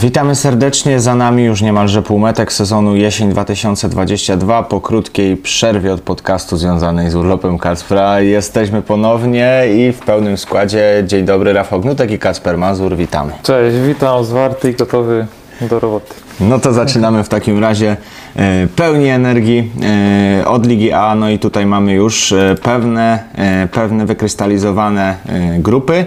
Witamy 0.00 0.34
serdecznie. 0.34 1.00
Za 1.00 1.14
nami 1.14 1.44
już 1.44 1.62
niemalże 1.62 2.02
półmetek 2.02 2.52
sezonu 2.52 2.96
jesień 2.96 3.30
2022. 3.30 4.62
Po 4.62 4.80
krótkiej 4.80 5.36
przerwie 5.36 5.92
od 5.92 6.00
podcastu 6.00 6.56
związanej 6.56 7.10
z 7.10 7.14
urlopem 7.14 7.58
Kacpra 7.58 8.20
jesteśmy 8.20 8.82
ponownie 8.82 9.62
i 9.76 9.92
w 9.92 9.98
pełnym 9.98 10.38
składzie. 10.38 11.04
Dzień 11.06 11.24
dobry, 11.24 11.52
Rafał 11.52 11.80
Gnutek 11.80 12.10
i 12.10 12.18
Kasper 12.18 12.58
Mazur. 12.58 12.96
Witamy. 12.96 13.32
Cześć, 13.42 13.76
witam, 13.76 14.24
zwarty 14.24 14.70
i 14.70 14.74
gotowy 14.74 15.26
do 15.60 15.80
roboty. 15.80 16.14
No 16.40 16.58
to 16.58 16.72
zaczynamy 16.72 17.24
w 17.24 17.28
takim 17.28 17.60
razie 17.60 17.96
pełni 18.76 19.08
energii 19.08 19.70
e, 20.40 20.48
od 20.48 20.66
Ligi 20.66 20.92
A. 20.92 21.14
No 21.14 21.30
i 21.30 21.38
tutaj 21.38 21.66
mamy 21.66 21.92
już 21.92 22.32
e, 22.32 22.54
pewne, 22.62 23.24
e, 23.34 23.68
pewne 23.68 24.06
wykrystalizowane 24.06 25.16
e, 25.26 25.58
grupy. 25.58 25.94
E, 25.94 26.06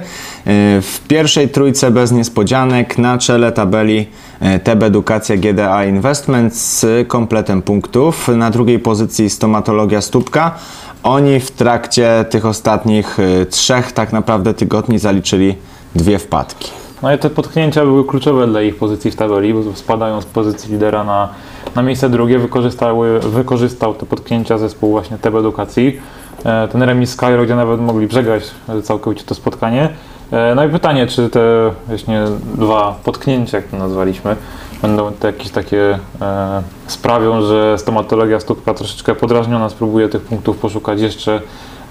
w 0.81 1.01
pierwszej 1.07 1.49
trójce 1.49 1.91
bez 1.91 2.11
niespodzianek 2.11 2.97
na 2.97 3.17
czele 3.17 3.51
tabeli 3.51 4.07
e, 4.39 4.59
TB 4.59 4.83
Edukacja 4.83 5.37
GDA 5.37 5.85
Investment 5.85 6.55
z 6.55 6.85
kompletem 7.07 7.61
punktów. 7.61 8.27
Na 8.27 8.51
drugiej 8.51 8.79
pozycji 8.79 9.29
stomatologia 9.29 10.01
Stópka. 10.01 10.55
Oni 11.03 11.39
w 11.39 11.51
trakcie 11.51 12.25
tych 12.29 12.45
ostatnich 12.45 13.17
e, 13.19 13.45
trzech 13.45 13.91
tak 13.91 14.13
naprawdę 14.13 14.53
tygodni 14.53 14.99
zaliczyli 14.99 15.55
dwie 15.95 16.19
wpadki. 16.19 16.86
No 17.03 17.13
i 17.13 17.17
te 17.17 17.29
potknięcia 17.29 17.81
były 17.83 18.05
kluczowe 18.05 18.47
dla 18.47 18.61
ich 18.61 18.75
pozycji 18.75 19.11
w 19.11 19.15
tabeli, 19.15 19.53
bo 19.53 19.63
spadają 19.75 20.21
z 20.21 20.25
pozycji 20.25 20.71
lidera 20.71 21.03
na, 21.03 21.29
na 21.75 21.81
miejsce 21.81 22.09
drugie. 22.09 22.39
Wykorzystały, 22.39 23.19
wykorzystał 23.19 23.93
te 23.93 24.05
potknięcia 24.05 24.57
zespół 24.57 24.91
właśnie 24.91 25.17
TB 25.17 25.35
Edukacji. 25.35 25.99
E, 26.45 26.67
Ten 26.67 26.83
remis 26.83 27.09
z 27.09 27.15
Cairo, 27.15 27.43
gdzie 27.43 27.55
nawet 27.55 27.81
mogli 27.81 28.07
przegrać 28.07 28.43
e, 28.69 28.81
całkowicie 28.81 29.23
to 29.23 29.35
spotkanie. 29.35 29.89
E, 30.31 30.55
No 30.55 30.65
i 30.65 30.69
pytanie, 30.69 31.07
czy 31.07 31.29
te 31.29 31.71
właśnie 31.87 32.25
dwa 32.55 32.95
potknięcia, 33.03 33.57
jak 33.57 33.67
to 33.67 33.77
nazwaliśmy, 33.77 34.35
będą 34.81 35.11
to 35.11 35.27
jakieś 35.27 35.49
takie 35.49 35.99
e, 36.21 36.61
sprawią, 36.87 37.41
że 37.41 37.77
stomatologia 37.77 38.39
stópka 38.39 38.73
troszeczkę 38.73 39.15
podrażniona 39.15 39.69
spróbuje 39.69 40.09
tych 40.09 40.21
punktów 40.21 40.57
poszukać 40.57 41.01
jeszcze 41.01 41.41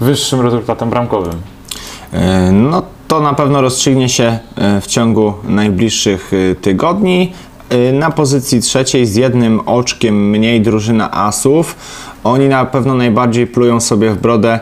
wyższym 0.01 0.41
rezultatem 0.41 0.89
bramkowym. 0.89 1.33
E, 2.13 2.51
No 2.51 2.81
to 3.07 3.19
na 3.21 3.33
pewno 3.33 3.61
rozstrzygnie 3.61 4.09
się 4.09 4.39
e, 4.55 4.81
w 4.81 4.87
ciągu 4.87 5.33
najbliższych 5.43 6.31
e, 6.51 6.55
tygodni. 6.55 7.33
E, 7.69 7.91
Na 7.93 8.11
pozycji 8.11 8.61
trzeciej 8.61 9.05
z 9.05 9.15
jednym 9.15 9.59
oczkiem 9.59 10.29
mniej 10.29 10.61
drużyna 10.61 11.11
Asów. 11.11 11.75
Oni 12.23 12.47
na 12.47 12.65
pewno 12.65 12.95
najbardziej 12.95 13.47
plują 13.47 13.79
sobie 13.79 14.11
w 14.11 14.21
brodę 14.21 14.59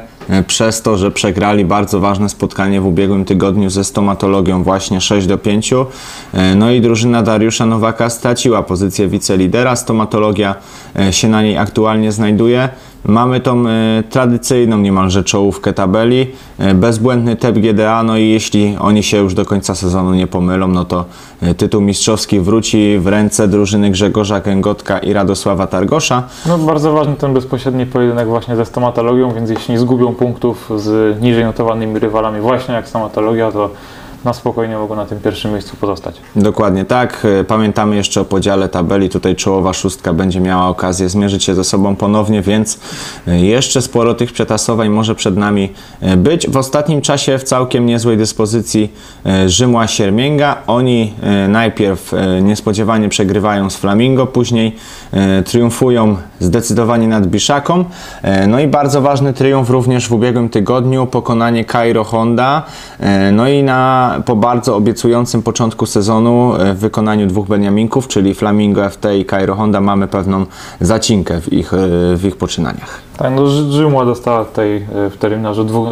przez 0.47 0.81
to, 0.81 0.97
że 0.97 1.11
przegrali 1.11 1.65
bardzo 1.65 1.99
ważne 1.99 2.29
spotkanie 2.29 2.81
w 2.81 2.85
ubiegłym 2.85 3.25
tygodniu 3.25 3.69
ze 3.69 3.83
stomatologią 3.83 4.63
właśnie 4.63 5.01
6 5.01 5.27
do 5.27 5.37
5. 5.37 5.73
E, 5.73 6.55
No 6.55 6.71
i 6.71 6.81
drużyna 6.81 7.23
Dariusza 7.23 7.65
Nowaka 7.65 8.09
straciła 8.09 8.63
pozycję 8.63 9.07
wicelidera. 9.07 9.75
Stomatologia 9.75 10.55
się 11.11 11.27
na 11.27 11.41
niej 11.41 11.57
aktualnie 11.57 12.11
znajduje. 12.11 12.69
Mamy 13.07 13.39
tą 13.39 13.67
e, 13.67 14.03
tradycyjną 14.09 14.77
niemalże 14.77 15.23
czołówkę 15.23 15.73
tabeli, 15.73 16.27
e, 16.59 16.73
bezbłędny 16.73 17.35
TEP 17.35 17.59
GDA, 17.59 18.03
no 18.03 18.17
i 18.17 18.29
jeśli 18.29 18.77
oni 18.79 19.03
się 19.03 19.17
już 19.17 19.33
do 19.33 19.45
końca 19.45 19.75
sezonu 19.75 20.13
nie 20.13 20.27
pomylą, 20.27 20.67
no 20.67 20.85
to 20.85 21.05
e, 21.41 21.53
tytuł 21.53 21.81
mistrzowski 21.81 22.39
wróci 22.39 22.99
w 22.99 23.07
ręce 23.07 23.47
drużyny 23.47 23.89
Grzegorza 23.89 24.41
Kęgotka 24.41 24.99
i 24.99 25.13
Radosława 25.13 25.67
Targosza. 25.67 26.23
No 26.45 26.57
bardzo 26.57 26.93
ważny 26.93 27.15
ten 27.15 27.33
bezpośredni 27.33 27.85
pojedynek 27.85 28.27
właśnie 28.27 28.55
ze 28.55 28.65
stomatologią, 28.65 29.33
więc 29.33 29.49
jeśli 29.49 29.73
nie 29.73 29.79
zgubią 29.79 30.15
punktów 30.15 30.71
z 30.77 31.21
niżej 31.21 31.43
notowanymi 31.43 31.99
rywalami 31.99 32.41
właśnie 32.41 32.73
jak 32.73 32.87
stomatologia, 32.87 33.51
to 33.51 33.69
na 34.25 34.33
spokojnie 34.33 34.77
mogą 34.77 34.95
na 34.95 35.05
tym 35.05 35.19
pierwszym 35.19 35.51
miejscu 35.51 35.77
pozostać. 35.77 36.15
Dokładnie 36.35 36.85
tak. 36.85 37.27
E, 37.39 37.43
Pamiętamy 37.43 37.95
jeszcze 37.95 38.21
o 38.21 38.25
podziale 38.25 38.69
tabeli. 38.69 39.09
Tutaj 39.09 39.35
czołowa 39.35 39.73
szóstka 39.73 40.13
będzie 40.13 40.39
miała 40.39 40.67
okazję 40.67 41.09
zmierzyć 41.09 41.43
się 41.43 41.55
ze 41.55 41.63
sobą 41.63 41.95
ponownie, 41.95 42.41
więc 42.41 42.79
e, 43.27 43.39
jeszcze 43.39 43.81
sporo 43.81 44.13
tych 44.13 44.31
przetasowań 44.31 44.89
może 44.89 45.15
przed 45.15 45.37
nami 45.37 45.73
e, 46.01 46.17
być. 46.17 46.49
W 46.49 46.57
ostatnim 46.57 47.01
czasie 47.01 47.37
w 47.37 47.43
całkiem 47.43 47.85
niezłej 47.85 48.17
dyspozycji 48.17 48.93
Rzymła 49.45 49.87
Siermięga. 49.87 50.57
Oni 50.67 51.13
najpierw 51.47 52.11
niespodziewanie 52.41 53.09
przegrywają 53.09 53.69
z 53.69 53.75
Flamingo, 53.75 54.27
później 54.27 54.75
triumfują 55.45 56.17
zdecydowanie 56.39 57.07
nad 57.07 57.27
Biszaką. 57.27 57.85
No 58.47 58.59
i 58.59 58.67
bardzo 58.67 59.01
ważny 59.01 59.33
triumf 59.33 59.69
również 59.69 60.07
w 60.07 60.11
ubiegłym 60.11 60.49
tygodniu, 60.49 61.07
pokonanie 61.07 61.65
Cairo 61.65 62.03
Honda. 62.03 62.63
No 63.31 63.47
i 63.47 63.63
na, 63.63 64.14
po 64.25 64.35
bardzo 64.35 64.75
obiecującym 64.75 65.41
początku 65.43 65.85
sezonu 65.85 66.53
e, 66.55 66.73
w 66.73 66.77
wykonaniu 66.79 67.27
dwóch 67.27 67.47
Beniaminków, 67.47 68.07
czyli 68.07 68.33
Flamingo 68.33 68.89
FT 68.89 69.05
i 69.17 69.25
Cairo 69.25 69.55
Honda 69.55 69.81
mamy 69.81 70.07
pewną 70.07 70.45
zacinkę 70.81 71.41
w 71.41 71.53
ich, 71.53 71.73
e, 71.73 71.77
w 72.15 72.25
ich 72.25 72.37
poczynaniach. 72.37 73.01
Tak, 73.17 73.31
no 73.35 73.47
Rzy- 73.47 73.71
Rzymła 73.71 74.05
dostała 74.05 74.45
tutaj 74.45 74.75
e, 75.05 75.09
w 75.09 75.17
terminarzu 75.17 75.63
dwóch, 75.63 75.87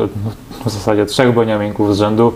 w 0.65 0.69
zasadzie 0.69 1.05
trzech 1.05 1.35
beniaminków 1.35 1.95
z 1.95 1.99
rzędu, 1.99 2.33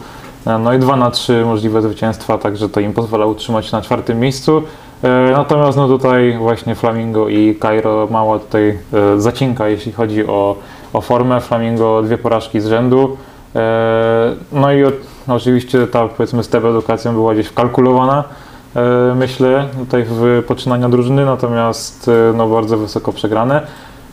no 0.59 0.73
i 0.73 0.79
2 0.79 0.95
na 0.95 1.11
3 1.11 1.45
możliwe 1.45 1.81
zwycięstwa, 1.81 2.37
także 2.37 2.69
to 2.69 2.79
im 2.79 2.93
pozwala 2.93 3.25
utrzymać 3.25 3.65
się 3.65 3.75
na 3.75 3.81
czwartym 3.81 4.19
miejscu. 4.19 4.61
Natomiast 5.31 5.77
no 5.77 5.87
tutaj 5.87 6.37
właśnie 6.37 6.75
Flamingo 6.75 7.29
i 7.29 7.55
Cairo 7.61 8.07
mała 8.11 8.39
tutaj 8.39 8.77
zacinka, 9.17 9.67
jeśli 9.67 9.91
chodzi 9.91 10.27
o, 10.27 10.55
o 10.93 11.01
formę. 11.01 11.41
Flamingo 11.41 12.01
dwie 12.03 12.17
porażki 12.17 12.59
z 12.61 12.67
rzędu. 12.67 13.17
No 14.51 14.73
i 14.73 14.83
no 15.27 15.35
oczywiście 15.35 15.87
ta 15.87 16.07
powiedzmy 16.07 16.43
z 16.43 16.55
edukacją 16.55 17.13
była 17.13 17.33
gdzieś 17.33 17.47
wkalkulowana, 17.47 18.23
e, 18.75 19.15
myślę, 19.15 19.67
tutaj 19.79 20.05
w 20.09 20.43
poczynania 20.47 20.89
drużyny, 20.89 21.25
natomiast 21.25 22.07
e, 22.07 22.33
no 22.37 22.47
bardzo 22.47 22.77
wysoko 22.77 23.13
przegrane. 23.13 23.67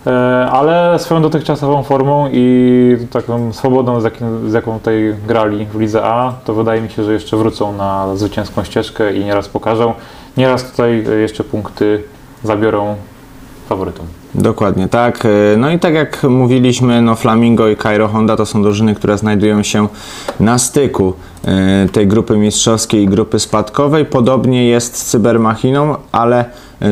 E, 0.07 0.11
Ale 0.51 0.99
swoją 0.99 1.23
dotychczasową 1.23 1.83
formą 1.83 2.29
i 2.33 2.97
taką 3.11 3.53
swobodą, 3.53 4.01
z, 4.01 4.05
jakim, 4.05 4.51
z 4.51 4.53
jaką 4.53 4.79
tutaj 4.79 5.15
grali 5.27 5.67
w 5.67 5.81
Lidze 5.81 6.05
A, 6.05 6.33
to 6.45 6.55
wydaje 6.55 6.81
mi 6.81 6.91
się, 6.91 7.05
że 7.05 7.13
jeszcze 7.13 7.37
wrócą 7.37 7.73
na 7.73 8.17
zwycięską 8.17 8.65
ścieżkę 8.65 9.15
i 9.15 9.25
nieraz 9.25 9.49
pokażą. 9.49 9.95
Nieraz 10.37 10.71
tutaj 10.71 11.05
jeszcze 11.21 11.45
punkty 11.45 12.03
zabiorą 12.43 12.97
faworytom. 13.69 14.24
Dokładnie 14.35 14.89
tak. 14.89 15.25
E, 15.25 15.57
No 15.57 15.71
i 15.71 15.79
tak 15.79 15.95
jak 15.95 16.23
mówiliśmy, 16.23 17.03
no 17.03 17.15
Flamingo 17.15 17.69
i 17.69 17.77
Cairo 17.77 18.09
Honda 18.09 18.37
to 18.37 18.47
są 18.47 18.63
drużyny, 18.63 18.95
które 18.95 19.19
znajdują 19.19 19.63
się 19.63 19.89
na 20.41 20.59
styku 20.59 21.15
e, 21.45 21.89
tej 21.89 22.07
grupy 22.07 22.37
mistrzowskiej 22.37 23.03
i 23.03 23.09
grupy 23.09 23.39
spadkowej. 23.39 24.05
Podobnie 24.05 24.69
jest 24.69 24.97
z 24.97 25.05
Cybermachiną, 25.05 25.97
ale 26.13 26.45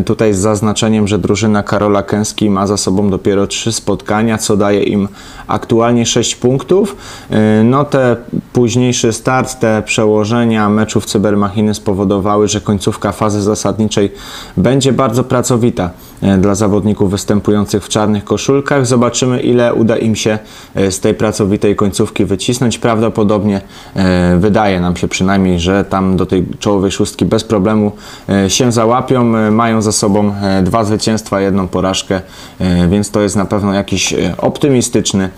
tutaj 0.06 0.34
z 0.34 0.38
zaznaczeniem, 0.38 1.08
że 1.08 1.18
drużyna 1.18 1.62
Karola 1.62 2.02
Kęski 2.02 2.50
ma 2.50 2.66
za 2.66 2.76
sobą 2.76 3.10
dopiero 3.10 3.46
trzy 3.46 3.72
spotkania, 3.72 4.38
co 4.38 4.56
daje 4.56 4.82
im 4.82 5.08
aktualnie 5.46 6.06
6 6.06 6.34
punktów. 6.36 6.96
E, 7.30 7.64
No 7.64 7.84
te 7.84 8.16
późniejszy 8.52 9.12
start, 9.12 9.60
te 9.60 9.82
przełożenia 9.82 10.68
meczów 10.68 11.06
Cybermachiny 11.06 11.74
spowodowały, 11.74 12.48
że 12.48 12.60
końcówka 12.60 13.12
fazy 13.12 13.42
zasadniczej 13.42 14.12
będzie 14.56 14.92
bardzo 14.92 15.24
pracowita 15.24 15.90
e, 16.22 16.38
dla 16.38 16.54
zawodników 16.54 17.10
występujących 17.10 17.84
w 17.84 17.88
czarnych 17.88 18.24
koszulkach. 18.24 18.86
Zobaczymy, 18.86 19.40
ile 19.40 19.74
uda 19.74 19.96
im 19.96 20.16
się 20.16 20.38
e, 20.74 20.90
z 20.90 21.00
tej 21.00 21.14
pracowitej 21.14 21.76
końcówki 21.76 22.24
wycisnąć. 22.24 22.78
Prawdopodobnie 22.78 23.60
e, 23.96 24.36
wydaje 24.38 24.80
nam 24.80 24.96
się 24.96 25.08
przynajmniej, 25.08 25.60
że 25.60 25.84
tam 25.84 26.16
do 26.16 26.26
tej 26.26 26.46
czołowej 26.58 26.90
szóstki 26.90 27.24
bez 27.24 27.44
problemu 27.44 27.92
e, 28.28 28.50
się 28.50 28.72
załapią. 28.72 29.36
E, 29.36 29.50
Za 29.82 29.92
sobą 29.92 30.34
e, 30.42 30.62
dwa 30.62 30.84
zwycięstwa, 30.84 31.40
jedną 31.40 31.68
porażkę, 31.68 32.20
e, 32.60 32.88
więc 32.88 33.10
to 33.10 33.20
jest 33.20 33.36
na 33.36 33.44
pewno 33.44 33.74
jakiś 33.74 34.12
e, 34.12 34.34
optymistyczny 34.38 35.28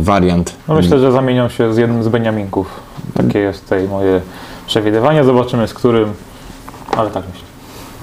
wariant. 0.00 0.54
No 0.68 0.74
myślę, 0.74 0.98
że 0.98 1.12
zamienią 1.12 1.48
się 1.48 1.74
z 1.74 1.76
jednym 1.76 2.02
z 2.02 2.08
Beniaminków. 2.08 2.80
Takie 3.14 3.38
jest 3.38 3.62
tutaj 3.62 3.88
moje 3.88 4.20
przewidywanie. 4.66 5.24
Zobaczymy 5.24 5.68
z 5.68 5.74
którym, 5.74 6.12
ale 6.96 7.10
tak 7.10 7.24
myślę. 7.32 7.47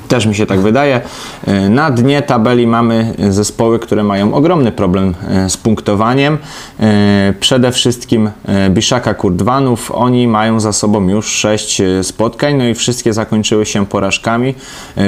Też 0.07 0.25
mi 0.25 0.35
się 0.35 0.45
tak 0.45 0.59
wydaje. 0.59 1.01
E, 1.47 1.69
Na 1.69 1.91
dnie 1.91 2.21
tabeli 2.21 2.67
mamy 2.67 3.13
zespoły, 3.29 3.79
które 3.79 4.03
mają 4.03 4.33
ogromny 4.33 4.71
problem 4.71 5.13
e, 5.29 5.49
z 5.49 5.57
punktowaniem. 5.57 6.37
E, 6.79 7.33
Przede 7.39 7.71
wszystkim 7.71 8.29
Biszaka 8.69 9.13
Kurdwanów. 9.13 9.91
Oni 9.91 10.27
mają 10.27 10.59
za 10.59 10.73
sobą 10.73 11.09
już 11.09 11.27
6 11.27 11.81
spotkań, 12.03 12.55
no 12.55 12.67
i 12.67 12.73
wszystkie 12.73 13.13
zakończyły 13.13 13.65
się 13.65 13.85
porażkami. 13.85 14.55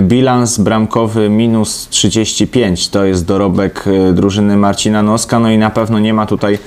Bilans 0.01 0.57
bramkowy 0.57 1.29
minus 1.29 1.87
35 1.89 2.89
to 2.89 3.05
jest 3.05 3.25
dorobek 3.25 3.85
drużyny 4.13 4.57
Marcina 4.57 5.03
Noska, 5.03 5.39
no 5.39 5.49
i 5.51 5.57
na 5.57 5.69
pewno 5.69 5.99
nie 5.99 6.13
ma 6.13 6.25
tutaj 6.25 6.59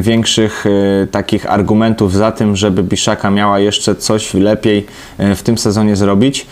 większych 0.00 0.64
takich 1.10 1.52
argumentów 1.52 2.12
za 2.12 2.32
tym, 2.32 2.56
żeby 2.56 2.82
Biszaka 2.82 3.30
miała 3.30 3.58
jeszcze 3.58 3.94
coś 3.94 4.34
lepiej 4.34 4.86
w 5.18 5.42
tym 5.42 5.58
sezonie 5.58 5.96
zrobić. 5.96 6.46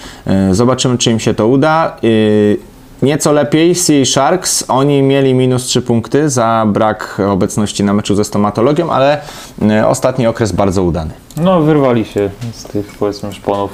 Zobaczymy, 0.51 0.99
czy 1.05 1.11
im 1.11 1.21
się 1.21 1.35
to 1.35 1.47
uda. 1.49 1.97
Y, 2.05 2.59
Nieco 3.03 3.33
lepiej 3.33 3.75
Sea 3.75 4.05
Sharks, 4.05 4.65
oni 4.69 5.03
mieli 5.03 5.35
minus 5.35 5.65
3 5.65 5.83
punkty 5.83 6.31
za 6.31 6.65
brak 6.69 7.21
obecności 7.31 7.85
na 7.85 7.93
meczu 7.93 8.15
ze 8.15 8.25
stomatologią, 8.25 8.91
ale 8.91 9.21
e, 9.63 9.89
ostatni 9.89 10.27
okres 10.27 10.53
bardzo 10.53 10.83
udany. 10.83 11.11
No, 11.37 11.61
wyrwali 11.61 12.05
się 12.05 12.31
z 12.53 12.65
tych 12.65 12.95
powiedzmy 12.99 13.33
szponów 13.33 13.71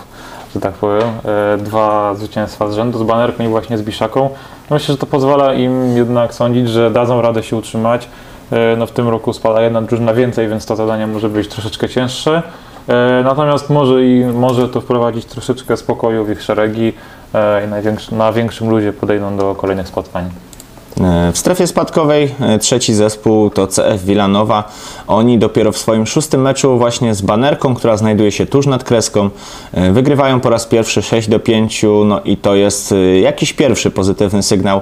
że 0.55 0.61
tak 0.61 0.75
powiem. 0.75 1.09
E, 1.55 1.59
Dwa 1.59 2.15
zwycięstwa 2.15 2.71
z 2.71 2.75
rzędu 2.75 2.99
z 2.99 3.03
banerką 3.03 3.45
i 3.45 3.49
właśnie 3.49 3.79
z 3.79 3.83
Biszaką. 3.83 4.31
Myślę, 4.71 4.93
że 4.95 4.99
to 4.99 5.07
pozwala 5.07 5.55
im 5.55 5.97
jednak 5.97 6.35
sądzić, 6.35 6.69
że 6.69 6.91
dadzą 6.91 7.23
radę 7.23 7.43
się 7.43 7.57
utrzymać. 7.57 8.09
E, 8.53 8.77
No 8.77 8.87
w 8.87 8.91
tym 8.93 9.09
roku 9.09 9.33
spada 9.33 9.63
jedna 9.63 9.83
drużyna 9.83 10.15
więcej, 10.15 10.49
więc 10.49 10.67
to 10.67 10.77
zadanie 10.77 11.07
może 11.07 11.29
być 11.29 11.49
troszeczkę 11.49 11.89
cięższe. 11.89 12.43
E, 12.89 13.23
Natomiast 13.25 13.71
może 13.71 14.05
i 14.07 14.25
może 14.25 14.69
to 14.69 14.81
wprowadzić 14.81 15.25
troszeczkę 15.25 15.77
spokoju 15.77 16.25
w 16.25 16.31
ich 16.31 16.43
szeregi 16.43 16.93
i 17.67 17.69
największy, 17.69 18.15
na 18.15 18.33
większym 18.33 18.71
luzie 18.71 18.93
podejdą 18.93 19.37
do 19.37 19.55
kolejnych 19.55 19.89
spotkań. 19.89 20.31
E, 21.01 21.33
W 21.33 21.39
strefie 21.39 21.67
spadkowej 21.67 22.35
e, 22.41 22.59
trzeci 22.59 22.95
zespół 22.95 23.51
to 23.51 23.67
CF 23.67 24.05
Villanova. 24.05 24.65
Oni 25.07 25.39
dopiero 25.39 25.73
w 25.73 25.79
swoim 25.79 26.07
szóstym 26.07 26.41
meczu 26.41 26.79
właśnie 26.79 27.15
z 27.15 27.23
banerką, 27.23 27.75
która 27.75 27.97
znajduje 27.97 28.33
się 28.33 28.47
tuż 28.47 28.67
nad 28.67 28.85
kreską, 28.85 29.31
e, 29.73 29.93
wygrywają 29.93 30.41
po 30.41 30.51
raz 30.51 30.67
pierwszy 30.67 31.03
6 31.03 31.29
do 31.29 31.41
5, 31.41 31.85
no 32.05 32.21
i 32.21 32.37
to 32.37 32.55
jest 32.55 32.95
jakiś 33.23 33.53
pierwszy 33.53 33.91
pozytywny 33.91 34.43
sygnał 34.43 34.81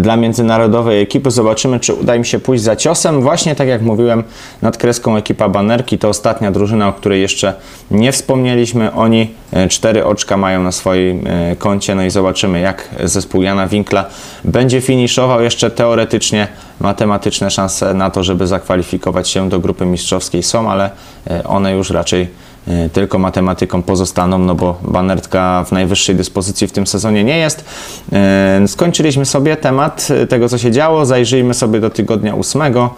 dla 0.00 0.16
międzynarodowej 0.16 1.00
ekipy. 1.02 1.30
Zobaczymy, 1.30 1.80
czy 1.80 1.94
uda 1.94 2.16
im 2.16 2.24
się 2.24 2.38
pójść 2.38 2.64
za 2.64 2.76
ciosem. 2.76 3.22
Właśnie 3.22 3.54
tak 3.54 3.68
jak 3.68 3.82
mówiłem, 3.82 4.24
nad 4.62 4.76
kreską 4.76 5.16
ekipa 5.16 5.48
banerki 5.48 5.98
to 5.98 6.08
ostatnia 6.08 6.50
drużyna, 6.50 6.88
o 6.88 6.92
której 6.92 7.20
jeszcze 7.20 7.54
nie 7.90 8.12
wspomnieliśmy. 8.12 8.92
Oni 8.92 9.30
cztery 9.68 10.04
oczka 10.04 10.36
mają 10.36 10.62
na 10.62 10.72
swoim 10.72 11.24
koncie, 11.58 11.94
no 11.94 12.02
i 12.04 12.10
zobaczymy, 12.10 12.60
jak 12.60 12.88
zespół 13.04 13.42
Jana 13.42 13.66
Winkla 13.66 14.04
będzie 14.44 14.80
finiszował. 14.80 15.45
Jeszcze 15.46 15.70
teoretycznie 15.70 16.48
matematyczne 16.80 17.50
szanse 17.50 17.94
na 17.94 18.10
to, 18.10 18.24
żeby 18.24 18.46
zakwalifikować 18.46 19.28
się 19.28 19.48
do 19.48 19.60
grupy 19.60 19.86
mistrzowskiej 19.86 20.42
są, 20.42 20.70
ale 20.70 20.90
e, 21.30 21.44
one 21.44 21.72
już 21.72 21.90
raczej 21.90 22.28
e, 22.68 22.88
tylko 22.88 23.18
matematyką 23.18 23.82
pozostaną, 23.82 24.38
no 24.38 24.54
bo 24.54 24.78
Banertka 24.82 25.64
w 25.64 25.72
najwyższej 25.72 26.16
dyspozycji 26.16 26.66
w 26.66 26.72
tym 26.72 26.86
sezonie 26.86 27.24
nie 27.24 27.38
jest. 27.38 27.64
E, 28.12 28.68
Skończyliśmy 28.68 29.24
sobie 29.24 29.56
temat 29.56 30.08
tego, 30.28 30.48
co 30.48 30.58
się 30.58 30.70
działo. 30.70 31.06
Zajrzyjmy 31.06 31.54
sobie 31.54 31.80
do 31.80 31.90
tygodnia 31.90 32.34
ósmego. 32.34 32.94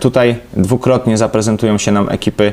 Tutaj 0.00 0.36
dwukrotnie 0.52 1.18
zaprezentują 1.18 1.78
się 1.78 1.92
nam 1.92 2.08
ekipy 2.08 2.52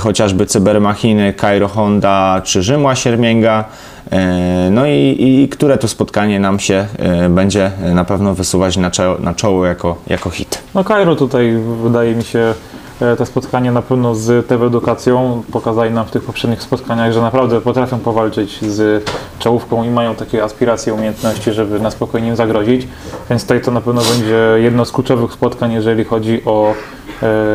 chociażby 0.00 0.46
Cybermachiny, 0.46 1.34
Cairo 1.40 1.68
Honda 1.68 2.42
czy 2.44 2.62
Rzymła 2.62 2.96
Siermięga. 2.96 3.64
E, 4.10 4.70
No 4.70 4.86
i, 4.86 5.16
i 5.18 5.48
które 5.48 5.78
tu 5.78 5.88
spotkanie 5.88 6.40
nam 6.40 6.58
się 6.58 6.86
e, 6.98 7.28
będzie 7.28 7.70
na 7.94 8.04
pewno 8.04 8.34
wysuwać 8.34 8.76
na 8.76 8.90
czoło, 8.90 9.18
na 9.18 9.34
czoło 9.34 9.66
jako, 9.66 9.96
jako 10.06 10.30
hit. 10.30 10.62
No 10.74 10.84
Kairo 10.84 11.16
tutaj 11.16 11.58
wydaje 11.82 12.14
mi 12.14 12.24
się 12.24 12.54
e, 13.00 13.16
te 13.16 13.26
spotkanie 13.26 13.72
na 13.72 13.82
pewno 13.82 14.14
z 14.14 14.46
TV 14.46 14.66
Edukacją 14.66 15.42
pokazali 15.52 15.90
nam 15.94 16.06
w 16.06 16.10
tych 16.10 16.22
poprzednich 16.24 16.62
spotkaniach, 16.62 17.12
że 17.12 17.22
naprawdę 17.22 17.60
potrafią 17.60 17.98
powalczyć 17.98 18.58
z 18.64 19.04
czołówką 19.38 19.84
i 19.84 19.90
mają 19.90 20.14
takie 20.14 20.44
aspiracje, 20.44 20.94
umiejętności, 20.94 21.52
żeby 21.52 21.80
na 21.80 21.90
spokojnie 21.90 22.28
im 22.28 22.36
zagrozić. 22.36 22.88
Więc 23.30 23.42
tutaj 23.42 23.60
to 23.60 23.70
na 23.70 23.80
pewno 23.80 24.02
będzie 24.02 24.38
jedno 24.56 24.84
z 24.84 24.92
kluczowych 24.92 25.32
spotkań, 25.32 25.72
jeżeli 25.72 26.04
chodzi 26.04 26.42
o 26.44 26.74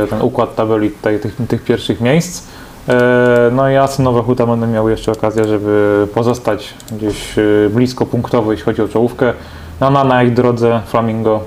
ten 0.10 0.22
układ 0.22 0.56
tabeli 0.56 0.90
tutaj, 0.92 1.19
tych, 1.19 1.36
tych 1.48 1.63
pierwszych 1.63 2.02
miejsc. 2.02 2.48
E, 2.89 3.51
No 3.51 3.69
i 3.69 3.75
Asy 3.75 4.01
Nowe 4.01 4.21
Huta 4.21 4.45
będą 4.45 4.67
miały 4.67 4.91
jeszcze 4.91 5.11
okazję, 5.11 5.45
żeby 5.47 6.07
pozostać 6.13 6.73
gdzieś 6.91 7.37
e, 7.37 7.41
blisko 7.69 8.05
punktowo, 8.05 8.51
jeśli 8.51 8.65
chodzi 8.65 8.81
o 8.81 8.87
czołówkę. 8.87 9.33
No, 9.81 9.89
na, 9.89 10.03
na 10.03 10.23
ich 10.23 10.33
drodze 10.33 10.81
Flamingo 10.85 11.39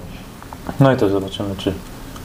no 0.81 0.93
i 0.93 0.97
też 0.97 1.13
zobaczymy, 1.13 1.49
czy 1.59 1.73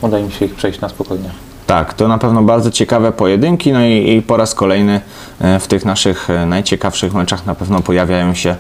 uda 0.01 0.19
im 0.19 0.31
się 0.31 0.45
ich 0.45 0.56
przejść 0.56 0.81
na 0.81 0.89
spokojnie. 0.89 1.30
Tak, 1.68 1.94
to 1.94 2.07
na 2.07 2.18
pewno 2.18 2.44
bardzo 2.44 2.71
ciekawe 2.71 3.12
pojedynki, 3.12 3.74
no 3.74 3.81
i, 3.81 4.15
i 4.18 4.21
po 4.21 4.38
raz 4.38 4.56
kolejny 4.56 5.01
e, 5.42 5.60
w 5.60 5.68
tych 5.68 5.86
naszych 5.86 6.27
najciekawszych 6.48 7.13
meczach 7.13 7.45
na 7.45 7.56
pewno 7.56 7.81
pojawiają 7.81 8.33
się 8.33 8.56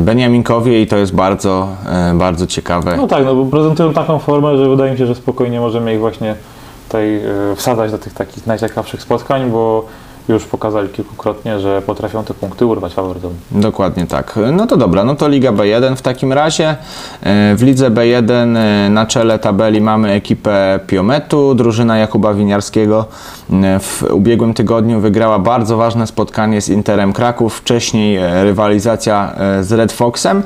Beniaminkowie 0.00 0.82
i 0.82 0.86
to 0.86 0.96
jest 0.96 1.14
bardzo, 1.14 1.68
bardzo 2.14 2.46
ciekawe. 2.46 2.96
No 2.96 3.06
tak, 3.06 3.24
no 3.24 3.34
bo 3.34 3.44
prezentują 3.44 3.92
taką 3.92 4.18
formę, 4.18 4.56
że 4.56 4.68
wydaje 4.68 4.92
mi 4.92 4.98
się, 4.98 5.06
że 5.06 5.14
spokojnie 5.14 5.60
możemy 5.60 5.94
ich 5.94 6.00
właśnie 6.00 6.34
tutaj 6.92 7.22
e, 7.52 7.56
wsadzać 7.56 7.90
do 7.90 7.98
tych 7.98 8.14
takich 8.14 8.46
najciekawszych 8.46 9.02
spotkań, 9.02 9.50
bo 9.50 9.86
już 10.28 10.44
pokazali 10.44 10.88
kilkukrotnie, 10.88 11.60
że 11.60 11.82
potrafią 11.82 12.24
te 12.24 12.34
punkty 12.34 12.66
urwać 12.66 12.94
faworytom. 12.94 13.32
Dokładnie 13.50 14.06
tak. 14.06 14.38
No 14.52 14.66
to 14.66 14.76
dobra, 14.76 15.04
no 15.04 15.14
to 15.14 15.28
Liga 15.28 15.52
B1 15.52 15.96
w 15.96 16.02
takim 16.02 16.32
razie. 16.32 16.76
E, 17.22 17.56
W 17.56 17.62
lidze 17.62 17.90
B1 17.90 18.56
e, 18.56 18.90
na 18.90 19.06
czele 19.06 19.38
tabeli 19.38 19.80
mamy 19.80 20.12
ekipę 20.12 20.80
Piometu, 20.86 21.54
drużyna 21.54 21.98
Jakuba 21.98 22.34
Winiarskiego. 22.34 23.04
E, 23.52 23.78
W 23.78 24.02
ubiegłym 24.10 24.54
tygodniu 24.54 25.00
wygrała 25.00 25.38
bardzo 25.38 25.76
ważne 25.76 26.06
spotkanie 26.06 26.60
z 26.60 26.68
Interem 26.68 27.12
Kraków, 27.12 27.54
wcześniej 27.54 28.18
rywalizacja 28.42 29.34
z 29.60 29.72
Red 29.72 29.92
Foxem, 29.92 30.42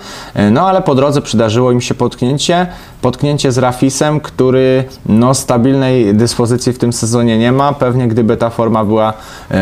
no 0.50 0.69
ale 0.69 0.82
po 0.82 0.94
drodze 0.94 1.22
przydarzyło 1.22 1.72
im 1.72 1.81
się 1.81 1.94
potknięcie, 1.94 2.67
potknięcie 3.02 3.52
z 3.52 3.58
Rafisem, 3.58 4.20
który 4.20 4.84
no 5.06 5.34
stabilnej 5.34 6.14
dyspozycji 6.14 6.72
w 6.72 6.79
tym 6.79 6.93
sezonie 6.93 7.38
nie 7.38 7.52
ma. 7.52 7.72
Pewnie 7.72 8.08
gdyby 8.08 8.37
ta 8.37 8.50
forma 8.50 8.84
była 8.84 9.12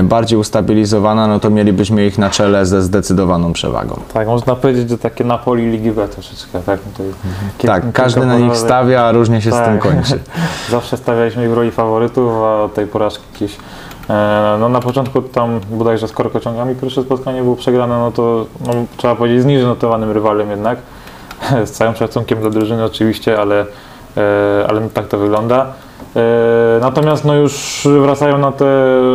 bardziej 0.04 0.38
ustabilizowana, 0.38 1.26
no 1.26 1.40
to 1.40 1.50
mielibyśmy 1.50 2.06
ich 2.06 2.18
na 2.18 2.30
czele 2.30 2.66
ze 2.66 2.82
zdecydowaną 2.82 3.52
przewagą. 3.52 4.00
Tak, 4.14 4.26
można 4.28 4.56
powiedzieć, 4.56 4.90
że 4.90 4.98
takie 4.98 5.24
Napoli 5.24 5.70
Ligi 5.70 5.90
B 5.90 6.08
troszeczkę, 6.08 6.60
tak? 6.66 6.80
Tutaj 6.80 7.06
kil- 7.58 7.66
Tak, 7.70 7.92
każdy 7.92 8.26
na 8.26 8.38
nich 8.38 8.56
stawia, 8.56 9.02
a 9.02 9.12
różnie 9.12 9.42
się 9.42 9.50
z 9.50 9.54
tym 9.54 9.64
Tak. 9.64 9.78
kończy. 9.78 10.18
Zawsze 10.70 10.96
stawialiśmy 10.96 11.44
ich 11.44 11.50
w 11.50 11.54
roli 11.54 11.70
faworytów, 11.70 12.32
a 12.42 12.68
tej 12.74 12.86
porażki 12.86 13.24
jakieś. 13.32 13.56
E, 14.10 14.56
no 14.60 14.68
na 14.68 14.80
początku 14.80 15.22
tam 15.22 15.60
bodajże 15.70 16.08
z 16.08 16.12
korkociągami 16.12 16.74
pierwsze 16.74 17.02
spotkanie 17.02 17.42
było 17.42 17.56
przegrane, 17.56 17.98
no 17.98 18.12
to 18.12 18.46
no, 18.66 18.72
trzeba 18.96 19.14
powiedzieć 19.14 19.42
z 19.42 19.44
niżej 19.44 19.66
notowanym 19.66 20.10
rywalem 20.10 20.50
jednak. 20.50 20.78
Z 21.64 21.70
całym 21.70 21.94
szacunkiem 21.96 22.40
dla 22.40 22.50
drużyny 22.50 22.84
oczywiście, 22.84 23.40
ale, 23.40 23.66
e, 24.16 24.66
ale 24.68 24.88
tak 24.94 25.08
to 25.08 25.18
wygląda. 25.18 25.66
E, 26.16 26.78
Natomiast 26.80 27.24
no 27.24 27.34
już 27.34 27.86
wracają 28.02 28.38
na 28.38 28.52
te 28.52 28.66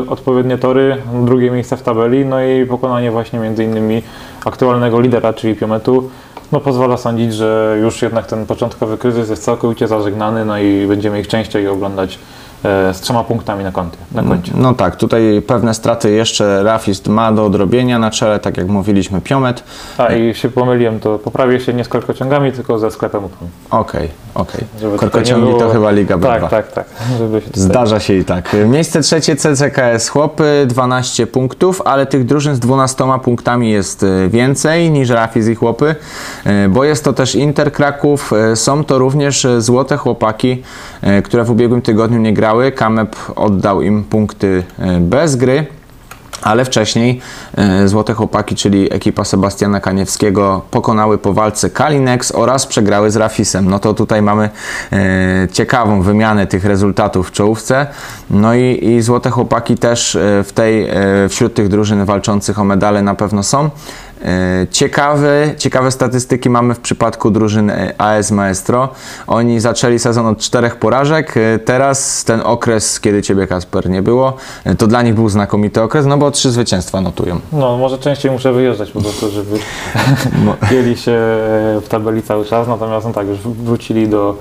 odpowiednie 0.10 0.57
tory, 0.57 0.98
drugie 1.25 1.51
miejsce 1.51 1.78
w 1.78 1.81
tabeli, 1.81 2.25
no 2.25 2.44
i 2.44 2.66
pokonanie 2.66 3.12
właśnie 3.12 3.40
między 3.40 3.63
innymi 3.63 4.01
aktualnego 4.46 5.00
lidera, 5.00 5.34
czyli 5.34 5.56
Piometu, 5.56 6.10
no 6.51 6.60
pozwala 6.60 6.98
sądzić, 6.98 7.34
że 7.34 7.78
już 7.81 8.01
jednak 8.01 8.25
ten 8.25 8.46
początkowy 8.46 8.98
kryzys 8.98 9.30
jest 9.30 9.44
całkowicie 9.44 9.88
zażegnany, 9.88 10.45
no 10.45 10.57
i 10.57 10.88
będziemy 10.88 11.19
ich 11.19 11.28
częściej 11.28 11.68
oglądać 11.68 12.19
e, 12.66 12.94
z 12.94 13.02
trzema 13.02 13.23
punktami 13.23 13.64
na 13.64 13.71
koncie. 13.71 13.97
Na 14.12 14.23
koncie. 14.23 14.52
No 14.56 14.73
tak, 14.73 14.95
tutaj 14.95 15.42
pewne 15.47 15.73
straty 15.73 16.12
jeszcze 16.12 16.64
Rafist 16.64 17.07
ma 17.07 17.31
do 17.31 17.45
odrobienia 17.45 18.00
na 18.00 18.12
czele, 18.12 18.40
tak 18.40 18.57
jak 18.57 18.68
mówiliśmy, 18.68 19.21
Piomet. 19.21 19.64
A 19.97 20.14
i 20.14 20.35
się 20.35 20.50
pomyliłem, 20.50 21.00
to 21.00 21.19
poprawię 21.19 21.59
się 21.59 21.73
nie 21.73 21.83
z 21.83 21.90
korkociągami, 21.90 22.52
tylko 22.52 22.80
ze 22.80 22.92
sklepem. 22.92 23.21
Okej, 23.71 24.09
okej. 24.36 24.66
Tutaj 24.81 24.98
Korkociągi 24.98 25.48
było- 25.48 25.59
to 25.59 25.69
chyba 25.69 25.92
Liga 25.92 26.18
B2. 26.18 26.21
Tak, 26.21 26.50
tak, 26.50 26.71
tak. 26.71 26.86
Żeby 27.18 27.42
się. 27.42 27.48
Zdarza 27.54 28.00
się 28.00 28.14
i 28.14 28.26
tak. 28.26 28.56
Miejsce 28.66 29.02
trzecie 29.02 29.36
CCKS 29.36 30.09
Chłopy, 30.09 30.66
12 30.68 31.28
punktów, 31.28 31.81
ale 31.86 32.06
tych 32.06 32.26
drużyn 32.26 32.56
z 32.56 32.59
12 32.59 33.19
punktami 33.24 33.71
jest 33.71 34.04
e, 34.04 34.30
więcej 34.30 34.92
niż 34.92 35.09
Rafis 35.09 35.48
i 35.48 35.56
Chłopy, 35.56 35.95
e, 36.45 36.69
bo 36.69 36.83
jest 36.83 37.04
to 37.04 37.14
też 37.14 37.36
Inter 37.36 37.71
Kraków, 37.71 38.33
e, 38.33 38.56
są 38.56 38.83
to 38.83 38.98
również 39.00 39.48
Złote 39.57 39.98
Chłopaki, 39.98 40.64
które 41.24 41.44
w 41.44 41.52
ubiegłym 41.52 41.81
tygodniu 41.81 42.19
nie 42.19 42.33
grały. 42.33 42.71
Kamep 42.71 43.16
oddał 43.36 43.81
im 43.81 44.04
punkty 44.04 44.64
bez 45.00 45.36
gry. 45.36 45.66
Ale 46.42 46.66
wcześniej 46.66 47.22
e, 47.58 47.88
Złote 47.88 48.14
Chłopaki, 48.14 48.56
czyli 48.56 48.94
ekipa 48.94 49.24
Sebastiana 49.24 49.80
Kaniewskiego, 49.80 50.62
pokonały 50.72 51.18
po 51.18 51.34
walce 51.34 51.69
Kalinex 51.69 52.31
oraz 52.31 52.68
przegrały 52.68 53.12
z 53.12 53.16
Rafisem. 53.16 53.69
No 53.69 53.80
to 53.80 53.94
tutaj 53.94 54.22
mamy 54.22 54.50
e, 54.92 55.48
ciekawą 55.52 56.02
wymianę 56.02 56.48
tych 56.48 56.66
rezultatów 56.66 57.28
w 57.28 57.31
czołówce. 57.31 57.88
No 58.30 58.56
i, 58.56 58.86
i 58.86 59.02
Złote 59.02 59.30
Chłopaki 59.30 59.78
też 59.78 60.16
e, 60.16 60.44
w 60.44 60.54
tej, 60.54 60.90
wśród 61.30 61.54
tych 61.54 61.68
drużyn 61.68 62.06
walczących 62.06 62.60
o 62.60 62.64
medale 62.64 63.02
na 63.02 63.16
pewno 63.16 63.44
są. 63.44 63.69
E, 64.26 64.68
Ciekawe, 64.71 65.54
ciekawe 65.57 65.92
statystyki 65.92 66.49
mamy 66.49 66.73
w 66.73 66.80
przypadku 66.80 67.31
drużyny 67.31 67.94
AS 67.97 68.31
Maestro. 68.31 68.90
Oni 69.28 69.59
zaczęli 69.59 69.99
sezon 69.99 70.26
od 70.26 70.40
czterech 70.40 70.76
porażek. 70.76 71.38
E, 71.38 71.59
Teraz 71.59 72.23
ten 72.23 72.42
okres, 72.44 72.99
kiedy 72.99 73.21
Ciebie 73.21 73.47
Kasper 73.47 73.90
nie 73.90 74.02
było, 74.02 74.33
e, 74.64 74.76
to 74.76 74.88
dla 74.88 75.02
nich 75.02 75.16
był 75.16 75.30
znakomity 75.30 75.81
okres, 75.81 76.06
no 76.06 76.18
bo 76.18 76.31
trzy 76.31 76.52
zwycięstwa 76.52 77.02
notują. 77.02 77.40
No, 77.54 77.78
może 77.78 77.97
częściej 77.97 78.31
muszę 78.31 78.54
wyjeżdżać 78.54 78.92
po 78.92 79.02
prostu, 79.02 79.30
żeby 79.30 79.59
mieli 80.71 80.97
się 80.97 81.18
w 81.81 81.85
tabeli 81.90 82.21
cały 82.23 82.45
czas, 82.45 82.68
natomiast 82.68 83.07
no 83.07 83.14
tak, 83.14 83.28
już 83.28 83.40
wrócili 83.40 84.07
do, 84.07 84.35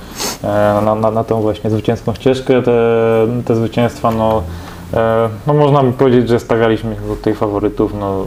e, 0.44 0.80
na, 0.84 0.94
na, 0.94 1.10
na 1.10 1.24
tą 1.24 1.40
właśnie 1.42 1.70
zwycięską 1.70 2.14
ścieżkę. 2.14 2.62
Te, 2.62 2.72
te 3.44 3.54
zwycięstwa, 3.54 4.10
no, 4.10 4.42
e, 4.94 5.28
no 5.46 5.54
można 5.54 5.82
by 5.82 5.92
powiedzieć, 5.92 6.28
że 6.28 6.40
stawialiśmy 6.40 6.92
ich 6.92 7.00
tutaj 7.02 7.34
faworytów, 7.34 7.94
no 8.00 8.26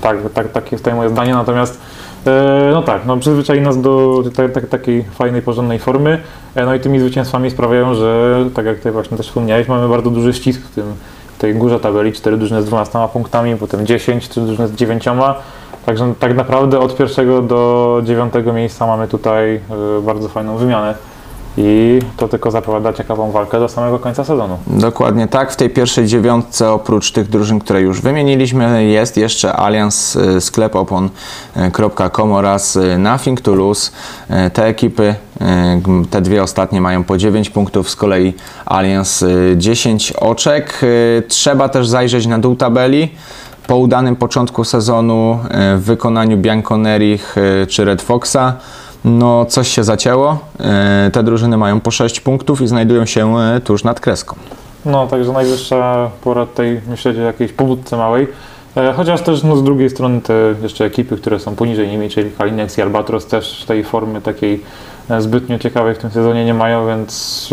tak, 0.00 0.16
tak, 0.34 0.52
tak 0.52 0.72
jest 0.72 0.92
moje 0.92 1.08
zdanie, 1.08 1.34
natomiast 1.34 1.80
e, 2.26 2.70
no 2.72 2.82
tak, 2.82 3.06
no 3.06 3.16
przyzwyczai 3.16 3.60
nas 3.60 3.80
do 3.80 4.22
ta, 4.36 4.48
ta, 4.48 4.60
takiej 4.60 5.04
fajnej, 5.04 5.42
porządnej 5.42 5.78
formy, 5.78 6.22
e, 6.54 6.66
no 6.66 6.74
i 6.74 6.80
tymi 6.80 7.00
zwycięstwami 7.00 7.50
sprawiają, 7.50 7.94
że 7.94 8.44
tak 8.54 8.66
jak 8.66 8.76
tutaj 8.76 8.92
właśnie 8.92 9.16
też 9.16 9.26
wspomniałeś, 9.26 9.68
mamy 9.68 9.88
bardzo 9.88 10.10
duży 10.10 10.32
ścisk 10.32 10.60
w 10.62 10.74
tym 10.74 10.94
w 11.38 11.40
tej 11.40 11.54
górze 11.54 11.80
tabeli, 11.80 12.12
4 12.12 12.36
drużyny 12.36 12.62
z 12.62 12.64
12 12.64 12.98
punktami, 13.12 13.56
potem 13.56 13.86
10, 13.86 14.28
3 14.28 14.40
drużyny 14.40 14.68
z 14.68 14.72
9. 14.72 15.04
Także 15.86 16.14
tak 16.20 16.36
naprawdę 16.36 16.78
od 16.78 16.96
pierwszego 16.96 17.42
do 17.42 18.02
dziewiątego 18.04 18.52
miejsca 18.52 18.86
mamy 18.86 19.08
tutaj 19.08 19.60
y, 19.98 20.02
bardzo 20.02 20.28
fajną 20.28 20.56
wymianę. 20.56 20.94
I 21.60 21.98
to 22.16 22.28
tylko 22.28 22.50
zapowiada 22.50 22.92
ciekawą 22.92 23.30
walkę 23.30 23.58
do 23.60 23.68
samego 23.68 23.98
końca 23.98 24.24
sezonu. 24.24 24.58
Dokładnie 24.66 25.26
tak. 25.28 25.52
W 25.52 25.56
tej 25.56 25.70
pierwszej 25.70 26.06
dziewiątce 26.06 26.70
oprócz 26.70 27.12
tych 27.12 27.28
drużyn, 27.28 27.58
które 27.58 27.80
już 27.80 28.00
wymieniliśmy, 28.00 28.84
jest 28.84 29.16
jeszcze 29.16 29.52
Allianz, 29.52 30.16
y, 30.16 30.40
sklep 30.40 30.76
opon.com 30.76 32.32
oraz 32.32 32.76
y, 32.76 32.98
Nothing 32.98 33.40
to 33.40 33.54
Lose. 33.54 33.90
Y, 34.46 34.50
Te 34.50 34.66
ekipy, 34.66 35.14
y, 35.40 35.44
te 36.10 36.20
dwie 36.20 36.42
ostatnie 36.42 36.80
mają 36.80 37.04
po 37.04 37.16
9 37.16 37.50
punktów, 37.50 37.90
z 37.90 37.96
kolei 37.96 38.34
Allianz 38.66 39.22
y, 39.22 39.54
10 39.56 40.12
oczek. 40.12 40.80
Y, 40.82 41.22
Trzeba 41.28 41.68
też 41.68 41.88
zajrzeć 41.88 42.26
na 42.26 42.38
dół 42.38 42.56
tabeli. 42.56 43.08
Po 43.66 43.76
udanym 43.76 44.16
początku 44.16 44.64
sezonu 44.64 45.38
y, 45.74 45.78
w 45.78 45.82
wykonaniu 45.84 46.36
Bianconerich 46.36 47.36
y, 47.62 47.66
czy 47.66 47.84
Red 47.84 48.02
Foxa 48.02 48.52
no 49.04 49.44
coś 49.44 49.68
się 49.68 49.84
zacięło. 49.84 50.38
Y, 51.08 51.10
Te 51.10 51.22
drużyny 51.22 51.56
mają 51.56 51.80
po 51.80 51.90
6 51.90 52.20
punktów 52.20 52.60
i 52.60 52.66
znajdują 52.66 53.06
się 53.06 53.34
y, 53.56 53.60
tuż 53.60 53.84
nad 53.84 54.00
kreską. 54.00 54.36
No, 54.84 55.06
także 55.06 55.32
najwyższa 55.32 56.10
pora 56.24 56.46
tutaj 56.46 56.80
myśleć 56.88 57.18
o 57.18 57.20
jakiejś 57.20 57.52
pobudce 57.52 57.96
małej. 57.96 58.26
E, 58.76 58.92
Chociaż 58.92 59.20
też 59.22 59.42
no, 59.42 59.56
z 59.56 59.64
drugiej 59.64 59.90
strony 59.90 60.20
te 60.20 60.34
jeszcze 60.62 60.84
ekipy, 60.84 61.16
które 61.16 61.38
są 61.40 61.56
poniżej 61.56 61.88
nimi, 61.88 62.10
czyli 62.10 62.30
Kalinex 62.30 62.78
i 62.78 62.82
Albatros 62.82 63.26
też 63.26 63.64
tej 63.64 63.84
formy 63.84 64.20
takiej 64.20 64.62
e, 65.10 65.20
zbytnio 65.22 65.58
ciekawej 65.58 65.94
w 65.94 65.98
tym 65.98 66.10
sezonie 66.10 66.44
nie 66.44 66.54
mają, 66.54 66.86
więc 66.86 67.50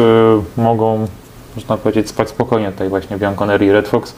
e, 0.57 0.61
mogą, 0.61 1.07
można 1.55 1.77
powiedzieć, 1.77 2.09
spać 2.09 2.29
spokojnie 2.29 2.71
tutaj 2.71 2.89
właśnie 2.89 3.17
Bianconeri 3.17 3.65
i 3.65 3.71
Red 3.71 3.87
Fox, 3.87 4.15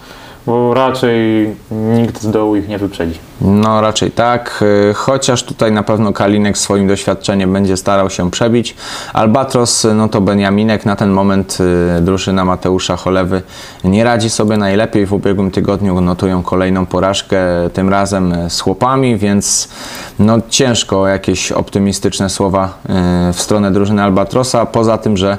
bo 0.47 0.73
raczej 0.73 1.47
nikt 1.71 2.21
z 2.21 2.31
dołu 2.31 2.55
ich 2.55 2.67
nie 2.67 2.77
wyprzedzi. 2.77 3.19
No 3.41 3.81
raczej 3.81 4.11
tak, 4.11 4.63
y, 4.89 4.93
chociaż 4.93 5.43
tutaj 5.43 5.71
na 5.71 5.83
pewno 5.83 6.13
Kalinek 6.13 6.57
swoim 6.57 6.87
doświadczeniem 6.87 7.53
będzie 7.53 7.77
starał 7.77 8.09
się 8.09 8.31
przebić. 8.31 8.75
Albatros, 9.13 9.85
y, 9.85 9.93
no 9.93 10.09
to 10.09 10.21
Beniaminek, 10.21 10.85
na 10.85 10.95
ten 10.95 11.09
moment 11.09 11.57
y, 11.97 12.01
drużyna 12.01 12.45
Mateusza 12.45 12.95
Cholewy 12.95 13.41
nie 13.83 14.03
radzi 14.03 14.29
sobie 14.29 14.57
najlepiej. 14.57 15.05
W 15.05 15.13
ubiegłym 15.13 15.51
tygodniu 15.51 16.01
notują 16.01 16.43
kolejną 16.43 16.85
porażkę, 16.85 17.37
tym 17.73 17.89
razem 17.89 18.35
z 18.49 18.59
chłopami, 18.59 19.17
więc 19.17 19.69
no 20.19 20.37
ciężko 20.49 21.07
jakieś 21.07 21.51
optymistyczne 21.51 22.29
słowa 22.29 22.77
w 23.33 23.41
stronę 23.41 23.71
drużyny 23.71 24.03
Albatrosa. 24.03 24.65
Poza 24.65 24.97
tym, 24.97 25.17
że 25.17 25.37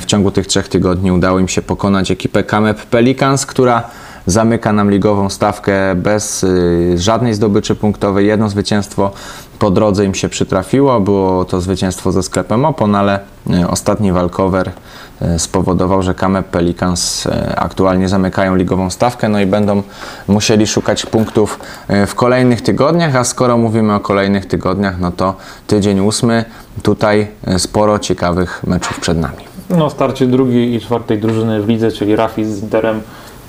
w 0.00 0.04
ciągu 0.04 0.30
tych 0.30 0.46
trzech 0.46 0.68
tygodni 0.68 1.12
udało 1.12 1.38
im 1.38 1.48
się 1.48 1.62
pokonać 1.62 2.10
ekipę 2.10 2.44
Kamep 2.44 2.86
Pelicans, 2.86 3.46
która 3.46 3.82
zamyka 4.26 4.72
nam 4.72 4.90
ligową 4.90 5.30
stawkę 5.30 5.94
bez 5.94 6.44
y, 6.44 6.94
żadnej 6.98 7.34
zdobyczy 7.34 7.74
punktowej. 7.74 8.26
Jedno 8.26 8.48
zwycięstwo 8.48 9.10
po 9.58 9.70
drodze 9.70 10.04
im 10.04 10.14
się 10.14 10.28
przytrafiło, 10.28 11.00
było 11.00 11.44
to 11.44 11.60
zwycięstwo 11.60 12.12
ze 12.12 12.22
sklepem 12.22 12.64
Opon, 12.64 12.94
ale 12.94 13.20
y, 13.62 13.68
ostatni 13.68 14.12
walkover 14.12 14.70
y, 15.22 15.38
spowodował, 15.38 16.02
że 16.02 16.14
Kamep 16.14 16.46
Pelicans 16.46 17.28
aktualnie 17.56 18.08
zamykają 18.08 18.56
ligową 18.56 18.90
stawkę, 18.90 19.28
no 19.28 19.40
i 19.40 19.46
będą 19.46 19.82
musieli 20.28 20.66
szukać 20.66 21.06
punktów 21.06 21.60
w 22.06 22.14
kolejnych 22.14 22.62
tygodniach, 22.62 23.16
a 23.16 23.24
skoro 23.24 23.58
mówimy 23.58 23.94
o 23.94 24.00
kolejnych 24.00 24.46
tygodniach, 24.46 25.00
no 25.00 25.12
to 25.12 25.34
tydzień 25.66 26.00
ósmy, 26.00 26.44
tutaj 26.82 27.26
sporo 27.58 27.98
ciekawych 27.98 28.62
meczów 28.66 29.00
przed 29.00 29.18
nami. 29.18 29.36
No, 29.70 29.90
starcie 29.90 30.26
drugiej 30.26 30.74
i 30.74 30.80
czwartej 30.80 31.18
drużyny 31.18 31.62
w 31.62 31.68
lidze, 31.68 31.92
czyli 31.92 32.16
Rafi 32.16 32.44
z 32.44 32.62
Interem. 32.62 33.00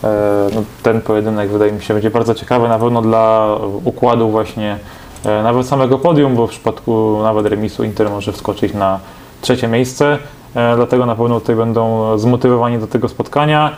E, 0.05 0.35
No, 0.55 0.63
ten 0.83 1.01
pojedynek 1.01 1.49
wydaje 1.49 1.71
mi 1.71 1.81
się 1.81 1.93
będzie 1.93 2.09
bardzo 2.09 2.35
ciekawy, 2.35 2.67
na 2.67 2.79
pewno 2.79 3.01
dla 3.01 3.47
układu 3.83 4.29
właśnie 4.29 4.77
e, 5.25 5.43
nawet 5.43 5.67
samego 5.67 5.99
podium, 5.99 6.35
bo 6.35 6.47
w 6.47 6.49
przypadku 6.49 7.19
nawet 7.23 7.45
remisu 7.45 7.83
Inter 7.83 8.09
może 8.09 8.31
wskoczyć 8.31 8.73
na 8.73 8.99
trzecie 9.41 9.67
miejsce, 9.67 10.17
e, 10.55 10.75
dlatego 10.75 11.05
na 11.05 11.15
pewno 11.15 11.39
tutaj 11.39 11.55
będą 11.55 12.17
zmotywowani 12.17 12.77
do 12.77 12.87
tego 12.87 13.09
spotkania. 13.09 13.71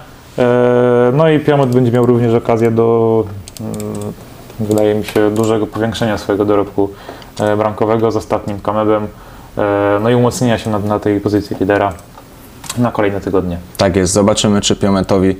No 1.13 1.29
i 1.29 1.39
Piamot 1.39 1.69
będzie 1.69 1.91
miał 1.91 2.05
również 2.05 2.33
okazję 2.33 2.71
do, 2.71 3.23
mm, 3.61 4.13
wydaje 4.59 4.95
mi 4.95 5.05
się, 5.05 5.31
dużego 5.31 5.67
powiększenia 5.67 6.17
swojego 6.17 6.45
dorobku 6.45 6.89
bramkowego 7.57 8.11
z 8.11 8.15
ostatnim 8.15 8.59
Kamebem, 8.59 9.07
no 10.01 10.09
i 10.09 10.15
umocnienia 10.15 10.57
się 10.57 10.69
na, 10.69 10.79
na 10.79 10.99
tej 10.99 11.21
pozycji 11.21 11.55
lidera 11.59 11.93
na 12.77 12.91
kolejne 12.91 13.21
tygodnie. 13.21 13.57
Tak 13.77 13.95
jest, 13.95 14.13
zobaczymy 14.13 14.61
czy 14.61 14.75
Piometowi 14.75 15.35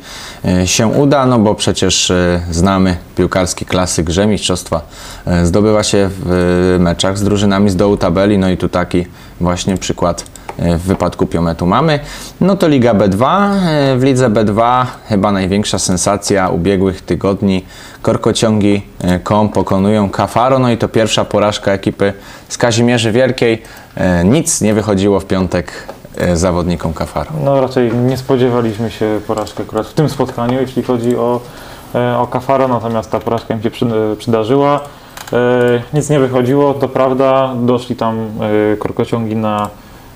e, 0.46 0.68
się 0.68 0.88
uda, 0.88 1.26
no 1.26 1.40
bo 1.40 1.56
przecież 1.56 2.12
e, 2.12 2.42
znamy 2.52 2.98
piłkarski 3.16 3.66
klasyk, 3.66 4.10
że 4.10 4.28
mistrzostwa 4.28 4.82
e, 5.26 5.46
zdobywa 5.46 5.84
się 5.84 6.10
w 6.12 6.78
meczach 6.80 7.18
z 7.18 7.24
drużynami 7.24 7.70
z 7.70 7.76
dołu 7.76 7.98
tabeli, 7.98 8.38
no 8.38 8.50
i 8.50 8.58
tu 8.58 8.70
taki 8.70 9.06
właśnie 9.42 9.78
przykład 9.78 10.26
w 10.60 10.82
wypadku 10.82 11.26
Piometu 11.26 11.66
mamy. 11.66 12.00
No 12.42 12.56
to 12.56 12.68
Liga 12.68 12.94
B2, 12.94 13.52
e, 13.66 13.98
w 13.98 14.04
Lidze 14.04 14.30
B2 14.30 14.86
chyba 15.08 15.32
największa 15.32 15.80
sensacja 15.80 16.50
ubiegłych 16.50 17.02
tygodni, 17.02 17.66
Korkociągi 18.02 18.82
KOM 19.24 19.50
pokonują 19.50 20.10
Kafaro, 20.10 20.60
no 20.60 20.72
i 20.72 20.78
to 20.78 20.88
pierwsza 20.88 21.26
porażka 21.26 21.72
ekipy 21.72 22.14
z 22.50 22.58
Kazimierzy 22.58 23.12
Wielkiej, 23.12 23.62
nic 24.26 24.62
nie 24.62 24.74
wychodziło 24.74 25.20
w 25.20 25.26
piątek 25.26 25.72
zawodnikom 26.34 26.94
Kafaro. 26.94 27.32
No 27.44 27.62
raczej 27.62 27.92
nie 27.94 28.18
spodziewaliśmy 28.18 28.92
się 28.92 29.20
porażki 29.28 29.62
akurat 29.62 29.88
w 29.88 29.94
tym 29.94 30.10
spotkaniu, 30.10 30.62
jeśli 30.62 30.84
chodzi 30.84 31.18
o, 31.18 31.40
e, 31.96 32.18
o 32.18 32.28
Kafara, 32.28 32.68
natomiast 32.68 33.12
ta 33.12 33.20
porażka 33.20 33.54
im 33.54 33.62
się 33.62 33.70
e, 33.70 34.16
przydarzyła. 34.16 34.80
E, 35.34 35.38
Nic 35.94 36.10
nie 36.10 36.20
wychodziło, 36.20 36.74
to 36.74 36.88
prawda, 36.88 37.54
doszli 37.56 37.96
tam 37.96 38.18
e, 38.74 38.78
korkociągi 38.78 39.36
na 39.36 39.70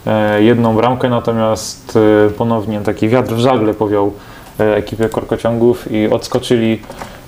e, 0.08 0.44
jedną 0.44 0.76
bramkę, 0.76 1.10
natomiast 1.10 1.98
e, 2.28 2.30
ponownie 2.30 2.82
taki 2.82 3.10
wiatr 3.10 3.34
w 3.34 3.40
żagle 3.40 3.74
powiał 3.74 4.12
e, 4.60 4.76
ekipę 4.76 5.10
korkociągów 5.10 5.92
i 5.92 6.10
odskoczyli 6.10 6.82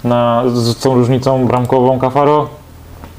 na, 0.04 0.44
z 0.54 0.80
tą 0.80 0.96
różnicą 0.96 1.48
bramkową 1.48 2.00
Kafaro. 2.00 2.48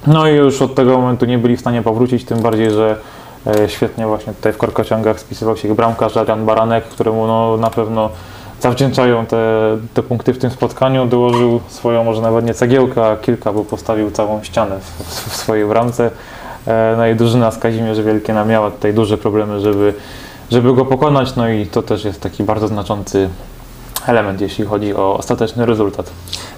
No 0.06 0.28
i 0.28 0.34
już 0.34 0.62
od 0.62 0.75
tego 0.75 0.99
momentu 0.99 1.25
nie 1.26 1.38
byli 1.38 1.56
w 1.56 1.61
stanie 1.61 1.82
powrócić, 1.82 2.25
tym 2.25 2.38
bardziej, 2.42 2.70
że 2.70 2.90
e, 2.90 3.13
świetnie 3.66 4.06
właśnie 4.06 4.32
tutaj 4.32 4.52
w 4.52 4.58
korkociągach 4.58 5.20
spisywał 5.20 5.56
się 5.56 5.74
bramkarz 5.74 6.16
Adrian 6.16 6.46
Baranek, 6.46 6.84
któremu 6.84 7.26
no, 7.26 7.56
na 7.56 7.70
pewno 7.70 8.10
zawdzięczają 8.60 9.26
te, 9.26 9.38
te 9.94 10.02
punkty 10.02 10.34
w 10.34 10.38
tym 10.38 10.50
spotkaniu. 10.50 11.06
Dołożył 11.06 11.60
swoją 11.68 12.04
może 12.04 12.20
nawet 12.20 12.46
nie 12.46 12.54
cegiełkę, 12.54 13.06
a 13.06 13.16
kilka, 13.16 13.52
bo 13.52 13.64
postawił 13.64 14.10
całą 14.10 14.42
ścianę 14.42 14.80
w, 14.80 15.04
w, 15.30 15.36
swojej 15.36 15.66
bramce. 15.66 16.10
E, 16.66 16.94
No 16.96 17.06
i 17.06 17.14
drużyna 17.14 17.50
z 17.50 17.58
Kazimierzy 17.58 18.02
Wielkiena 18.02 18.44
miała 18.44 18.70
tutaj 18.70 18.94
duże 18.94 19.18
problemy, 19.18 19.60
żeby, 19.60 19.94
żeby 20.50 20.74
go 20.74 20.84
pokonać, 20.84 21.36
no 21.36 21.48
i 21.48 21.66
to 21.66 21.82
też 21.82 22.04
jest 22.04 22.20
taki 22.20 22.44
bardzo 22.44 22.68
znaczący 22.68 23.28
element, 24.06 24.40
jeśli 24.40 24.64
chodzi 24.64 24.94
o 24.94 25.16
ostateczny 25.18 25.66
rezultat. 25.66 26.11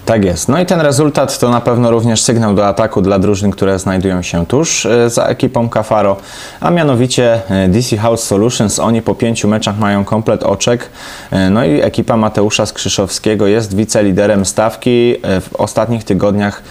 Tak 0.07 0.25
jest. 0.25 0.49
No 0.49 0.61
i 0.61 0.67
ten 0.67 0.81
rezultat 0.81 1.39
to 1.39 1.51
na 1.51 1.61
pewno 1.61 1.91
również 1.91 2.23
sygnał 2.23 2.55
do 2.55 2.67
ataku 2.67 3.03
dla 3.03 3.19
drużyn, 3.19 3.51
które 3.51 3.79
znajdują 3.79 4.23
się 4.23 4.47
tuż 4.47 4.87
e, 4.87 5.11
za 5.11 5.25
ekipą 5.25 5.69
Kafaro, 5.69 6.17
a 6.61 6.71
mianowicie 6.71 7.41
e, 7.51 7.69
DC 7.69 7.97
House 7.97 8.23
Solutions. 8.23 8.79
Oni 8.79 9.03
po 9.03 9.15
pięciu 9.15 9.49
meczach 9.49 9.79
mają 9.79 10.05
komplet 10.05 10.43
oczek. 10.43 10.89
E, 11.31 11.51
No 11.51 11.65
i 11.65 11.81
ekipa 11.81 12.17
Mateusza 12.17 12.67
Skrzyszowskiego 12.67 13.47
jest 13.47 13.77
wiceliderem 13.77 14.45
stawki. 14.45 15.15
W 15.41 15.49
ostatnich 15.59 16.05
tygodniach 16.05 16.63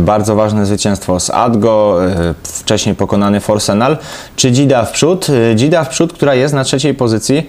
bardzo 0.00 0.34
ważne 0.34 0.66
zwycięstwo 0.66 1.20
z 1.20 1.30
Adgo, 1.30 1.98
wcześniej 2.42 2.94
pokonany 2.94 3.40
Forsenal, 3.40 3.98
czy 4.36 4.52
Dzida 4.52 4.84
w 4.84 4.92
przód. 4.92 5.26
Dzida 5.54 5.84
w 5.84 5.88
przód, 5.88 6.12
która 6.12 6.34
jest 6.34 6.54
na 6.54 6.64
trzeciej 6.64 6.94
pozycji. 6.94 7.46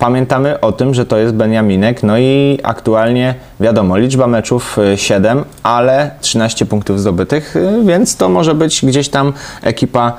Pamiętamy 0.00 0.60
o 0.60 0.72
tym, 0.72 0.94
że 0.94 1.06
to 1.06 1.16
jest 1.18 1.34
Beniaminek, 1.34 2.02
no 2.02 2.18
i 2.18 2.58
aktualnie 2.62 3.34
wiadomo, 3.60 3.96
liczba 3.96 4.26
meczów 4.26 4.78
y, 4.78 4.96
7, 4.98 5.44
ale 5.62 6.10
13 6.20 6.66
punktów 6.66 7.00
zdobytych, 7.00 7.56
y, 7.56 7.84
więc 7.84 8.16
to 8.16 8.28
może 8.28 8.54
być 8.54 8.84
gdzieś 8.84 9.08
tam 9.08 9.32
ekipa 9.62 10.08
y, 10.10 10.12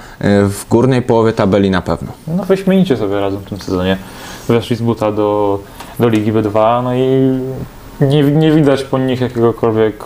w 0.49 0.65
górnej 0.69 1.01
połowie 1.01 1.33
tabeli 1.33 1.71
na 1.71 1.81
pewno. 1.81 2.11
No 2.27 2.43
wyśmienicie 2.43 2.97
sobie 2.97 3.19
razem 3.19 3.39
w 3.39 3.49
tym 3.49 3.59
sezonie. 3.59 3.97
Weszli 4.47 4.75
z 4.75 4.81
buta 4.81 5.11
do, 5.11 5.59
do 5.99 6.09
Ligi 6.09 6.33
B2, 6.33 6.83
no 6.83 6.95
i 6.95 7.39
nie, 8.05 8.23
nie 8.23 8.51
widać 8.51 8.83
po 8.83 8.97
nich 8.97 9.21
jakiegokolwiek 9.21 10.03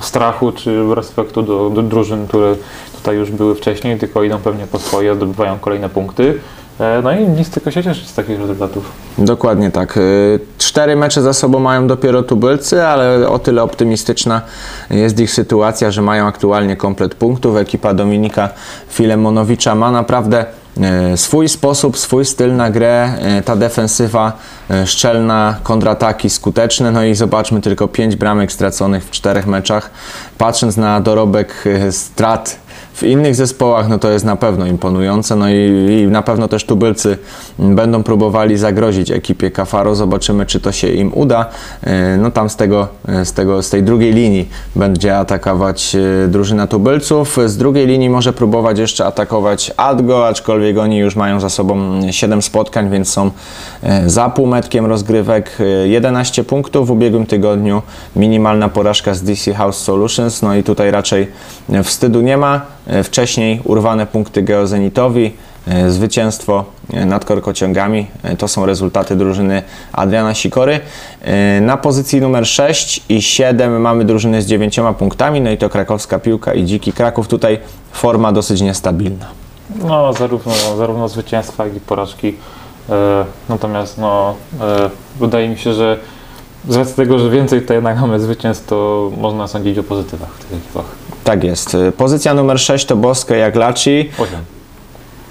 strachu 0.00 0.52
czy 0.52 0.94
respektu 0.94 1.42
do, 1.42 1.70
do 1.70 1.82
drużyn, 1.82 2.26
które 2.26 2.54
tutaj 2.96 3.16
już 3.16 3.30
były 3.30 3.54
wcześniej, 3.54 3.98
tylko 3.98 4.22
idą 4.22 4.38
pewnie 4.38 4.66
po 4.66 4.78
swoje, 4.78 5.14
zdobywają 5.14 5.58
kolejne 5.58 5.88
punkty. 5.88 6.38
E, 6.80 7.02
No 7.02 7.12
i 7.12 7.28
nic 7.28 7.50
tylko 7.50 7.70
się 7.70 7.82
cieszyć 7.82 8.08
z 8.08 8.14
takich 8.14 8.40
rezultatów. 8.40 8.92
Dokładnie 9.18 9.70
tak. 9.70 9.96
Y, 9.96 10.40
Cztery 10.58 10.96
mecze 10.96 11.22
za 11.22 11.32
sobą 11.32 11.58
mają 11.58 11.86
dopiero 11.86 12.22
tubylcy, 12.22 12.86
ale 12.86 13.28
o 13.28 13.38
tyle 13.38 13.62
optymistyczna 13.62 14.40
jest 14.90 15.20
ich 15.20 15.30
sytuacja, 15.30 15.90
że 15.90 16.02
mają 16.02 16.26
aktualnie 16.26 16.76
komplet 16.76 17.14
punktów. 17.14 17.56
Ekipa 17.56 17.94
Dominika 17.94 18.48
Filemonowicza 18.88 19.74
ma 19.74 19.90
naprawdę 19.90 20.44
e, 20.80 21.16
swój 21.16 21.48
sposób, 21.48 21.98
swój 21.98 22.24
styl 22.24 22.56
na 22.56 22.70
grę, 22.70 23.12
e, 23.18 23.42
ta 23.42 23.56
defensywa 23.56 24.32
e, 24.70 24.86
szczelna, 24.86 25.56
kontrataki 25.62 26.30
skuteczne, 26.30 26.90
no 26.92 27.04
i 27.04 27.14
zobaczmy 27.14 27.60
tylko 27.60 27.88
5 27.88 28.16
bramek 28.16 28.52
straconych 28.52 29.04
w 29.04 29.10
czterech 29.10 29.46
meczach. 29.46 29.90
Patrząc 30.38 30.76
na 30.76 31.00
dorobek 31.00 31.64
e, 31.66 31.92
strat 31.92 32.56
w 33.00 33.02
innych 33.02 33.34
zespołach, 33.34 33.88
no 33.88 33.98
to 33.98 34.10
jest 34.10 34.24
na 34.24 34.36
pewno 34.36 34.66
imponujące, 34.66 35.36
no 35.36 35.50
i, 35.50 35.54
i 36.02 36.06
na 36.06 36.22
pewno 36.22 36.48
też 36.48 36.64
tubylcy 36.64 37.18
będą 37.58 38.02
próbowali 38.02 38.56
zagrozić 38.56 39.10
ekipie 39.10 39.50
Kafaro, 39.50 39.94
zobaczymy 39.94 40.46
czy 40.46 40.60
to 40.60 40.72
się 40.72 40.88
im 40.88 41.14
uda. 41.14 41.46
E, 41.82 42.16
No 42.16 42.30
tam 42.30 42.50
z 42.50 42.56
tego, 42.56 42.88
e, 43.08 43.24
z 43.24 43.32
tego, 43.32 43.62
z 43.62 43.70
tej 43.70 43.82
drugiej 43.82 44.12
linii 44.12 44.48
będzie 44.76 45.18
atakować 45.18 45.96
e, 46.24 46.28
drużyna 46.28 46.66
tubylców, 46.66 47.38
z 47.46 47.56
drugiej 47.56 47.86
linii 47.86 48.10
może 48.10 48.32
próbować 48.32 48.78
jeszcze 48.78 49.06
atakować 49.06 49.72
Adgo, 49.76 50.28
aczkolwiek 50.28 50.78
oni 50.78 50.98
już 50.98 51.16
mają 51.16 51.40
za 51.40 51.48
sobą 51.48 52.00
7 52.10 52.42
spotkań, 52.42 52.90
więc 52.90 53.08
są 53.08 53.30
za 54.06 54.30
półmetkiem 54.30 54.86
rozgrywek, 54.86 55.60
E, 55.60 55.88
11 55.88 56.44
punktów 56.44 56.86
w 56.86 56.90
ubiegłym 56.90 57.26
tygodniu, 57.26 57.82
minimalna 58.16 58.68
porażka 58.68 59.14
z 59.14 59.22
DC 59.22 59.54
House 59.54 59.78
Solutions, 59.78 60.42
no 60.42 60.54
i 60.54 60.62
tutaj 60.62 60.90
raczej 60.90 61.28
wstydu 61.84 62.20
nie 62.20 62.36
ma. 62.36 62.60
E, 62.90 63.04
Wcześniej 63.04 63.60
urwane 63.64 64.06
punkty 64.06 64.42
Geozenitowi, 64.42 65.32
e, 65.68 65.90
zwycięstwo 65.90 66.64
e, 66.92 67.06
nad 67.06 67.24
korkociągami. 67.24 68.06
To 68.38 68.48
są 68.48 68.66
rezultaty 68.66 69.16
drużyny 69.16 69.62
Adriana 69.92 70.34
Sikory. 70.34 70.80
Na 71.60 71.76
pozycji 71.76 72.20
numer 72.20 72.46
6 72.46 73.04
i 73.08 73.22
7 73.22 73.80
mamy 73.80 74.04
drużyny 74.04 74.42
z 74.42 74.46
9 74.46 74.80
punktami, 74.98 75.40
no 75.40 75.50
i 75.50 75.58
to 75.58 75.68
krakowska 75.68 76.18
piłka 76.18 76.54
i 76.54 76.64
Dziki 76.64 76.92
Kraków. 76.92 77.28
Tutaj 77.28 77.58
forma 77.92 78.32
dosyć 78.32 78.60
niestabilna. 78.60 79.26
No, 79.76 80.12
zarówno, 80.12 80.52
zarówno 80.76 81.08
zwycięstwa, 81.08 81.66
jak 81.66 81.76
i 81.76 81.80
porażki. 81.80 82.34
Natomiast 83.48 83.98
no, 83.98 84.34
wydaje 85.20 85.48
mi 85.48 85.58
się, 85.58 85.74
że 85.74 85.98
z 86.68 86.76
racji 86.76 86.94
tego, 86.94 87.18
że 87.18 87.30
więcej 87.30 87.60
tutaj 87.60 87.76
jednak 87.76 88.00
mamy 88.00 88.20
zwycięstw, 88.20 88.66
to 88.66 89.10
można 89.16 89.48
sądzić 89.48 89.78
o 89.78 89.82
pozytywach 89.82 90.28
w 90.28 90.38
tych 90.38 90.58
ekipach. 90.58 90.84
Tak 91.24 91.44
jest. 91.44 91.76
Pozycja 91.96 92.34
numer 92.34 92.60
6 92.60 92.86
to 92.86 92.96
Boskę 92.96 93.36
Jaglaci. 93.36 94.10
Osiem. 94.18 94.40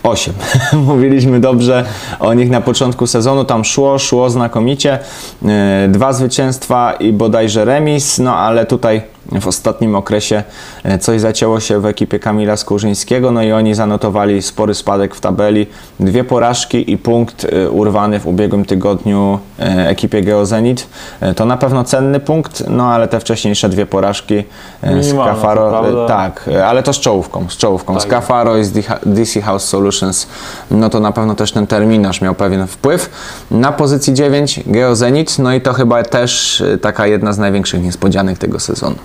8. 0.03 0.33
Mówiliśmy 0.87 1.39
dobrze 1.39 1.85
o 2.19 2.33
nich 2.33 2.49
na 2.49 2.61
początku 2.61 3.07
sezonu. 3.07 3.45
Tam 3.45 3.65
szło, 3.65 3.99
szło 3.99 4.29
znakomicie. 4.29 4.99
E, 5.45 5.87
Dwa 5.89 6.13
zwycięstwa 6.13 6.93
i 6.93 7.13
bodajże 7.13 7.65
remis, 7.65 8.19
no 8.19 8.35
ale 8.35 8.65
tutaj 8.65 9.01
w 9.31 9.47
ostatnim 9.47 9.95
okresie 9.95 10.43
e, 10.83 10.97
coś 10.97 11.21
zacięło 11.21 11.59
się 11.59 11.79
w 11.79 11.85
ekipie 11.85 12.19
Kamila 12.19 12.57
Skórzyńskiego, 12.57 13.31
no 13.31 13.43
i 13.43 13.51
oni 13.51 13.75
zanotowali 13.75 14.41
spory 14.41 14.73
spadek 14.73 15.15
w 15.15 15.21
tabeli. 15.21 15.67
Dwie 15.99 16.23
porażki 16.23 16.91
i 16.91 16.97
punkt 16.97 17.45
e, 17.45 17.69
urwany 17.69 18.19
w 18.19 18.27
ubiegłym 18.27 18.65
tygodniu 18.65 19.39
e, 19.59 19.89
ekipie 19.89 20.21
Geozenit. 20.21 20.87
To 21.35 21.45
na 21.45 21.57
pewno 21.57 21.83
cenny 21.83 22.19
punkt, 22.19 22.63
no 22.67 22.87
ale 22.87 23.07
te 23.07 23.19
wcześniejsze 23.19 23.69
dwie 23.69 23.85
porażki 23.85 24.43
z 24.83 25.07
Minimalne, 25.07 25.41
to 25.41 26.05
e, 26.05 26.07
tak, 26.07 26.49
ale 26.65 26.83
to 26.83 26.93
z 26.93 26.99
czołówką, 26.99 27.45
z 27.49 27.57
czołówką. 27.57 27.93
Tak. 27.93 28.03
Z 28.03 28.05
Cafaro 28.05 28.57
i 28.57 28.63
z 28.63 28.71
DC 29.05 29.41
House 29.41 29.63
Solutions, 29.63 30.27
no 30.71 30.89
to 30.89 30.99
na 30.99 31.11
pewno 31.11 31.35
też 31.35 31.51
ten 31.51 31.67
terminarz 31.67 32.21
miał 32.21 32.35
pewien 32.35 32.67
wpływ. 32.67 33.09
Na 33.51 33.71
pozycji 33.71 34.13
9 34.13 34.59
Geozenit, 34.65 35.39
no 35.39 35.53
i 35.53 35.61
to 35.61 35.73
chyba 35.73 36.03
też 36.03 36.63
taka 36.81 37.07
jedna 37.07 37.33
z 37.33 37.37
największych 37.37 37.83
niespodzianek 37.83 38.37
tego 38.37 38.59
sezonu. 38.59 38.95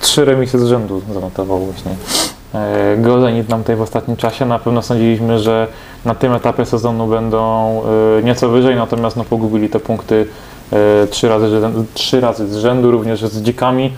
Trzy 0.00 0.24
remisy 0.24 0.58
z 0.58 0.64
rzędu 0.64 1.02
zanotował 1.14 1.58
właśnie. 1.58 1.92
E, 2.54 2.96
Geozenit 2.96 3.48
nam 3.48 3.60
tutaj 3.60 3.76
w 3.76 3.82
ostatnim 3.82 4.16
czasie. 4.16 4.46
Na 4.46 4.58
pewno 4.58 4.82
sądziliśmy, 4.82 5.38
że 5.38 5.66
na 6.04 6.14
tym 6.14 6.32
etapie 6.32 6.66
sezonu 6.66 7.06
będą 7.06 7.82
e, 8.18 8.22
nieco 8.22 8.48
wyżej, 8.48 8.76
natomiast 8.76 9.16
no, 9.16 9.24
pogubili 9.24 9.68
te 9.68 9.80
punkty 9.80 10.26
e, 10.72 11.06
trzy 11.06 11.28
razy, 11.28 11.60
trzy 11.94 12.20
razy 12.20 12.48
z 12.48 12.56
rzędu, 12.56 12.90
również 12.90 13.24
z 13.24 13.42
dzikami. 13.42 13.92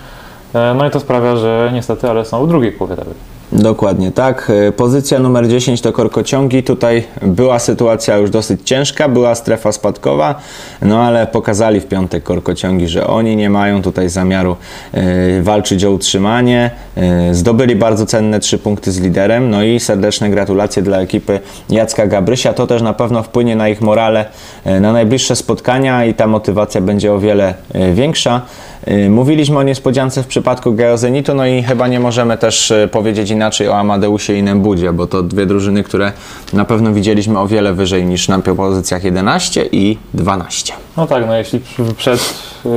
No 0.75 0.87
i 0.87 0.91
to 0.91 1.01
sprawia, 1.01 1.37
że 1.37 1.71
niestety, 1.75 2.11
ale 2.11 2.25
są 2.25 2.47
w 2.47 2.49
drugiej 2.49 2.73
połowie 2.73 2.97
tabeli. 2.97 3.17
Dokładnie 3.53 4.13
tak. 4.13 4.53
E, 4.69 4.73
Pozycja 4.73 5.19
numer 5.19 5.49
10 5.49 5.81
to 5.81 5.93
korkociągi. 5.93 6.63
Tutaj 6.63 7.05
była 7.23 7.59
sytuacja 7.59 8.17
już 8.17 8.31
dosyć 8.31 8.61
ciężka, 8.65 9.09
była 9.09 9.35
strefa 9.35 9.73
spadkowa, 9.73 10.35
no 10.83 11.03
ale 11.03 11.27
pokazali 11.27 11.81
w 11.81 11.87
piątek 11.87 12.23
korkociągi, 12.23 12.89
że 12.89 13.07
oni 13.07 13.37
nie 13.37 13.51
mają 13.51 13.83
tutaj 13.83 14.09
zamiaru 14.09 14.57
e, 14.93 15.43
walczyć 15.43 15.85
o 15.85 15.91
utrzymanie. 15.91 16.71
E, 16.97 17.35
zdobyli 17.35 17.77
bardzo 17.77 18.07
cenne 18.07 18.41
trzy 18.41 18.59
punkty 18.59 18.93
z 18.93 19.01
liderem, 19.01 19.51
no 19.51 19.63
i 19.63 19.81
serdeczne 19.81 20.31
gratulacje 20.31 20.83
dla 20.83 21.01
ekipy 21.01 21.41
Jacka 21.71 22.07
Gabrysia. 22.07 22.53
To 22.53 22.67
też 22.67 22.83
na 22.83 22.93
pewno 22.93 23.23
wpłynie 23.23 23.57
na 23.57 23.69
ich 23.69 23.81
morale 23.81 24.25
e, 24.65 24.81
na 24.81 24.93
najbliższe 24.93 25.37
spotkania 25.37 26.05
i 26.05 26.15
ta 26.15 26.27
motywacja 26.27 26.81
będzie 26.81 27.13
o 27.13 27.19
wiele 27.19 27.55
e, 27.75 27.93
większa. 27.93 28.43
E, 28.87 29.11
Mówiliśmy 29.11 29.59
o 29.59 29.63
niespodziance 29.63 30.23
w 30.23 30.27
przypadku 30.27 30.73
Geozenitu, 30.73 31.35
no 31.35 31.47
i 31.47 31.63
chyba 31.63 31.89
nie 31.89 32.01
możemy 32.01 32.39
też 32.39 32.71
e, 32.71 32.89
powiedzieć 32.89 33.31
inaczej 33.31 33.69
o 33.69 33.79
Amadeusie 33.79 34.35
i 34.35 34.43
Nembudzie, 34.43 34.93
bo 34.93 35.07
to 35.07 35.23
dwie 35.23 35.47
drużyny, 35.47 35.83
które 35.83 36.13
na 36.53 36.65
pewno 36.65 36.93
widzieliśmy 36.93 37.39
o 37.39 37.47
wiele 37.47 37.75
wyżej 37.75 38.05
niż 38.05 38.29
na 38.29 38.39
pozycjach 38.39 39.05
11 39.05 39.65
i 39.73 39.99
12. 40.15 40.73
No 40.97 41.07
tak, 41.07 41.27
no 41.27 41.37
jeśli 41.37 41.61
przed, 41.97 42.35
e, 42.67 42.69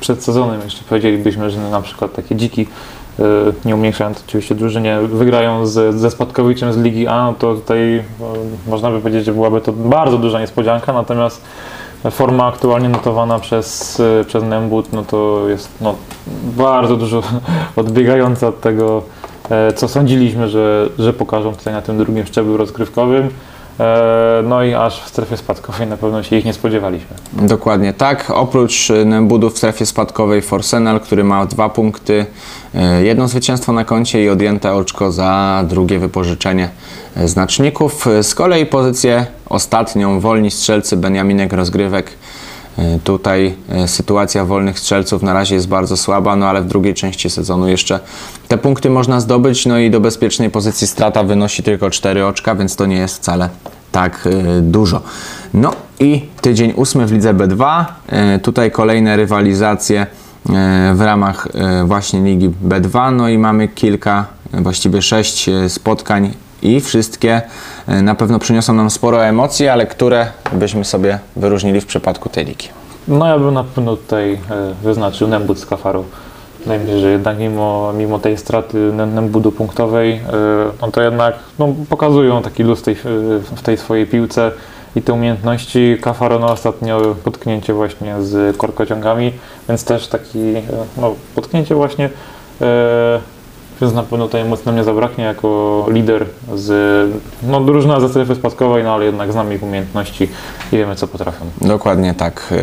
przed 0.00 0.24
sezonem 0.24 0.60
jeszcze 0.64 0.84
powiedzielibyśmy, 0.88 1.50
że 1.50 1.58
na 1.58 1.80
przykład 1.80 2.14
takie 2.14 2.36
dziki, 2.36 2.66
nie 3.64 3.74
umniejszając 3.74 4.24
oczywiście 4.28 4.54
drużynie, 4.54 4.98
wygrają 5.00 5.66
z, 5.66 5.94
ze 5.94 6.10
Spadkowiczem 6.10 6.72
z 6.72 6.76
Ligi 6.76 7.06
A, 7.06 7.24
no 7.24 7.34
to 7.38 7.54
tutaj 7.54 8.02
można 8.66 8.90
by 8.90 9.00
powiedzieć, 9.00 9.24
że 9.24 9.32
byłaby 9.32 9.60
to 9.60 9.72
bardzo 9.72 10.18
duża 10.18 10.40
niespodzianka, 10.40 10.92
natomiast 10.92 11.42
forma 12.10 12.46
aktualnie 12.46 12.88
notowana 12.88 13.38
przez, 13.38 14.00
e, 14.20 14.24
przez 14.24 14.44
Nembut, 14.44 14.92
no 14.92 15.04
to 15.04 15.48
jest 15.48 15.68
no, 15.80 15.94
bardzo 16.56 16.96
dużo 16.96 17.22
odbiegająca 17.76 18.48
od 18.48 18.60
tego, 18.60 19.02
e, 19.50 19.72
co 19.72 19.88
sądziliśmy, 19.88 20.48
że, 20.48 20.88
że 20.98 21.12
pokażą 21.12 21.54
tutaj 21.54 21.72
na 21.72 21.82
tym 21.82 21.98
drugim 21.98 22.26
szczeblu 22.26 22.56
rozgrywkowym. 22.56 23.30
E, 23.80 24.42
No 24.44 24.62
i 24.62 24.74
aż 24.74 25.02
w 25.02 25.08
strefie 25.08 25.36
spadkowej 25.36 25.86
na 25.86 25.96
pewno 25.96 26.22
się 26.22 26.36
ich 26.36 26.44
nie 26.44 26.52
spodziewaliśmy. 26.52 27.16
Dokładnie 27.32 27.92
tak. 27.92 28.30
Oprócz 28.34 28.90
e, 28.90 29.04
Nembudu 29.04 29.50
w 29.50 29.58
strefie 29.58 29.86
spadkowej 29.86 30.42
Forsenal, 30.42 31.00
który 31.00 31.24
ma 31.24 31.46
dwa 31.46 31.68
punkty, 31.68 32.26
jedno 33.02 33.28
zwycięstwo 33.28 33.72
na 33.72 33.84
koncie 33.84 34.24
i 34.24 34.28
odjęte 34.28 34.72
oczko 34.74 35.12
za 35.12 35.64
drugie 35.68 35.98
wypożyczenie 35.98 36.68
e, 37.16 37.28
znaczników. 37.28 38.06
E, 38.06 38.22
Z 38.22 38.34
kolei 38.34 38.66
pozycję 38.66 39.26
ostatnią 39.48 40.20
wolni 40.20 40.50
strzelcy 40.50 40.96
Beniaminek 40.96 41.52
Rozgrywek. 41.52 42.10
E, 42.78 42.98
Tutaj 43.04 43.54
e, 43.68 43.88
sytuacja 43.88 44.44
wolnych 44.44 44.78
strzelców 44.78 45.22
na 45.22 45.32
razie 45.34 45.54
jest 45.54 45.68
bardzo 45.68 45.96
słaba, 45.96 46.36
no 46.36 46.46
ale 46.46 46.62
w 46.62 46.66
drugiej 46.66 46.94
części 46.94 47.30
sezonu 47.30 47.68
jeszcze 47.68 48.00
te 48.48 48.58
punkty 48.58 48.90
można 48.90 49.20
zdobyć, 49.20 49.66
no 49.66 49.78
i 49.78 49.90
do 49.90 50.00
bezpiecznej 50.00 50.50
pozycji 50.50 50.86
strata 50.86 51.24
wynosi 51.24 51.62
tylko 51.62 51.90
4 51.90 52.26
oczka, 52.26 52.54
więc 52.54 52.76
to 52.76 52.86
nie 52.86 52.96
jest 52.96 53.16
wcale 53.16 53.48
tak 53.92 54.26
e, 54.26 54.60
dużo. 54.60 55.00
No 55.54 55.72
i 56.00 56.22
tydzień 56.40 56.72
ósmy 56.76 57.06
w 57.06 57.12
lidze 57.12 57.34
B2. 57.34 57.84
E, 58.08 58.38
Tutaj 58.38 58.70
kolejne 58.70 59.16
rywalizacje 59.16 60.00
e, 60.00 60.21
w 60.94 61.00
ramach 61.00 61.48
e, 61.54 61.84
właśnie 61.84 62.20
ligi 62.20 62.50
B2. 62.68 63.12
No 63.12 63.28
i 63.28 63.38
mamy 63.38 63.68
kilka, 63.68 64.26
właściwie 64.52 65.02
sześć 65.02 65.48
e, 65.48 65.68
spotkań 65.68 66.30
i 66.62 66.80
wszystkie 66.80 67.42
e, 67.86 68.02
na 68.02 68.14
pewno 68.14 68.38
przyniosą 68.38 68.72
nam 68.72 68.90
sporo 68.90 69.24
emocji, 69.24 69.68
ale 69.68 69.86
które 69.86 70.26
byśmy 70.52 70.84
sobie 70.84 71.18
wyróżnili 71.36 71.80
w 71.80 71.86
przypadku 71.86 72.28
tej 72.28 72.44
ligi. 72.44 72.68
No 73.08 73.26
ja 73.26 73.38
bym 73.38 73.54
na 73.54 73.64
pewno 73.64 73.96
tutaj 73.96 74.38
wyznaczył 74.82 75.28
Nembud 75.28 75.58
z 75.58 75.66
Kafaru. 75.66 76.04
Wydaje 76.60 76.80
mi 76.80 76.86
się, 76.86 76.98
że 76.98 77.10
jednak 77.10 77.38
mimo, 77.38 77.92
mimo 77.92 78.18
tej 78.18 78.38
straty 78.38 78.92
Nem- 78.92 79.14
Nembudu 79.14 79.52
punktowej, 79.52 80.20
no 80.82 80.90
to 80.90 81.02
jednak 81.02 81.34
no, 81.58 81.74
pokazują 81.88 82.42
taki 82.42 82.62
luz 82.62 82.82
tej, 82.82 82.94
w 83.56 83.62
tej 83.62 83.76
swojej 83.76 84.06
piłce 84.06 84.50
i 84.96 85.02
te 85.02 85.12
umiejętności. 85.12 85.96
Kafaro 86.00 86.38
no, 86.38 86.46
ostatnio 86.46 87.16
potknięcie 87.24 87.74
właśnie 87.74 88.22
z 88.22 88.56
korkociągami, 88.56 89.32
więc 89.68 89.84
też 89.84 90.08
taki 90.08 90.38
e, 90.38 90.62
no, 90.96 91.14
potknięcie 91.34 91.74
właśnie, 91.74 92.10
e, 92.60 93.20
więc 93.80 93.94
na 93.94 94.02
pewno 94.02 94.26
tutaj 94.26 94.44
mocno 94.44 94.72
mnie 94.72 94.84
zabraknie 94.84 95.24
jako 95.24 95.86
lider 95.88 96.24
z 96.54 97.10
no, 97.42 97.60
drużyna 97.60 98.00
ze 98.00 98.08
strefy 98.08 98.34
spadkowej, 98.34 98.84
no 98.84 98.94
ale 98.94 99.04
jednak 99.04 99.32
znamy 99.32 99.54
ich 99.54 99.62
umiejętności 99.62 100.28
i 100.72 100.76
wiemy 100.76 100.96
co 100.96 101.08
potrafią. 101.08 101.44
Dokładnie 101.60 102.14
tak. 102.14 102.54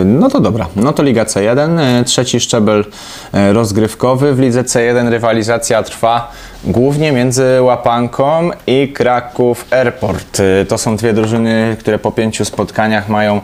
E, 0.00 0.04
No 0.04 0.28
to 0.28 0.40
dobra. 0.40 0.66
No 0.76 0.92
to 0.92 1.02
Liga 1.02 1.24
C1, 1.24 1.80
e, 1.80 2.04
trzeci 2.04 2.40
szczebel 2.40 2.84
e, 3.32 3.52
rozgrywkowy. 3.52 4.34
W 4.34 4.38
Lidze 4.38 4.62
C1 4.62 5.08
rywalizacja 5.08 5.82
trwa 5.82 6.30
głównie 6.64 7.12
między 7.12 7.62
Łapanką 7.62 8.50
i 8.66 8.92
Kraków 8.92 9.64
Airport. 9.70 10.42
To 10.68 10.78
są 10.78 10.96
dwie 10.96 11.12
drużyny, 11.12 11.76
które 11.80 11.98
po 11.98 12.12
pięciu 12.12 12.44
spotkaniach 12.44 13.08
mają 13.08 13.40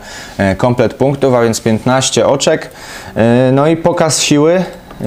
komplet 0.57 0.95
punktów, 0.95 1.35
a 1.35 1.42
więc 1.42 1.61
15 1.61 2.27
oczek. 2.27 2.71
No 3.53 3.66
i 3.66 3.77
pokaz 3.77 4.23
siły 4.23 4.64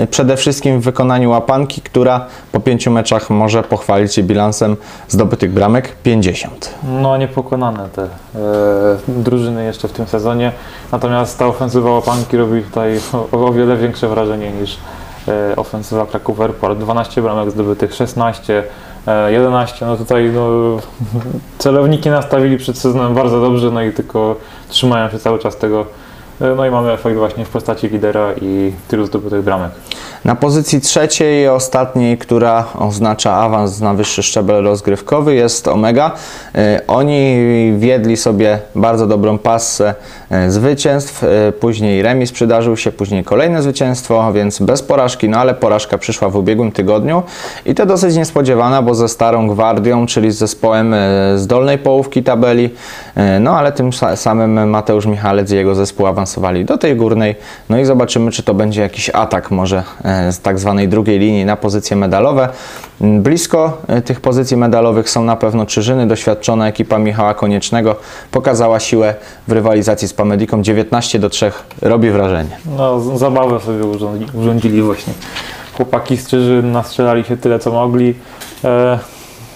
przede 0.10 0.38
wszystkim 0.38 0.80
w 0.80 0.84
wykonaniu 0.84 1.30
łapanki, 1.30 1.82
która 1.82 2.26
po 2.52 2.60
pięciu 2.60 2.92
meczach 2.92 3.30
może 3.30 3.64
pochwalić 3.64 4.14
się 4.14 4.24
bilansem 4.24 4.78
zdobytych 5.08 5.52
bramek 5.54 5.96
50. 6.04 6.76
No 6.84 7.18
niepokonane 7.18 7.90
te 7.90 8.04
e, 8.04 8.08
drużyny 9.08 9.66
jeszcze 9.66 9.88
w 9.88 9.92
tym 9.92 10.08
sezonie. 10.08 10.52
Natomiast 10.92 11.40
ta 11.40 11.48
ofensywa 11.48 11.92
łapanki 11.92 12.38
robi 12.38 12.62
tutaj 12.62 13.00
o, 13.32 13.48
o 13.48 13.54
wiele 13.54 13.78
większe 13.78 14.08
wrażenie 14.08 14.52
niż 14.52 14.78
e, 15.28 15.56
ofensywa 15.56 16.06
Kraków 16.06 16.42
Airport. 16.42 16.80
12 16.80 17.22
bramek 17.22 17.52
zdobytych, 17.52 17.96
16, 17.96 18.64
e, 19.08 19.32
11. 19.32 19.86
No 19.86 19.98
tutaj 19.98 20.32
no, 20.34 20.48
celowniki 21.58 22.10
nastawili 22.10 22.58
przed 22.58 22.78
sezonem 22.78 23.16
bardzo 23.16 23.42
dobrze, 23.42 23.72
no 23.72 23.82
i 23.82 23.94
tylko 23.94 24.36
trzymają 24.70 25.10
się 25.10 25.20
cały 25.20 25.40
czas 25.40 25.58
tego. 25.58 25.86
E, 26.42 26.56
No 26.56 26.66
i 26.66 26.72
mamy 26.72 26.92
efekt 26.92 27.18
właśnie 27.18 27.46
w 27.46 27.50
postaci 27.50 27.88
lidera 27.88 28.28
i 28.42 28.72
tylu 28.88 29.06
zdobytych 29.06 29.42
bramek. 29.44 29.72
Na 30.26 30.36
pozycji 30.36 30.82
trzeciej 30.82 31.44
i 31.44 31.48
ostatniej, 31.48 32.18
która 32.18 32.66
oznacza 32.80 33.34
awans 33.36 33.80
na 33.82 33.94
wyższy 33.94 34.24
szczebel 34.24 34.64
rozgrywkowy 34.64 35.36
jest 35.36 35.68
Omega. 35.68 36.12
Y, 36.56 36.88
Oni 36.88 37.38
wiedli 37.78 38.18
sobie 38.18 38.60
bardzo 38.76 39.08
dobrą 39.08 39.38
passę 39.38 39.96
y, 40.48 40.52
zwycięstw, 40.52 41.24
później 41.60 42.02
remis 42.02 42.32
przydarzył 42.32 42.78
się, 42.78 42.92
później 42.92 43.24
kolejne 43.24 43.62
zwycięstwo, 43.62 44.34
więc 44.34 44.60
bez 44.60 44.82
porażki, 44.84 45.30
no 45.30 45.38
ale 45.38 45.54
porażka 45.54 45.98
przyszła 45.98 46.30
w 46.30 46.36
ubiegłym 46.36 46.72
tygodniu 46.72 47.24
i 47.66 47.76
to 47.76 47.86
dosyć 47.86 48.16
niespodziewana, 48.16 48.82
bo 48.82 48.96
ze 48.96 49.08
Starą 49.08 49.48
Gwardią, 49.48 50.06
czyli 50.06 50.32
z 50.32 50.38
zespołem 50.38 50.96
z 51.36 51.48
dolnej 51.48 51.78
połówki 51.78 52.24
tabeli, 52.24 52.70
no 53.40 53.58
ale 53.58 53.72
tym 53.72 53.90
sa- 53.90 54.16
samym 54.16 54.70
Mateusz 54.70 55.06
Michalec 55.06 55.52
i 55.52 55.56
jego 55.56 55.76
zespół 55.76 56.08
awansowali 56.30 56.66
do 56.66 56.78
tej 56.78 56.96
górnej, 56.96 57.36
no 57.70 57.80
i 57.80 57.86
zobaczymy, 57.86 58.32
czy 58.32 58.44
to 58.44 58.54
będzie 58.54 58.82
jakiś 58.82 59.10
atak 59.10 59.52
może 59.52 59.84
e, 60.04 60.32
z 60.32 60.40
tak 60.40 60.60
zwanej 60.60 60.88
drugiej 60.88 61.20
linii 61.20 61.46
na 61.46 61.56
pozycje 61.56 61.98
medalowe. 61.98 62.50
M, 63.02 63.22
Blisko 63.22 63.78
e, 63.88 64.02
tych 64.02 64.22
pozycji 64.22 64.58
medalowych 64.58 65.10
są 65.10 65.24
na 65.24 65.36
pewno 65.36 65.66
Czyżyny, 65.66 66.08
doświadczona 66.08 66.68
ekipa 66.68 66.98
Michała 66.98 67.34
Koniecznego 67.34 67.96
pokazała 68.32 68.80
siłę 68.80 69.16
w 69.48 69.52
rywalizacji 69.52 70.08
z 70.08 70.14
Pamediką 70.14 70.62
19 70.62 71.20
do 71.20 71.30
3, 71.30 71.52
robi 71.82 72.10
wrażenie. 72.10 72.58
No, 72.78 73.00
zabawę 73.18 73.60
sobie 73.60 73.86
urządzili, 74.34 74.82
właśnie. 74.82 75.14
Chłopaki 75.74 76.18
z 76.18 76.28
Czyżyn 76.28 76.72
nastrzelali 76.72 77.24
się 77.24 77.38
tyle, 77.38 77.60
co 77.60 77.72
mogli. 77.72 78.16
E, 78.64 79.00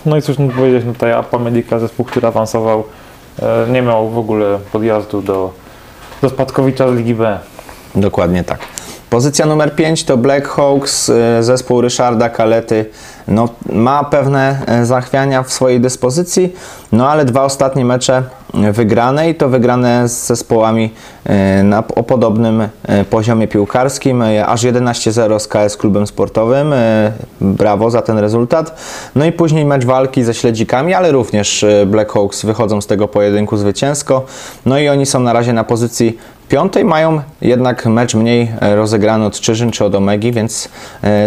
no 0.05 0.17
i 0.17 0.21
cóż 0.21 0.37
mógł 0.37 0.53
powiedzieć, 0.53 0.83
no 0.85 0.93
tutaj 0.93 1.11
Apa 1.11 1.39
Medica, 1.39 1.79
zespół, 1.79 2.05
który 2.05 2.27
awansował, 2.27 2.83
nie 3.71 3.81
miał 3.81 4.09
w 4.09 4.17
ogóle 4.17 4.59
podjazdu 4.71 5.21
do, 5.21 5.62
do 6.23 6.29
spadkowicza 6.29 6.85
Ligi 6.87 7.15
B. 7.15 7.39
Dokładnie 7.95 8.43
tak. 8.43 8.59
Pozycja 9.09 9.45
numer 9.45 9.75
5 9.75 10.03
to 10.03 10.17
Black 10.17 10.47
Hawks, 10.47 11.09
e, 11.09 11.43
zespół 11.43 11.81
Ryszarda 11.81 12.29
Kalety. 12.29 12.85
No, 13.27 13.49
ma 13.69 14.03
pewne 14.03 14.59
e, 14.67 14.85
zachwiania 14.85 15.43
w 15.43 15.53
swojej 15.53 15.81
dyspozycji, 15.81 16.55
no 16.91 17.09
ale 17.09 17.25
dwa 17.25 17.43
ostatnie 17.43 17.85
mecze 17.85 18.23
wygrane 18.53 19.29
i 19.29 19.35
to 19.35 19.49
wygrane 19.49 20.09
z 20.09 20.27
zespołami 20.27 20.89
e, 21.25 21.63
na, 21.63 21.83
o 21.95 22.03
podobnym 22.03 22.67
e, 22.83 23.05
poziomie 23.05 23.47
piłkarskim, 23.47 24.21
e, 24.21 24.45
aż 24.45 24.63
11-0 24.63 25.39
z 25.39 25.47
KS 25.47 25.77
Klubem 25.77 26.07
Sportowym. 26.07 26.73
Brawo 27.41 27.91
za 27.91 28.01
ten 28.01 28.17
rezultat. 28.17 28.79
No 29.15 29.25
i 29.25 29.31
później 29.31 29.65
mecz 29.65 29.85
walki 29.85 30.23
ze 30.23 30.33
Śledzikami, 30.33 30.93
ale 30.93 31.11
również 31.11 31.63
e, 31.63 31.85
Black 31.85 32.11
Hawks 32.11 32.45
wychodzą 32.45 32.81
z 32.81 32.87
tego 32.87 33.07
pojedynku 33.07 33.57
zwycięsko. 33.57 34.25
No 34.65 34.79
i 34.79 34.89
oni 34.89 35.05
są 35.05 35.19
na 35.19 35.33
razie 35.33 35.53
na 35.53 35.63
pozycji 35.63 36.17
piątej 36.49 36.85
mają 36.85 37.21
jednak 37.41 37.85
mecz 37.85 38.15
mniej 38.15 38.51
rozegrany 38.61 39.25
od 39.25 39.39
Czyżyn 39.39 39.71
czy 39.71 39.85
od 39.85 39.95
Omegi, 39.95 40.31
więc 40.31 40.69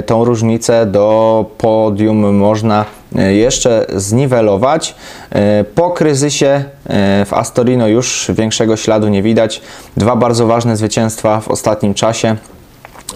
tą 0.06 0.24
różnicę 0.24 0.86
do 0.86 1.44
podium 1.58 2.36
można 2.36 2.84
jeszcze 3.22 3.87
zniwelować. 3.94 4.94
E, 5.31 5.64
Po 5.74 5.90
kryzysie 5.90 6.64
e, 6.87 7.24
w 7.24 7.33
Astorino 7.33 7.88
już 7.88 8.31
większego 8.35 8.76
śladu 8.76 9.09
nie 9.09 9.22
widać. 9.22 9.61
Dwa 9.96 10.16
bardzo 10.16 10.46
ważne 10.46 10.76
zwycięstwa 10.76 11.40
w 11.40 11.48
ostatnim 11.48 11.94
czasie. 11.94 12.37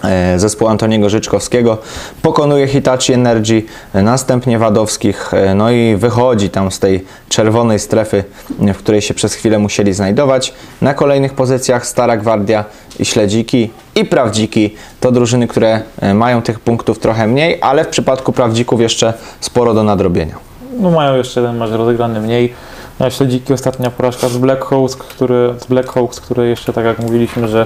E, 0.03 0.39
Zespół 0.39 0.67
Antoniego 0.67 1.09
Życzkowskiego 1.09 1.77
pokonuje 2.21 2.67
Hitachi 2.67 3.13
Energy, 3.13 3.63
e, 3.93 4.01
następnie 4.01 4.59
Wadowskich, 4.59 5.33
e, 5.33 5.55
no 5.55 5.71
i 5.71 5.95
wychodzi 5.95 6.49
tam 6.49 6.71
z 6.71 6.79
tej 6.79 7.05
czerwonej 7.29 7.79
strefy, 7.79 8.23
w 8.59 8.77
której 8.77 9.01
się 9.01 9.13
przez 9.13 9.33
chwilę 9.33 9.59
musieli 9.59 9.93
znajdować. 9.93 10.53
Na 10.81 10.93
kolejnych 10.93 11.33
pozycjach 11.33 11.87
Stara 11.87 12.17
Gwardia 12.17 12.65
i 12.99 13.05
Śledziki 13.05 13.71
i 13.95 14.05
Prawdziki 14.05 14.75
to 14.99 15.11
drużyny, 15.11 15.47
które 15.47 15.81
mają 16.13 16.41
tych 16.41 16.59
punktów 16.59 16.99
trochę 16.99 17.27
mniej, 17.27 17.57
ale 17.61 17.83
w 17.83 17.87
przypadku 17.87 18.33
Prawdzików 18.33 18.81
jeszcze 18.81 19.13
sporo 19.39 19.73
do 19.73 19.83
nadrobienia. 19.83 20.35
No 20.79 20.91
mają 20.91 21.15
jeszcze 21.15 21.41
jeden 21.41 21.57
mecz 21.57 21.71
rozegrany 21.71 22.19
mniej. 22.19 22.53
Śledziki 23.09 23.53
ostatnia 23.53 23.91
porażka 23.91 24.29
z 24.29 24.37
Black 24.37 24.65
Hawks, 24.65 24.95
który, 24.95 25.53
z 25.59 25.65
Black 25.65 25.93
Hawks, 25.93 26.21
które 26.21 26.47
jeszcze 26.47 26.73
tak 26.73 26.85
jak 26.85 26.99
mówiliśmy, 26.99 27.47
że 27.47 27.65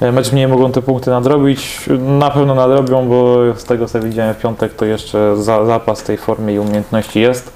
e, 0.00 0.12
mecz 0.12 0.32
mniej 0.32 0.48
mogą 0.48 0.72
te 0.72 0.82
punkty 0.82 1.10
nadrobić. 1.10 1.80
Na 1.98 2.30
pewno 2.30 2.54
nadrobią, 2.54 3.08
bo 3.08 3.36
z 3.56 3.64
tego 3.64 3.86
co 3.86 4.00
widziałem 4.00 4.34
w 4.34 4.38
piątek 4.38 4.74
to 4.74 4.84
jeszcze 4.84 5.36
za, 5.36 5.64
zapas 5.64 6.02
tej 6.02 6.16
formy 6.16 6.54
i 6.54 6.58
umiejętności 6.58 7.20
jest. 7.20 7.52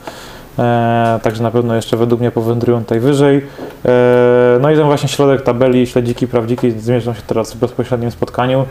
E, 0.59 1.21
także 1.23 1.43
na 1.43 1.51
pewno 1.51 1.75
jeszcze 1.75 1.97
według 1.97 2.21
mnie 2.21 2.31
powędrują 2.31 2.81
tutaj 2.81 3.01
wyżej. 3.01 3.47
E, 3.85 4.59
no 4.61 4.71
i 4.71 4.77
ten 4.77 4.85
właśnie 4.85 5.09
środek 5.09 5.43
tabeli, 5.43 5.87
śledziki, 5.87 6.27
prawdziki 6.27 6.71
zmierzą 6.71 7.15
się 7.15 7.23
teraz 7.27 7.55
w 7.55 7.57
bezpośrednim 7.57 8.11
spotkaniu. 8.11 8.65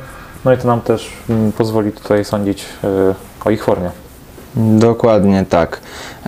No 0.45 0.53
i 0.53 0.57
to 0.57 0.67
nam 0.67 0.81
też 0.81 1.09
mm, 1.29 1.51
pozwoli 1.51 1.91
tutaj 1.91 2.25
sądzić 2.25 2.65
e, 2.83 3.15
o 3.45 3.49
ich 3.49 3.63
formie. 3.63 4.06
Dokładnie 4.57 5.45
tak. 5.49 5.79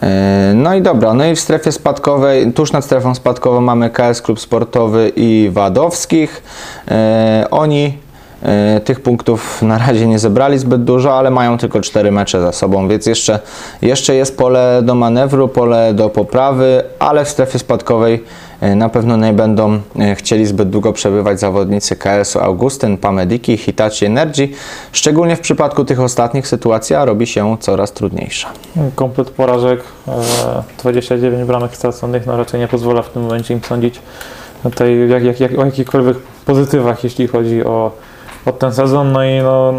E, 0.02 0.52
No 0.56 0.76
i 0.76 0.82
dobra, 0.82 1.14
no 1.14 1.26
i 1.26 1.36
w 1.36 1.40
strefie 1.40 1.72
spadkowej, 1.72 2.54
tuż 2.54 2.72
nad 2.72 2.86
strefą 2.86 3.16
spadkową 3.16 3.62
mamy 3.62 3.90
KS 3.90 4.22
Klub 4.22 4.40
Sportowy 4.40 5.12
i 5.16 5.50
Wadowskich. 5.54 6.44
E, 6.92 7.46
Oni 7.52 7.98
e, 8.44 8.80
tych 8.80 9.00
punktów 9.02 9.62
na 9.62 9.78
razie 9.78 10.08
nie 10.08 10.20
zebrali 10.20 10.58
zbyt 10.60 10.84
dużo, 10.84 11.18
ale 11.18 11.32
mają 11.32 11.58
tylko 11.58 11.82
cztery 11.82 12.12
mecze 12.12 12.42
za 12.42 12.52
sobą, 12.52 12.88
więc 12.88 13.06
jeszcze, 13.06 13.40
jeszcze 13.82 14.16
jest 14.16 14.38
pole 14.38 14.82
do 14.84 14.96
manewru, 14.96 15.48
pole 15.48 15.94
do 15.94 16.10
poprawy, 16.10 16.84
ale 17.00 17.26
w 17.26 17.30
strefie 17.30 17.60
spadkowej 17.60 18.24
na 18.62 18.90
pewno 18.90 19.18
nie 19.18 19.34
będą 19.34 19.80
e, 20.00 20.16
chcieli 20.16 20.46
zbyt 20.46 20.70
długo 20.70 20.94
przebywać 20.94 21.40
zawodnicy 21.40 21.96
KS-u 21.96 22.40
Augustyn, 22.40 22.98
Pamediki, 22.98 23.58
Hitachi 23.58 24.06
Energy. 24.06 24.50
Szczególnie 24.92 25.36
w 25.36 25.40
przypadku 25.40 25.86
tych 25.86 26.00
ostatnich 26.00 26.48
sytuacja 26.48 27.06
robi 27.06 27.28
się 27.28 27.58
coraz 27.60 27.92
trudniejsza. 27.92 28.50
Komplet 28.96 29.30
porażek, 29.30 29.84
e, 30.08 30.12
29 30.80 31.48
bramek 31.48 31.76
straconych, 31.76 32.26
no 32.26 32.38
raczej 32.38 32.60
nie 32.60 32.68
pozwala 32.68 33.02
w 33.02 33.10
tym 33.10 33.22
momencie 33.22 33.54
im 33.54 33.64
sądzić 33.64 34.02
tutaj 34.64 35.10
jak, 35.10 35.24
jak, 35.24 35.40
jak, 35.40 35.60
o 35.60 35.66
jakichkolwiek 35.66 36.18
pozytywach, 36.46 37.04
jeśli 37.04 37.28
chodzi 37.28 37.66
o, 37.66 37.92
o 38.46 38.52
ten 38.52 38.74
sezon. 38.74 39.12
No 39.12 39.24
i 39.24 39.42
no, 39.42 39.74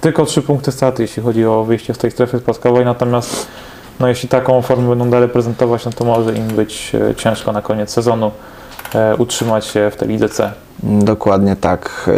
tylko 0.00 0.24
3 0.24 0.42
punkty 0.42 0.72
straty, 0.72 1.02
jeśli 1.02 1.22
chodzi 1.22 1.46
o 1.46 1.64
wyjście 1.64 1.94
z 1.94 1.98
tej 1.98 2.10
strefy 2.10 2.38
spadkowej, 2.38 2.84
natomiast 2.84 3.46
no, 4.00 4.08
jeśli 4.08 4.28
taką 4.28 4.62
formę 4.62 4.88
będą 4.88 5.10
dalej 5.10 5.28
prezentować, 5.28 5.84
no 5.84 5.92
to 5.92 6.04
może 6.04 6.34
im 6.34 6.48
być 6.48 6.92
e, 6.94 7.14
ciężko 7.14 7.52
na 7.52 7.62
koniec 7.62 7.90
sezonu 7.90 8.30
utrzymać 9.18 9.66
się 9.66 9.90
w 9.90 9.96
tej 9.96 10.08
lidze 10.08 10.28
C. 10.28 10.52
Dokładnie 10.82 11.56
tak. 11.56 12.10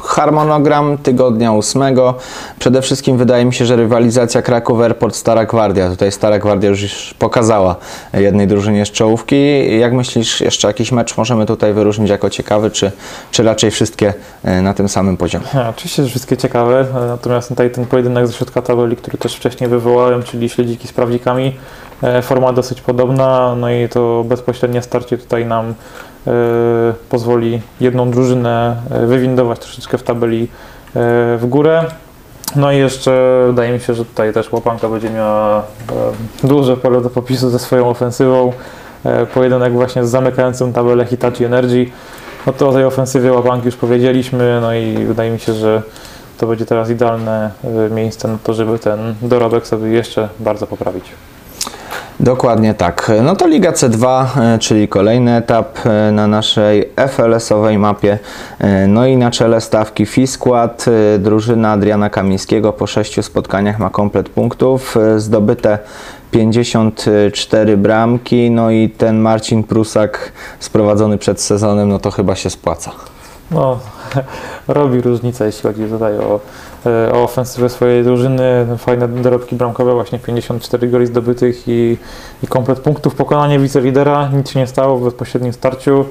E, 0.00 0.04
Harmonogram 0.04 0.98
tygodnia 0.98 1.52
ósmego. 1.52 2.14
Przede 2.58 2.82
wszystkim 2.82 3.16
wydaje 3.16 3.44
mi 3.44 3.54
się, 3.54 3.66
że 3.66 3.76
rywalizacja 3.76 4.42
Kraków 4.42 4.80
Airport 4.80 5.16
Stara 5.16 5.44
Gwardia. 5.44 5.90
Tutaj 5.90 6.12
Stara 6.12 6.38
Gwardia 6.38 6.70
już 6.70 7.14
pokazała 7.18 7.76
jednej 8.12 8.46
drużynie 8.46 8.86
z 8.86 8.90
czołówki. 8.90 9.36
Jak 9.78 9.92
myślisz, 9.92 10.40
jeszcze 10.40 10.68
jakiś 10.68 10.92
mecz 10.92 11.16
możemy 11.16 11.46
tutaj 11.46 11.74
wyróżnić 11.74 12.10
jako 12.10 12.30
ciekawy, 12.30 12.70
czy, 12.70 12.92
czy 13.30 13.42
raczej 13.42 13.70
wszystkie 13.70 14.14
e, 14.44 14.62
na 14.62 14.74
tym 14.74 14.88
samym 14.88 15.16
poziomie? 15.16 15.46
Ja, 15.54 15.68
oczywiście, 15.68 16.02
że 16.02 16.08
wszystkie 16.08 16.36
ciekawe, 16.36 16.80
e, 16.80 17.06
natomiast 17.06 17.48
tutaj 17.48 17.70
ten 17.70 17.86
pojedynek 17.86 18.26
ze 18.26 18.32
środka 18.32 18.62
tabeli, 18.62 18.96
który 18.96 19.18
też 19.18 19.34
wcześniej 19.34 19.70
wywołałem, 19.70 20.22
czyli 20.22 20.48
śledziki 20.48 20.88
z 20.88 20.92
prawdzikami, 20.92 21.46
e, 21.46 21.52
forma 22.22 22.52
dosyć 22.52 22.80
podobna, 22.80 23.54
no 23.56 23.70
i 23.70 23.88
to 23.88 24.24
bezpośrednie 24.28 24.82
starcie 24.82 25.18
tutaj 25.18 25.46
nam 25.46 25.74
e, 26.26 26.32
pozwoli 27.08 27.60
jedną 27.80 28.10
drużynę 28.10 28.76
e, 28.90 29.06
wywindować 29.06 29.58
troszeczkę 29.58 29.98
w 29.98 30.02
tabeli 30.02 30.42
e, 30.42 30.48
w 31.38 31.46
górę. 31.48 31.84
No 32.56 32.72
i 32.72 32.78
jeszcze 32.78 33.42
wydaje 33.46 33.72
mi 33.72 33.80
się, 33.80 33.94
że 33.94 34.04
tutaj 34.04 34.32
też 34.32 34.52
Łapanka 34.52 34.88
będzie 34.88 35.10
miała 35.10 35.58
e, 35.58 35.62
duże 36.46 36.76
pole 36.76 37.00
do 37.00 37.10
popisu 37.10 37.50
ze 37.50 37.58
swoją 37.58 37.88
ofensywą. 37.88 38.52
E, 39.04 39.26
pojedynek 39.26 39.72
właśnie 39.72 40.06
z 40.06 40.10
zamykającym 40.10 40.72
tabelę 40.72 41.06
Hitachi 41.06 41.44
Energy. 41.44 41.86
No 42.46 42.52
to 42.52 42.68
o 42.68 42.72
tej 42.72 42.84
ofensywie 42.84 43.32
Łapanki 43.32 43.66
już 43.66 43.76
powiedzieliśmy, 43.76 44.58
no 44.60 44.74
i 44.74 45.04
wydaje 45.06 45.30
mi 45.30 45.40
się, 45.40 45.54
że 45.54 45.82
to 46.38 46.46
będzie 46.46 46.66
teraz 46.66 46.90
idealne 46.90 47.50
e, 47.64 47.90
miejsce 47.90 48.28
na 48.28 48.38
to, 48.44 48.54
żeby 48.54 48.78
ten 48.78 49.14
dorobek 49.22 49.66
sobie 49.66 49.88
jeszcze 49.88 50.28
bardzo 50.40 50.66
poprawić. 50.66 51.04
Dokładnie 52.22 52.74
tak. 52.74 53.10
No 53.22 53.36
to 53.36 53.46
Liga 53.46 53.72
C2, 53.72 54.26
e, 54.36 54.58
czyli 54.58 54.88
kolejny 54.88 55.36
etap 55.36 55.78
e, 55.86 56.12
na 56.12 56.26
naszej 56.26 56.90
FLS-owej 56.96 57.78
mapie. 57.78 58.18
E, 58.58 58.86
No 58.86 59.06
i 59.06 59.16
na 59.16 59.30
czele 59.30 59.60
stawki 59.60 60.06
Fiskład, 60.06 60.86
drużyna 61.18 61.72
Adriana 61.72 62.10
Kamińskiego 62.10 62.72
po 62.72 62.86
sześciu 62.86 63.22
spotkaniach 63.22 63.78
ma 63.78 63.90
komplet 63.90 64.28
punktów, 64.28 64.96
zdobyte 65.16 65.78
54 66.30 67.76
bramki, 67.76 68.50
no 68.50 68.70
i 68.70 68.90
ten 68.90 69.18
Marcin 69.18 69.62
Prusak 69.64 70.32
sprowadzony 70.60 71.18
przed 71.18 71.40
sezonem, 71.40 71.88
no 71.88 71.98
to 71.98 72.10
chyba 72.10 72.34
się 72.34 72.50
spłaca. 72.50 72.90
No, 73.50 73.78
robi 74.68 75.00
różnicę, 75.00 75.46
jeśli 75.46 75.62
chodzi 75.62 75.84
tutaj 75.84 76.18
o, 76.18 76.40
o 77.12 77.22
ofensywę 77.22 77.68
swojej 77.68 78.04
drużyny. 78.04 78.66
Fajne 78.78 79.08
dorobki 79.08 79.56
bramkowe, 79.56 79.94
właśnie 79.94 80.18
54 80.18 80.88
goli 80.88 81.06
zdobytych 81.06 81.68
i, 81.68 81.96
i 82.42 82.46
komplet 82.46 82.80
punktów. 82.80 83.14
Pokonanie 83.14 83.58
wicelidera, 83.58 84.28
nic 84.28 84.50
się 84.50 84.60
nie 84.60 84.66
stało 84.66 84.98
w 84.98 85.04
bezpośrednim 85.04 85.52
starciu. 85.52 86.04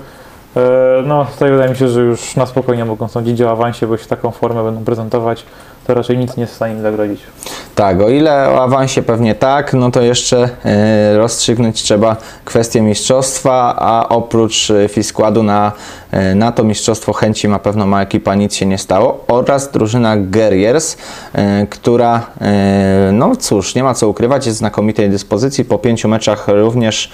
E, 0.55 0.61
No, 1.05 1.25
tutaj 1.25 1.51
wydaje 1.51 1.69
mi 1.69 1.75
się, 1.75 1.87
że 1.87 2.01
już 2.01 2.35
na 2.35 2.45
spokojnie 2.45 2.85
mogą 2.85 3.07
sądzić 3.07 3.41
o 3.41 3.51
awansie, 3.51 3.87
bo 3.87 3.93
jeśli 3.93 4.09
taką 4.09 4.31
formę 4.31 4.63
będą 4.63 4.83
prezentować, 4.83 5.45
to 5.87 5.93
raczej 5.93 6.17
nic 6.17 6.37
nie 6.37 6.41
jest 6.41 6.53
w 6.53 6.55
stanie 6.55 6.81
zagrozić. 6.81 7.21
Tak, 7.75 8.01
o 8.01 8.09
ile 8.09 8.49
o 8.49 8.63
awansie 8.63 9.01
pewnie 9.01 9.35
tak, 9.35 9.73
no 9.73 9.91
to 9.91 10.01
jeszcze 10.01 10.49
e, 10.65 11.17
rozstrzygnąć 11.17 11.83
trzeba 11.83 12.15
kwestię 12.45 12.81
mistrzostwa, 12.81 13.75
a 13.77 14.09
oprócz 14.09 14.71
e, 14.71 14.87
Fiskładu 14.87 15.43
na, 15.43 15.71
e, 16.11 16.35
na 16.35 16.51
to 16.51 16.63
mistrzostwo 16.63 17.13
chęci 17.13 17.47
ma 17.47 17.59
pewno 17.59 17.85
ma 17.85 18.01
ekipa, 18.01 18.35
nic 18.35 18.55
się 18.55 18.65
nie 18.65 18.77
stało, 18.77 19.25
oraz 19.27 19.71
drużyna 19.71 20.17
Guerriers, 20.17 20.97
która, 21.69 22.27
no 23.13 23.35
cóż, 23.35 23.75
nie 23.75 23.83
ma 23.83 23.93
co 23.93 24.07
ukrywać, 24.07 24.45
jest 24.45 24.57
w 24.57 24.59
znakomitej 24.59 25.09
dyspozycji, 25.09 25.65
po 25.65 25.77
pięciu 25.77 26.07
meczach 26.07 26.47
również 26.47 27.11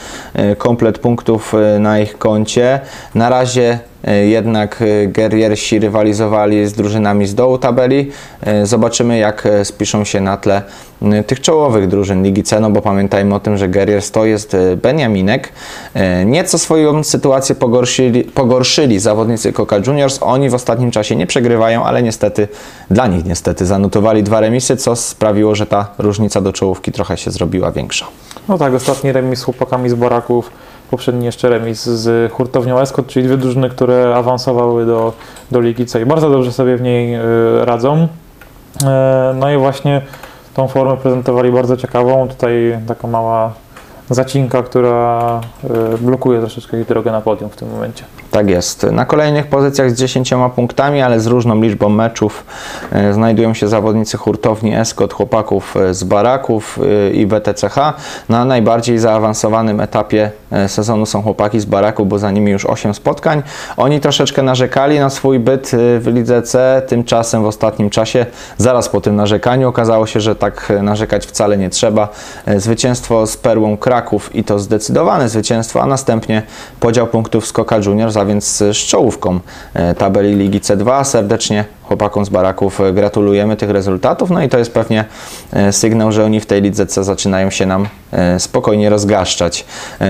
komplet 0.58 1.00
punktów 1.00 1.54
na 1.80 2.00
ich 2.00 2.18
koncie. 2.18 2.80
Na 3.16 3.30
razie 3.30 3.80
Jednak 4.04 4.82
e, 4.82 5.08
Guerriersi 5.08 5.80
rywalizowali 5.80 6.68
z 6.68 6.74
drużynami 6.74 7.28
z 7.28 7.36
dołu 7.36 7.58
tabeli. 7.58 8.12
E, 8.42 8.66
Zobaczymy, 8.66 9.18
jak 9.18 9.46
e, 9.46 9.66
spiszą 9.66 10.04
się 10.04 10.22
na 10.22 10.38
tle 10.38 10.62
tych 11.28 11.42
czołowych 11.42 11.88
drużyn 11.88 12.24
Ligi 12.24 12.44
C, 12.44 12.60
no 12.60 12.70
bo 12.70 12.82
pamiętajmy 12.82 13.36
o 13.36 13.40
tym, 13.40 13.58
że 13.58 13.70
Guerriers 13.70 14.12
to 14.12 14.26
jest 14.26 14.54
e, 14.54 14.76
Beniaminek. 14.78 15.52
E, 15.94 16.26
Nieco 16.26 16.58
swoją 16.58 17.04
sytuację 17.04 17.56
pogorszyli, 17.56 18.24
pogorszyli 18.24 19.00
zawodnicy 19.00 19.54
Coca 19.54 19.78
Juniors. 19.88 20.20
Oni 20.22 20.50
w 20.50 20.54
ostatnim 20.54 20.92
czasie 20.92 21.16
nie 21.16 21.28
przegrywają, 21.28 21.84
ale 21.84 22.04
niestety, 22.04 22.48
dla 22.92 23.08
nich 23.08 23.26
niestety, 23.26 23.66
zanotowali 23.66 24.24
dwa 24.24 24.40
remisy, 24.40 24.78
co 24.78 24.96
sprawiło, 24.96 25.56
że 25.56 25.66
ta 25.66 25.88
różnica 25.98 26.42
do 26.42 26.54
czołówki 26.54 26.92
trochę 26.92 27.18
się 27.18 27.32
zrobiła 27.32 27.72
większa. 27.72 28.08
No 28.50 28.58
tak, 28.58 28.74
ostatni 28.74 29.12
remis 29.12 29.40
z 29.40 29.44
chłopakami 29.44 29.90
z 29.90 29.94
Boraków, 29.94 30.52
poprzedni 30.92 31.26
jeszcze 31.26 31.50
remis 31.50 31.84
z 31.84 32.32
hurtownią 32.32 32.80
Escot, 32.80 33.08
czyli 33.08 33.26
dwie 33.26 33.38
drużyny, 33.38 33.70
które 33.70 34.16
awansowały 34.16 34.86
do, 34.86 35.14
do 35.52 35.60
Ligi 35.62 35.86
C 35.86 36.02
i 36.02 36.06
bardzo 36.06 36.30
dobrze 36.30 36.52
sobie 36.52 36.78
w 36.78 36.82
niej 36.82 37.16
y, 37.16 37.20
radzą. 37.66 38.08
E, 38.84 39.36
No 39.40 39.52
i 39.52 39.58
właśnie 39.58 40.02
tą 40.54 40.68
formę 40.68 40.98
prezentowali 40.98 41.52
bardzo 41.52 41.78
ciekawą. 41.78 42.28
Tutaj 42.28 42.80
taka 42.88 43.08
mała 43.08 43.54
zacinka, 44.10 44.64
która 44.64 45.42
y, 45.96 45.98
blokuje 45.98 46.40
troszeczkę 46.40 46.82
ich 46.82 46.88
drogę 46.88 47.12
na 47.12 47.22
podium 47.22 47.50
w 47.50 47.56
tym 47.56 47.70
momencie. 47.70 48.04
Tak 48.38 48.50
jest. 48.50 48.84
Na 48.84 49.06
kolejnych 49.06 49.48
pozycjach 49.48 49.92
z 49.92 49.94
10 49.94 50.34
punktami, 50.56 51.02
ale 51.02 51.20
z 51.20 51.28
różną 51.28 51.62
liczbą 51.62 51.90
meczów 51.90 52.46
e, 52.92 53.14
znajdują 53.14 53.54
się 53.54 53.68
zawodnicy 53.68 54.18
hurtowni 54.18 54.76
Escot, 54.76 55.14
chłopaków 55.14 55.78
e, 55.78 55.94
z 55.94 56.04
Baraków 56.04 56.80
e, 56.80 57.12
i 57.12 57.28
WTCH. 57.28 57.76
Na 58.30 58.46
najbardziej 58.46 59.00
zaawansowanym 59.00 59.82
etapie 59.82 60.32
sezonu 60.68 61.06
są 61.06 61.22
chłopaki 61.22 61.60
z 61.60 61.66
Baraków, 61.66 62.08
bo 62.08 62.20
za 62.20 62.32
nimi 62.32 62.52
już 62.52 62.66
8 62.66 62.94
spotkań. 62.94 63.44
Oni 63.78 64.00
troszeczkę 64.00 64.44
narzekali 64.44 65.00
na 65.00 65.10
swój 65.10 65.40
byt 65.40 65.72
w 65.74 66.08
Lidze 66.14 66.42
C, 66.42 66.82
tymczasem 66.88 67.44
w 67.44 67.46
ostatnim 67.46 67.90
czasie, 67.90 68.26
zaraz 68.58 68.90
po 68.90 69.02
tym 69.02 69.16
narzekaniu, 69.16 69.70
okazało 69.70 70.08
się, 70.08 70.22
że 70.22 70.36
tak 70.36 70.74
narzekać 70.82 71.26
wcale 71.26 71.58
nie 71.58 71.70
trzeba. 71.70 72.10
Zwycięstwo 72.58 73.28
z 73.28 73.38
Perłą 73.38 73.78
Kraków 73.78 74.36
i 74.36 74.44
to 74.44 74.60
zdecydowane 74.60 75.30
zwycięstwo, 75.30 75.82
a 75.82 75.86
następnie 75.86 76.44
podział 76.80 77.08
punktów 77.08 77.48
z 77.48 77.52
Coca 77.52 77.78
Juniors, 77.78 78.18
a 78.18 78.26
więc 78.28 78.58
z 78.58 78.78
czołówką 78.78 79.40
e, 79.74 79.96
tabeli 79.96 80.36
Ligi 80.36 80.60
C2. 80.60 81.04
Serdecznie 81.04 81.66
chłopakom 81.84 82.26
z 82.26 82.30
Baraków 82.30 82.82
e, 82.82 82.94
gratulujemy 82.94 83.56
tych 83.56 83.70
rezultatów, 83.70 84.30
no 84.30 84.42
i 84.42 84.50
to 84.50 84.58
jest 84.58 84.74
pewnie 84.74 85.06
e, 85.54 85.74
sygnał, 85.74 86.12
że 86.12 86.26
oni 86.26 86.40
w 86.40 86.46
tej 86.46 86.62
Lidze 86.62 86.86
C 86.86 87.04
zaczynają 87.04 87.50
się 87.50 87.66
nam 87.66 87.88
spokojnie 88.38 88.90
rozgaszczać. 88.90 89.66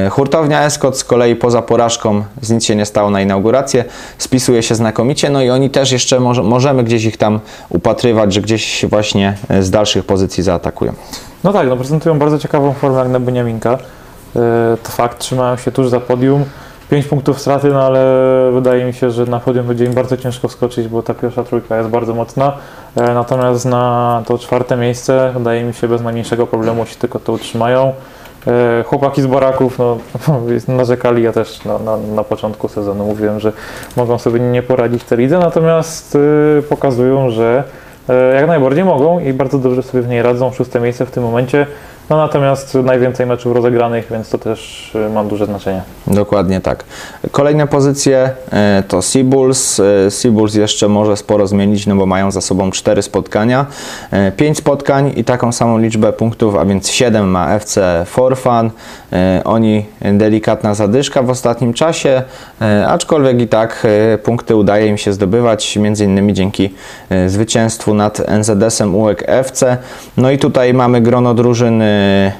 Hurtownia 0.10 0.66
Escot 0.66 0.98
z 0.98 1.04
kolei 1.04 1.36
poza 1.36 1.62
porażką 1.62 2.24
z 2.42 2.52
nic 2.52 2.66
się 2.66 2.76
nie 2.76 2.86
stało 2.86 3.10
na 3.10 3.22
inaugurację, 3.22 3.86
spisuje 4.18 4.64
się 4.64 4.76
znakomicie, 4.76 5.30
no 5.30 5.42
i 5.42 5.50
oni 5.50 5.70
też 5.70 5.92
jeszcze 5.92 6.20
może, 6.20 6.44
możemy 6.44 6.84
gdzieś 6.84 7.06
ich 7.06 7.18
tam 7.18 7.40
upatrywać, 7.70 8.34
że 8.34 8.42
gdzieś 8.42 8.86
właśnie 8.90 9.38
z 9.60 9.70
dalszych 9.70 10.06
pozycji 10.06 10.44
zaatakują. 10.44 10.94
No 11.44 11.54
tak, 11.54 11.68
no 11.68 11.78
prezentują 11.78 12.20
bardzo 12.20 12.40
ciekawą 12.40 12.74
formę 12.74 13.00
jak 13.00 13.10
na 13.10 13.20
Beniaminka. 13.20 13.78
To 14.84 14.92
fakt, 14.92 15.20
trzymają 15.20 15.58
się 15.58 15.72
tuż 15.72 15.90
za 15.90 16.00
podium. 16.00 16.46
5 16.90 17.06
punktów 17.06 17.40
straty, 17.40 17.68
no 17.68 17.82
ale 17.82 18.02
wydaje 18.54 18.86
mi 18.86 18.94
się, 18.94 19.12
że 19.12 19.26
na 19.26 19.40
podium 19.40 19.68
będzie 19.68 19.86
im 19.86 19.94
bardzo 19.94 20.18
ciężko 20.18 20.48
wskoczyć, 20.48 20.88
bo 20.88 21.04
ta 21.04 21.14
pierwsza 21.14 21.44
trójka 21.44 21.78
jest 21.78 21.90
bardzo 21.90 22.14
mocna. 22.14 22.54
E, 22.96 23.14
Natomiast 23.14 23.66
na 23.66 24.24
to 24.26 24.38
czwarte 24.38 24.78
miejsce 24.78 25.32
wydaje 25.38 25.64
mi 25.64 25.74
się 25.74 25.88
bez 25.88 26.02
najmniejszego 26.02 26.48
problemu 26.48 26.86
się 26.86 26.96
tylko 26.96 27.20
to 27.20 27.34
utrzymają. 27.34 27.94
E, 28.48 28.84
Chłopaki 28.84 29.22
z 29.22 29.28
Baraków 29.28 29.80
no, 29.80 29.98
narzekali, 30.76 31.24
ja 31.24 31.32
też 31.32 31.66
na, 31.66 31.80
na, 31.80 31.98
na 31.98 32.24
początku 32.24 32.68
sezonu 32.68 33.06
mówiłem, 33.06 33.40
że 33.40 33.54
mogą 33.96 34.18
sobie 34.18 34.40
nie 34.40 34.64
poradzić 34.64 35.04
w 35.04 35.06
tej 35.06 35.18
lidze, 35.18 35.40
natomiast 35.40 36.16
y, 36.16 36.64
pokazują, 36.70 37.30
że 37.30 37.64
e, 38.10 38.36
jak 38.36 38.48
najbardziej 38.48 38.86
mogą 38.86 39.20
i 39.20 39.34
bardzo 39.34 39.58
dobrze 39.58 39.84
sobie 39.84 40.04
w 40.04 40.08
niej 40.08 40.22
radzą. 40.22 40.52
Szóste 40.52 40.80
miejsce 40.80 41.06
w 41.06 41.12
tym 41.12 41.24
momencie. 41.24 41.68
No 42.10 42.18
natomiast 42.18 42.76
najwięcej 42.76 43.26
meczów 43.26 43.56
rozegranych, 43.56 44.08
więc 44.12 44.30
to 44.30 44.38
też 44.38 44.92
y, 44.96 45.10
ma 45.10 45.24
duże 45.24 45.46
znaczenie. 45.46 45.82
Dokładnie 46.08 46.62
tak. 46.62 46.84
Kolejne 47.32 47.68
pozycje 47.68 48.30
e, 48.52 48.84
to 48.88 49.02
Seabulls. 49.02 49.80
E, 49.80 50.12
Seabulls 50.12 50.56
jeszcze 50.56 50.88
może 50.88 51.18
sporo 51.18 51.48
zmienić, 51.48 51.88
no 51.88 51.96
bo 51.96 52.06
mają 52.06 52.32
za 52.32 52.42
sobą 52.42 52.72
4 52.72 53.02
spotkania. 53.02 53.66
5 54.38 54.58
spotkań 54.58 55.14
i 55.16 55.24
taką 55.24 55.52
samą 55.52 55.78
liczbę 55.78 56.14
punktów, 56.14 56.56
a 56.56 56.66
więc 56.66 56.92
7 56.92 57.30
ma 57.30 57.56
FC 57.56 58.04
Forfan. 58.06 58.72
Oni 59.46 59.86
delikatna 60.02 60.74
zadyszka 60.74 61.24
w 61.24 61.30
ostatnim 61.30 61.74
czasie, 61.74 62.24
aczkolwiek 62.88 63.42
i 63.42 63.48
tak 63.48 63.88
punkty 64.24 64.56
udaje 64.56 64.88
im 64.88 64.98
się 64.98 65.14
zdobywać, 65.14 65.78
między 65.78 66.06
innymi 66.06 66.34
dzięki 66.34 66.74
zwycięstwu 67.28 67.94
nad 67.94 68.22
NZS-em 68.30 68.96
UEK 68.96 69.24
FC. 69.28 69.78
No 70.18 70.32
i 70.32 70.38
tutaj 70.38 70.74
mamy 70.74 71.02
grono 71.02 71.34
drużyn 71.34 71.82
e, 71.82 71.97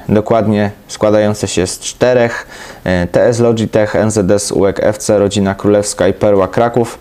dokładnie 0.08 0.70
składające 0.88 1.48
się 1.48 1.66
z 1.66 1.78
czterech. 1.78 2.46
E, 2.84 3.06
TS 3.06 3.38
Logitech, 3.38 3.94
NZS 4.06 4.52
UEK 4.52 4.80
FC, 4.82 5.18
Rodzina 5.18 5.54
Królewska 5.54 6.08
i 6.08 6.12
Perła 6.12 6.48
Kraków. 6.48 6.98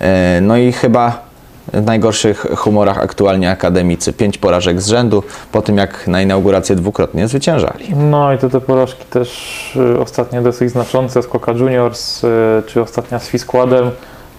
E, 0.00 0.40
No 0.40 0.56
i 0.56 0.72
chyba 0.72 1.30
w 1.72 1.84
najgorszych 1.84 2.46
humorach 2.56 2.98
aktualnie 2.98 3.50
akademicy. 3.50 4.12
Pięć 4.12 4.38
porażek 4.38 4.80
z 4.80 4.88
rzędu, 4.88 5.22
po 5.52 5.62
tym 5.62 5.76
jak 5.76 6.08
na 6.08 6.22
inaugurację 6.22 6.76
dwukrotnie 6.76 7.28
zwyciężali. 7.28 7.94
No 7.96 8.32
i 8.32 8.38
te, 8.38 8.50
te 8.50 8.60
porażki 8.60 9.04
też 9.10 9.30
y, 9.76 10.00
ostatnie 10.00 10.42
dosyć 10.42 10.70
znaczące 10.70 11.22
z 11.22 11.26
Coca 11.26 11.52
Juniors, 11.52 12.24
y, 12.24 12.28
czy 12.66 12.82
ostatnia 12.82 13.18
z 13.18 13.28
Fiskładem. 13.28 13.90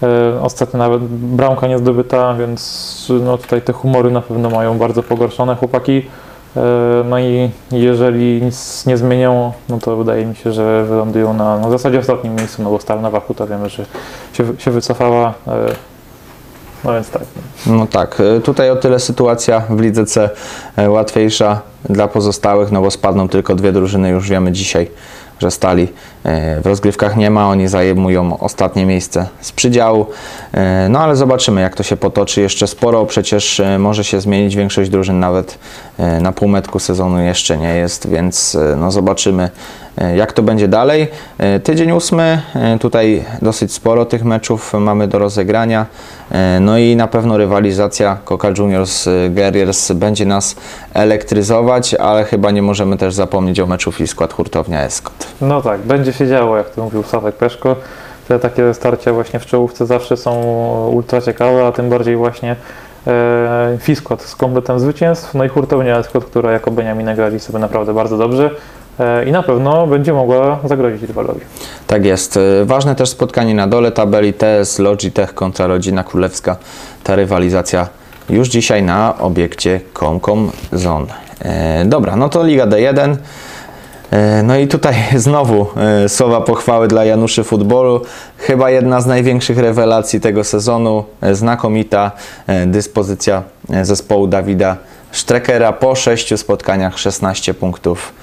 Y, 0.04 0.40
Ostatnio 0.42 0.80
nawet 0.80 1.02
bramka 1.04 1.68
nie 1.68 1.78
zdobyta, 1.78 2.34
więc 2.34 3.12
no 3.24 3.38
tutaj 3.38 3.62
te 3.62 3.74
humory 3.74 4.12
na 4.12 4.22
pewno 4.22 4.50
mają 4.50 4.78
bardzo 4.78 5.04
pogorszone 5.04 5.56
chłopaki. 5.56 6.06
Y, 6.58 6.60
No 7.06 7.20
i 7.20 7.50
jeżeli 7.72 8.42
nic 8.42 8.86
nie 8.86 8.98
zmienią, 8.98 9.54
no 9.70 9.80
to 9.80 9.98
wydaje 9.98 10.26
mi 10.26 10.36
się, 10.36 10.52
że 10.52 10.86
wylądują 10.86 11.34
na, 11.34 11.58
na 11.58 11.70
zasadzie 11.70 12.00
ostatnim 12.00 12.36
miejscu, 12.36 12.64
no 12.64 12.70
bo 12.70 12.80
Stal 12.80 13.00
Wachuta 13.12 13.48
wiemy, 13.48 13.70
że 13.70 13.86
się, 14.34 14.44
się 14.58 14.72
wycofała. 14.72 15.30
y, 15.30 15.52
No 16.84 16.94
więc 16.94 17.10
tak. 17.10 17.22
No 17.68 17.88
tak, 17.88 18.20
y, 18.20 18.42
tutaj 18.42 18.70
o 18.72 18.76
tyle 18.76 19.00
sytuacja 19.00 19.60
w 19.70 19.80
lidze 19.82 20.06
C 20.06 20.30
łatwiejsza 20.88 21.62
dla 21.90 22.08
pozostałych, 22.08 22.72
no 22.72 22.82
bo 22.82 22.92
spadną 22.92 23.30
tylko 23.30 23.56
dwie 23.56 23.72
drużyny, 23.72 24.10
już 24.10 24.30
wiemy 24.30 24.52
dzisiaj, 24.52 24.92
że 25.42 25.52
stali 25.52 25.84
y, 25.84 25.88
w 26.62 26.66
rozgrywkach 26.66 27.18
nie 27.18 27.30
ma, 27.30 27.50
oni 27.50 27.68
zajmują 27.68 28.40
ostatnie 28.40 28.86
miejsce 28.86 29.28
z 29.42 29.52
przydziału, 29.52 30.06
Y, 30.86 30.90
no 30.90 31.00
ale 31.00 31.16
zobaczymy 31.16 31.62
jak 31.62 31.76
to 31.76 31.84
się 31.84 31.98
potoczy, 31.98 32.42
jeszcze 32.42 32.68
sporo 32.68 33.06
przecież 33.06 33.60
y, 33.60 33.78
może 33.80 34.04
się 34.04 34.22
zmienić, 34.22 34.56
większość 34.56 34.90
drużyn 34.90 35.20
nawet 35.20 35.58
na 36.22 36.32
półmetku 36.32 36.80
sezonu 36.80 37.20
jeszcze 37.20 37.58
nie 37.58 37.76
jest, 37.76 38.10
więc 38.10 38.58
no 38.78 38.92
zobaczymy 38.92 39.44
e, 39.44 39.50
jak 40.16 40.34
to 40.34 40.42
będzie 40.44 40.68
dalej. 40.68 41.08
E, 41.38 41.60
Tydzień 41.60 41.92
ósmy, 41.92 42.42
e, 42.56 42.80
tutaj 42.80 43.26
dosyć 43.42 43.74
sporo 43.74 44.06
tych 44.06 44.24
meczów 44.26 44.74
mamy 44.74 45.08
do 45.08 45.20
rozegrania. 45.20 45.86
E, 46.32 46.60
No 46.60 46.78
i 46.78 46.96
na 46.96 47.08
pewno 47.08 47.38
rywalizacja 47.38 48.18
Coca 48.26 48.48
Juniors 48.58 49.08
e, 49.08 49.30
Guerriers 49.30 49.92
będzie 49.92 50.26
nas 50.26 50.56
elektryzować, 50.94 51.94
ale 51.94 52.24
chyba 52.24 52.52
nie 52.52 52.62
możemy 52.62 52.98
też 52.98 53.14
zapomnieć 53.14 53.60
o 53.60 53.66
meczu 53.68 53.94
i 54.00 54.08
skład 54.08 54.34
hurtownia 54.34 54.82
Escot. 54.84 55.28
No 55.42 55.62
tak, 55.62 55.82
będzie 55.82 56.14
się 56.14 56.28
działo, 56.28 56.58
jak 56.58 56.70
to 56.70 56.84
mówił 56.84 57.04
Sławek 57.04 57.36
Peszko. 57.36 57.76
Te 58.28 58.40
takie 58.40 58.74
starcia 58.74 59.14
właśnie 59.14 59.40
w 59.40 59.46
czołówce 59.46 59.86
zawsze 59.86 60.18
są 60.18 60.32
ultra 60.94 61.22
ciekawe, 61.22 61.68
a 61.68 61.72
tym 61.72 61.90
bardziej 61.90 62.16
właśnie 62.16 62.56
e, 63.08 63.78
Fiskot 63.80 64.22
z 64.22 64.36
kompletem 64.36 64.80
zwycięstw, 64.80 65.34
no 65.34 65.44
i 65.44 65.50
hurtownia 65.50 65.98
Escot, 65.98 66.26
która 66.26 66.52
jako 66.52 66.72
Beniaminek 66.72 67.18
radzi 67.18 67.40
sobie 67.40 67.60
naprawdę 67.60 67.94
bardzo 67.94 68.18
dobrze 68.18 68.46
e, 68.46 68.52
i 69.28 69.32
na 69.32 69.44
pewno 69.44 69.88
będzie 69.88 70.14
mogła 70.14 70.60
zagrozić 70.64 71.02
rywalowi. 71.04 71.40
Tak 71.88 72.06
jest. 72.06 72.38
E, 72.38 72.66
Ważne 72.66 72.96
też 72.96 73.10
spotkanie 73.10 73.56
na 73.56 73.68
dole 73.68 73.92
tabeli 73.92 74.34
TS 74.34 74.80
Logitech 74.80 75.34
kontra 75.34 75.68
Rodzina 75.68 76.04
Królewska. 76.04 76.56
Ta 77.04 77.16
rywalizacja 77.16 77.88
już 78.30 78.48
dzisiaj 78.50 78.84
na 78.84 79.18
obiekcie 79.20 79.82
Comcom 80.00 80.52
Zone. 80.74 81.06
E, 81.42 81.86
dobra, 81.86 82.16
no 82.16 82.30
to 82.30 82.44
Liga 82.46 82.68
D1. 82.68 83.16
E, 84.12 84.44
No 84.44 84.58
i 84.58 84.68
tutaj 84.68 84.96
znowu 85.16 85.68
e, 86.06 86.10
słowa 86.10 86.42
pochwały 86.42 86.88
dla 86.88 87.06
Januszy 87.06 87.44
Futbolu. 87.44 88.02
Chyba 88.38 88.70
jedna 88.70 89.02
z 89.02 89.06
największych 89.06 89.58
rewelacji 89.58 90.20
tego 90.22 90.44
sezonu. 90.44 91.04
E, 91.22 91.36
Znakomita 91.36 92.12
e, 92.48 92.66
dyspozycja 92.66 93.44
e, 93.70 93.86
zespołu 93.86 94.28
Dawida 94.28 94.78
Sztrekera 95.12 95.74
po 95.74 95.96
sześciu 95.96 96.38
spotkaniach 96.38 97.00
16 97.00 97.54
punktów. 97.54 98.14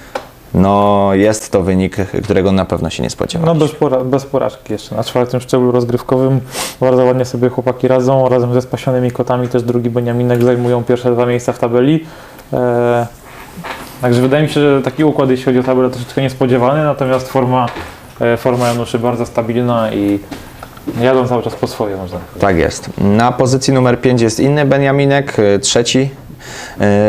No 0.53 1.09
jest 1.13 1.51
to 1.51 1.61
wynik, 1.63 1.95
którego 2.23 2.51
na 2.51 2.65
pewno 2.65 2.89
się 2.89 3.03
nie 3.03 3.07
No 3.07 3.11
spodziewałem. 3.11 3.59
bez, 3.59 3.71
pora- 3.71 4.05
bez 4.05 4.25
porażki 4.25 4.73
jeszcze. 4.73 4.95
Na 4.95 5.03
czwartym 5.03 5.39
szczeblu 5.41 5.71
rozgrywkowym 5.71 6.39
bardzo 6.81 7.05
ładnie 7.05 7.25
sobie 7.25 7.49
chłopaki 7.49 7.87
radzą. 7.87 8.29
Razem 8.29 8.53
ze 8.53 8.61
spasionymi 8.61 9.11
kotami 9.11 9.47
też 9.47 9.63
drugi 9.63 9.89
Beniaminek 9.89 10.43
zajmują 10.43 10.83
pierwsze 10.83 11.11
dwa 11.11 11.25
miejsca 11.25 11.53
w 11.53 11.59
tabeli. 11.59 12.05
E, 12.53 13.07
także 14.01 14.21
wydaje 14.21 14.43
mi 14.43 14.49
się, 14.49 14.61
że 14.61 14.81
taki 14.81 15.03
układ, 15.03 15.29
jeśli 15.29 15.45
chodzi 15.45 15.59
o 15.59 15.63
tabelę, 15.63 15.89
troszeczkę 15.89 16.21
niespodziewany, 16.21 16.83
natomiast 16.83 17.27
forma, 17.29 17.65
e, 18.21 18.37
forma 18.37 18.67
Januszy 18.67 18.99
bardzo 18.99 19.25
stabilna 19.25 19.91
i 19.93 20.19
jadą 21.01 21.27
cały 21.27 21.43
czas 21.43 21.55
po 21.55 21.67
swoje, 21.67 21.95
można 21.97 22.17
powiedzieć. 22.19 22.41
Tak 22.41 22.57
jest. 22.57 22.89
Na 22.97 23.31
pozycji 23.31 23.73
numer 23.73 24.01
5 24.01 24.21
jest 24.21 24.39
inny 24.39 24.65
Beniaminek, 24.65 25.39
y, 25.39 25.59
trzeci 25.59 26.09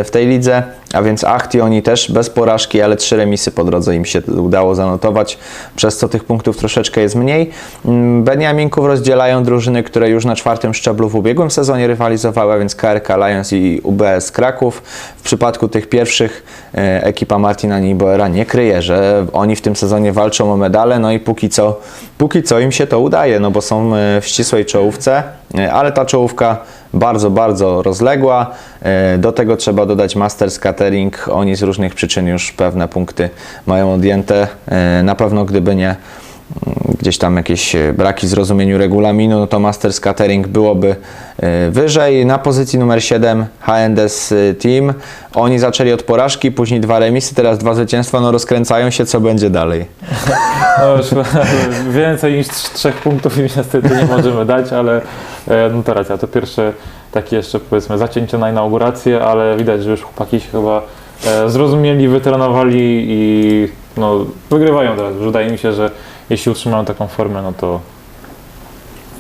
w 0.05 0.09
tej 0.13 0.27
lidze, 0.27 0.63
a 0.95 1.03
więc 1.03 1.25
Achti, 1.25 1.61
oni 1.61 1.83
też 1.83 2.13
bez 2.13 2.31
porażki, 2.31 2.83
ale 2.83 2.97
trzy 2.97 3.17
remisy 3.17 3.51
po 3.51 3.65
drodze 3.65 3.97
im 3.97 4.05
się 4.05 4.23
udało 4.23 4.75
zanotować, 4.75 5.39
przez 5.77 5.99
co 5.99 6.09
tych 6.09 6.25
punktów 6.25 6.57
troszeczkę 6.57 7.01
jest 7.01 7.15
mniej. 7.15 7.51
Mm, 7.85 8.25
Beniaminków 8.25 8.87
rozdzielają 8.87 9.45
drużyny, 9.45 9.83
które 9.83 10.11
już 10.11 10.25
na 10.25 10.37
czwartym 10.37 10.75
szczeblu 10.75 11.09
w 11.09 11.15
ubiegłym 11.15 11.51
sezonie 11.51 11.87
rywalizowały, 11.87 12.53
a 12.53 12.59
więc 12.59 12.75
KRK 12.75 13.17
Lions 13.17 13.53
i 13.53 13.81
UBS 13.83 14.31
Kraków. 14.31 14.83
W 15.17 15.23
przypadku 15.23 15.69
tych 15.69 15.89
pierwszych 15.89 16.43
e, 16.75 17.05
ekipa 17.05 17.39
Martina 17.39 17.79
Nieboera 17.79 18.29
nie 18.29 18.47
kryje, 18.47 18.83
że 18.83 19.27
oni 19.33 19.57
w 19.57 19.61
tym 19.61 19.77
sezonie 19.77 20.13
walczą 20.13 20.53
o 20.53 20.57
medale, 20.57 20.99
no 20.99 21.13
i 21.13 21.19
póki 21.19 21.49
co, 21.49 21.81
póki 22.19 22.43
co 22.43 22.61
im 22.61 22.73
się 22.73 22.87
to 22.87 23.01
udaje, 23.01 23.41
no 23.41 23.51
bo 23.51 23.61
są 23.61 23.97
e, 23.97 24.21
w 24.21 24.27
ścisłej 24.27 24.67
czołówce, 24.67 25.23
e, 25.59 25.73
ale 25.73 25.93
ta 25.93 26.05
czołówka 26.05 26.59
bardzo, 26.95 27.31
bardzo 27.31 27.83
rozległa. 27.83 28.51
Do 29.19 29.33
tego 29.33 29.57
trzeba 29.57 29.87
dodać 29.87 30.17
Masters 30.17 30.59
Catering. 30.85 31.29
Oni 31.29 31.57
z 31.57 31.63
różnych 31.63 31.95
przyczyn 31.95 32.27
już 32.27 32.53
pewne 32.53 32.89
punkty 32.89 33.31
mają 33.67 33.95
odjęte. 33.95 34.49
E, 34.69 35.03
Na 35.03 35.15
pewno 35.15 35.45
gdyby 35.45 35.77
nie 35.77 35.89
mm, 35.89 35.97
gdzieś 37.01 37.19
tam 37.19 37.37
jakieś 37.37 37.75
e, 37.75 37.93
braki 37.93 38.27
w 38.27 38.31
zrozumieniu 38.31 38.79
regulaminu, 38.79 39.39
no 39.39 39.47
to 39.47 39.59
Masters 39.61 40.01
Catering 40.01 40.47
byłoby 40.49 40.97
e, 41.43 41.71
wyżej. 41.71 42.27
Na 42.27 42.39
pozycji 42.39 42.79
numer 42.79 43.03
7 43.05 43.47
HNDS 43.61 44.35
Team. 44.63 44.93
Oni 45.35 45.59
zaczęli 45.59 45.93
od 45.93 46.03
porażki, 46.03 46.53
później 46.53 46.81
dwa 46.81 46.99
remisy, 46.99 47.35
teraz 47.35 47.59
dwa 47.59 47.75
zwycięstwa, 47.75 48.21
no 48.21 48.33
rozkręcają 48.33 48.91
się, 48.91 49.07
co 49.07 49.21
będzie 49.21 49.51
dalej. 49.51 49.85
No 50.81 50.97
już 50.97 51.07
więcej 52.01 52.33
niż 52.39 52.47
trz- 52.49 52.73
trzech 52.75 52.95
punktów 52.95 53.39
im 53.39 53.43
niestety 53.57 53.91
nie 53.97 54.05
możemy 54.05 54.47
dać, 54.47 54.73
ale 54.73 55.01
no 55.73 55.83
to 55.83 55.95
racja, 55.95 56.19
to 56.19 56.27
pierwsze 56.29 56.73
takie 57.13 57.37
jeszcze 57.37 57.61
powiedzmy 57.61 57.99
zacięcie 57.99 58.39
na 58.39 58.51
inaugurację, 58.51 59.25
ale 59.25 59.57
widać, 59.57 59.83
że 59.83 59.91
już 59.91 60.03
chłopaki 60.03 60.41
się 60.41 60.49
chyba 60.49 60.83
e, 61.27 61.51
zrozumieli, 61.51 62.09
wytrenowali 62.09 63.05
i 63.09 63.69
no, 63.97 64.27
wygrywają 64.51 64.97
teraz. 64.97 65.15
Wydaje 65.15 65.51
mi 65.51 65.59
się, 65.59 65.73
że 65.73 65.91
jeśli 66.31 66.53
utrzymają 66.53 66.85
taką 66.85 67.07
formę, 67.07 67.43
no 67.43 67.53
to 67.53 67.81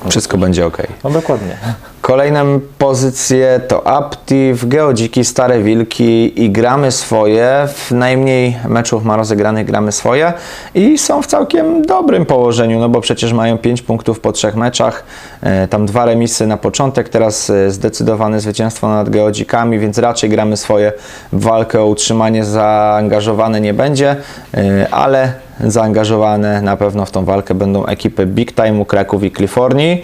Wszystko 0.08 0.38
będzie 0.38 0.66
ok. 0.66 0.78
no 1.04 1.10
dokładnie. 1.10 1.56
Kolejne 2.00 2.44
pozycje 2.78 3.60
to 3.68 3.86
Aptiv, 3.86 4.68
Geodziki, 4.68 5.24
Stare 5.24 5.62
Wilki 5.62 6.44
i 6.44 6.50
gramy 6.50 6.92
swoje. 6.92 7.68
W 7.74 7.90
najmniej 7.90 8.56
meczów 8.68 9.04
ma 9.04 9.16
rozegranych 9.16 9.66
gramy 9.66 9.92
swoje 9.92 10.32
i 10.74 10.98
są 10.98 11.22
w 11.22 11.26
całkiem 11.26 11.82
dobrym 11.82 12.26
położeniu, 12.26 12.80
no 12.80 12.88
bo 12.88 13.00
przecież 13.00 13.32
mają 13.32 13.58
5 13.58 13.82
punktów 13.82 14.20
po 14.20 14.32
trzech 14.32 14.56
meczach, 14.56 15.04
e, 15.42 15.68
tam 15.68 15.86
dwa 15.86 16.04
remisy 16.04 16.46
na 16.46 16.56
początek, 16.56 17.08
teraz 17.08 17.50
e, 17.50 17.70
zdecydowane 17.70 18.40
zwycięstwo 18.40 18.88
nad 18.88 19.10
Geodzikami, 19.10 19.78
więc 19.78 19.98
raczej 19.98 20.30
gramy 20.30 20.56
swoje 20.56 20.92
w 21.32 21.40
walkę 21.40 21.80
o 21.80 21.86
utrzymanie 21.86 22.44
zaangażowane 22.44 23.60
nie 23.60 23.74
będzie, 23.74 24.16
e, 24.54 24.86
ale 24.90 25.32
zaangażowane 25.64 26.62
na 26.62 26.76
pewno 26.76 27.06
w 27.06 27.10
tą 27.10 27.24
walkę 27.24 27.54
będą 27.54 27.86
ekipy 27.86 28.26
Big 28.26 28.52
Time'u, 28.52 28.86
Kraków 28.86 29.24
i 29.24 29.30
Kalifornii. 29.30 30.02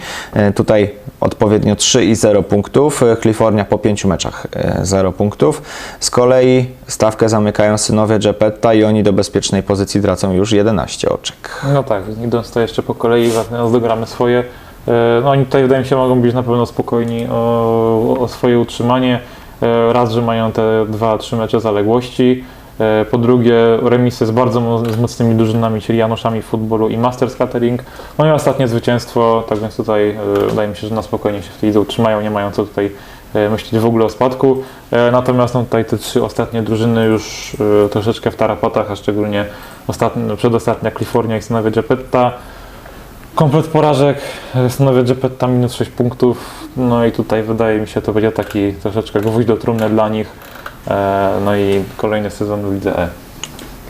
Tutaj 0.55 0.91
odpowiednio 1.21 1.75
3 1.75 2.05
i 2.05 2.15
0 2.15 2.43
punktów. 2.43 3.03
E, 3.03 3.15
Kalifornia 3.15 3.65
po 3.65 3.77
5 3.77 4.05
meczach 4.05 4.47
e, 4.53 4.85
0 4.85 5.11
punktów. 5.11 5.61
Z 5.99 6.09
kolei 6.09 6.65
stawkę 6.87 7.29
zamykają 7.29 7.77
synowie 7.77 8.19
Gepetta 8.19 8.73
i 8.73 8.83
oni 8.83 9.03
do 9.03 9.13
bezpiecznej 9.13 9.63
pozycji 9.63 10.01
tracą 10.01 10.33
już 10.33 10.51
11 10.51 11.09
oczek. 11.09 11.61
No 11.73 11.83
tak, 11.83 12.03
idąc 12.25 12.51
to 12.51 12.59
jeszcze 12.59 12.83
po 12.83 12.93
kolei, 12.93 13.31
do 13.71 13.79
gramy 13.79 14.07
swoje, 14.07 14.43
e, 14.87 15.21
no 15.23 15.29
oni 15.29 15.45
tutaj 15.45 15.61
wydaje 15.61 15.81
mi 15.81 15.87
się 15.87 15.95
mogą 15.95 16.21
być 16.21 16.33
na 16.33 16.43
pewno 16.43 16.65
spokojni 16.65 17.27
o, 17.31 18.17
o 18.19 18.27
swoje 18.27 18.59
utrzymanie. 18.59 19.19
E, 19.61 19.93
Raz, 19.93 20.11
że 20.11 20.21
mają 20.21 20.51
te 20.51 20.85
dwa, 20.89 21.17
trzy 21.17 21.35
mecze 21.35 21.59
zaległości. 21.59 22.43
E, 22.79 23.05
Po 23.05 23.17
drugie, 23.17 23.55
remisy 23.81 24.25
z 24.25 24.31
bardzo 24.31 24.83
z 24.91 24.97
mocnymi 24.97 25.35
drużynami, 25.35 25.81
czyli 25.81 25.99
Januszami 25.99 26.41
futbolu 26.41 26.89
i 26.89 26.97
Masters 26.97 27.35
Catering. 27.35 27.83
No 28.17 28.27
i 28.27 28.31
ostatnie 28.31 28.67
zwycięstwo, 28.67 29.43
tak 29.49 29.59
więc 29.59 29.75
tutaj 29.75 30.09
e, 30.09 30.47
wydaje 30.49 30.67
mi 30.69 30.75
się, 30.75 30.87
że 30.87 30.95
na 30.95 31.01
spokojnie 31.01 31.43
się 31.43 31.49
w 31.49 31.57
tej 31.57 31.67
lidze 31.69 31.79
utrzymają, 31.79 32.21
nie 32.21 32.31
mają 32.31 32.51
co 32.51 32.65
tutaj 32.65 32.91
e, 33.33 33.49
myśleć 33.49 33.81
w 33.81 33.85
ogóle 33.85 34.05
o 34.05 34.09
spadku. 34.09 34.63
Natomiast 35.11 35.53
no, 35.53 35.63
tutaj 35.63 35.85
te 35.85 35.97
trzy 35.97 36.23
ostatnie 36.23 36.61
drużyny 36.61 37.05
już 37.05 37.55
troszeczkę 37.91 38.31
w 38.31 38.35
tarapatach, 38.35 38.91
a 38.91 38.95
szczególnie 38.95 39.45
ostatni, 39.87 40.37
przedostatnia 40.37 40.91
Kalifornia 40.91 41.37
i 41.37 41.41
Synowie 41.41 41.71
Gepetta. 41.71 42.31
Komplet 43.35 43.67
porażek, 43.67 44.17
Synowie 44.69 45.03
Gepetta 45.03 45.47
minus 45.47 45.73
6 45.73 45.91
punktów, 45.91 46.67
no 46.77 47.05
i 47.05 47.11
tutaj 47.11 47.43
wydaje 47.43 47.79
mi 47.79 47.87
się 47.87 48.01
to 48.01 48.13
będzie 48.13 48.31
taki 48.31 48.73
troszeczkę 48.73 49.21
gwóźdź 49.21 49.47
do 49.47 49.57
trumny 49.57 49.89
dla 49.89 50.09
nich. 50.09 50.27
E, 50.87 51.31
No 51.45 51.55
i 51.55 51.83
kolejny 51.97 52.29
sezon 52.31 52.69
w 52.69 52.73
Lidze 52.73 52.99
E. 52.99 53.07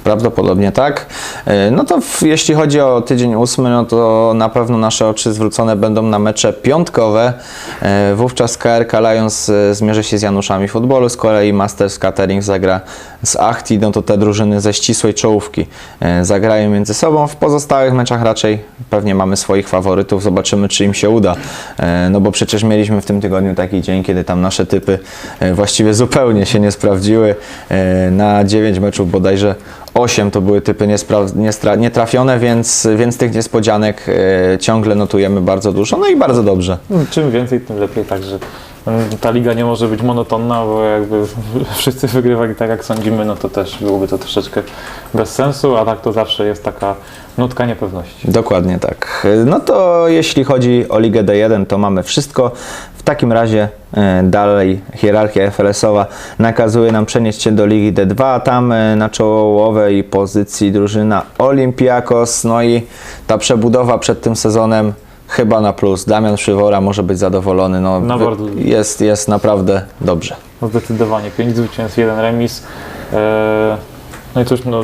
Prawdopodobnie 0.04 0.72
tak. 0.72 1.06
E, 1.46 1.72
No 1.72 1.84
to 1.84 2.02
w, 2.02 2.22
jeśli 2.22 2.56
chodzi 2.56 2.82
o 2.82 3.02
tydzień 3.02 3.36
ósmy, 3.36 3.70
no 3.70 3.86
to 3.86 4.32
na 4.36 4.50
pewno 4.50 4.78
nasze 4.78 5.08
oczy 5.08 5.34
zwrócone 5.34 5.76
będą 5.76 6.02
na 6.02 6.20
mecze 6.20 6.54
piątkowe. 6.54 7.34
E, 7.82 8.16
Wówczas 8.16 8.58
KRK 8.58 9.00
Lions 9.00 9.52
zmierzy 9.72 10.04
się 10.04 10.18
z 10.18 10.22
Januszami 10.22 10.68
Futbolu, 10.68 11.10
z 11.10 11.18
kolei 11.18 11.54
Masters 11.54 12.00
Catering 12.00 12.44
zagra 12.44 12.82
z 13.24 13.36
Achti, 13.36 13.80
no 13.80 13.92
to 13.92 14.02
te 14.02 14.18
drużyny 14.18 14.62
ze 14.62 14.74
ścisłej 14.74 15.14
czołówki 15.14 15.66
e, 16.00 16.26
zagrają 16.26 16.70
między 16.70 16.94
sobą. 16.94 17.28
W 17.28 17.36
pozostałych 17.36 17.94
meczach 17.94 18.24
raczej 18.24 18.60
pewnie 18.90 19.16
mamy 19.16 19.38
swoich 19.38 19.70
faworytów, 19.70 20.24
zobaczymy 20.24 20.70
czy 20.70 20.86
im 20.86 20.94
się 20.94 21.10
uda. 21.10 21.36
E, 21.80 22.10
No 22.10 22.22
bo 22.22 22.32
przecież 22.32 22.64
mieliśmy 22.64 23.02
w 23.02 23.06
tym 23.06 23.22
tygodniu 23.22 23.56
taki 23.56 23.82
dzień, 23.82 24.04
kiedy 24.04 24.24
tam 24.24 24.42
nasze 24.42 24.66
typy 24.66 25.00
e, 25.40 25.54
właściwie 25.54 25.94
zupełnie 25.94 26.46
się 26.46 26.60
nie 26.60 26.72
sprawdziły. 26.72 27.36
Na 28.12 28.44
9 28.44 28.80
meczów 28.80 29.12
bodajże 29.12 29.56
8 29.94 30.32
to 30.32 30.42
były 30.42 30.62
typy 30.62 30.88
nietrafione, 31.78 32.40
więc, 32.40 32.88
więc 32.96 33.18
tych 33.18 33.34
niespodzianek 33.36 34.06
ciągle 34.60 34.96
notujemy 34.96 35.42
bardzo 35.42 35.72
dużo, 35.72 35.98
no 35.98 36.08
i 36.08 36.16
bardzo 36.16 36.44
dobrze. 36.44 36.78
No, 36.90 37.00
Czym 37.12 37.32
więcej, 37.32 37.62
tym 37.62 37.80
lepiej, 37.80 38.06
także 38.06 38.40
ta 39.22 39.32
liga 39.32 39.54
nie 39.54 39.66
może 39.66 39.88
być 39.88 40.02
monotonna, 40.02 40.66
bo 40.66 40.84
jakby 40.84 41.24
wszyscy 41.78 42.08
wygrywali 42.08 42.56
tak 42.56 42.70
jak 42.70 42.86
sądzimy, 42.86 43.26
no 43.26 43.36
to 43.36 43.50
też 43.50 43.78
byłoby 43.82 44.08
to 44.08 44.18
troszeczkę 44.18 44.64
bez 45.14 45.30
sensu, 45.30 45.78
a 45.78 45.86
tak 45.86 46.02
to 46.02 46.12
zawsze 46.12 46.46
jest 46.46 46.64
taka 46.64 46.96
nutka 47.38 47.66
niepewności. 47.66 48.32
Dokładnie 48.32 48.80
tak. 48.80 49.28
No 49.46 49.60
to 49.60 50.08
jeśli 50.08 50.44
chodzi 50.44 50.86
o 50.90 51.00
Ligę 51.00 51.24
D1, 51.24 51.66
to 51.66 51.78
mamy 51.78 52.04
wszystko. 52.04 52.52
W 52.94 53.04
takim 53.04 53.34
razie 53.34 53.70
e, 53.94 54.24
dalej 54.24 54.82
hierarchia 54.96 55.52
FLS-owa 55.52 56.06
nakazuje 56.40 56.92
nam 56.92 57.06
przenieść 57.06 57.42
się 57.42 57.52
do 57.52 57.66
Ligi 57.66 57.94
D2, 57.94 58.24
a 58.24 58.40
tam 58.40 58.72
e, 58.72 58.96
na 58.96 59.10
czołowej 59.10 60.04
pozycji 60.04 60.72
drużyna 60.72 61.22
Olympiakos. 61.38 62.44
No 62.44 62.64
i 62.64 62.82
ta 63.28 63.38
przebudowa 63.38 63.98
przed 63.98 64.22
tym 64.22 64.36
sezonem 64.36 64.94
chyba 65.28 65.62
na 65.62 65.74
plus. 65.74 66.06
Damian 66.06 66.36
Przywora 66.36 66.82
może 66.82 67.04
być 67.04 67.20
zadowolony. 67.20 67.82
No, 67.82 68.02
bardzo. 68.02 68.46
jest, 68.56 69.02
jest 69.02 69.28
naprawdę 69.28 69.82
dobrze. 70.02 70.36
No 70.62 70.68
zdecydowanie, 70.68 71.32
5 71.32 71.56
zwycięstw, 71.56 71.98
jeden 71.98 72.20
remis. 72.20 72.64
E, 73.14 73.78
No 74.36 74.42
i 74.42 74.46
cóż, 74.46 74.60
no, 74.66 74.84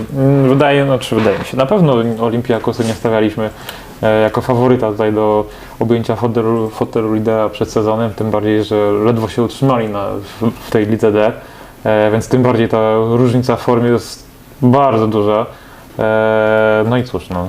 wydaje, 0.49 0.85
no, 0.85 0.99
czy 0.99 1.15
wydaje 1.15 1.39
mi 1.39 1.45
się, 1.45 1.57
na 1.57 1.65
pewno 1.65 1.93
Olimpiakosy 2.21 2.85
nie 2.85 2.93
stawialiśmy 2.93 3.49
e, 4.03 4.21
jako 4.21 4.41
faworyta 4.41 4.91
tutaj 4.91 5.13
do 5.13 5.45
objęcia 5.79 6.15
fotelu, 6.15 6.69
fotelu 6.69 7.13
lidera 7.13 7.49
przed 7.49 7.71
sezonem, 7.71 8.13
tym 8.13 8.31
bardziej, 8.31 8.63
że 8.63 8.91
ledwo 9.05 9.27
się 9.27 9.43
utrzymali 9.43 9.89
na, 9.89 10.07
w, 10.41 10.51
w 10.67 10.71
tej 10.71 10.85
lidze 10.87 11.11
D, 11.11 11.31
e, 11.83 12.11
więc 12.11 12.27
tym 12.27 12.43
bardziej 12.43 12.69
ta 12.69 12.95
różnica 12.95 13.55
w 13.55 13.61
formie 13.61 13.89
jest 13.89 14.25
bardzo 14.61 15.07
duża. 15.07 15.45
E, 15.99 16.83
No 16.89 16.97
i 16.97 17.03
cóż, 17.03 17.29
no, 17.29 17.47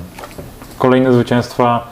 kolejne 0.78 1.12
zwycięstwa 1.12 1.86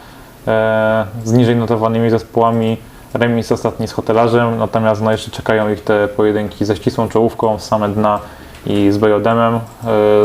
z 1.24 1.32
niżej 1.32 1.56
notowanymi 1.56 2.10
zespołami, 2.10 2.76
remis 3.14 3.52
ostatni 3.52 3.88
z 3.88 3.92
hotelarzem, 3.92 4.58
natomiast 4.58 5.02
no 5.02 5.12
jeszcze 5.12 5.30
czekają 5.30 5.70
ich 5.70 5.84
te 5.84 6.08
pojedynki 6.08 6.64
ze 6.64 6.76
ścisłą 6.76 7.08
czołówką, 7.08 7.58
same 7.58 7.88
dna 7.88 8.18
i 8.66 8.90
z 8.90 8.98
Bejodemem, 8.98 9.54
e, 9.54 9.60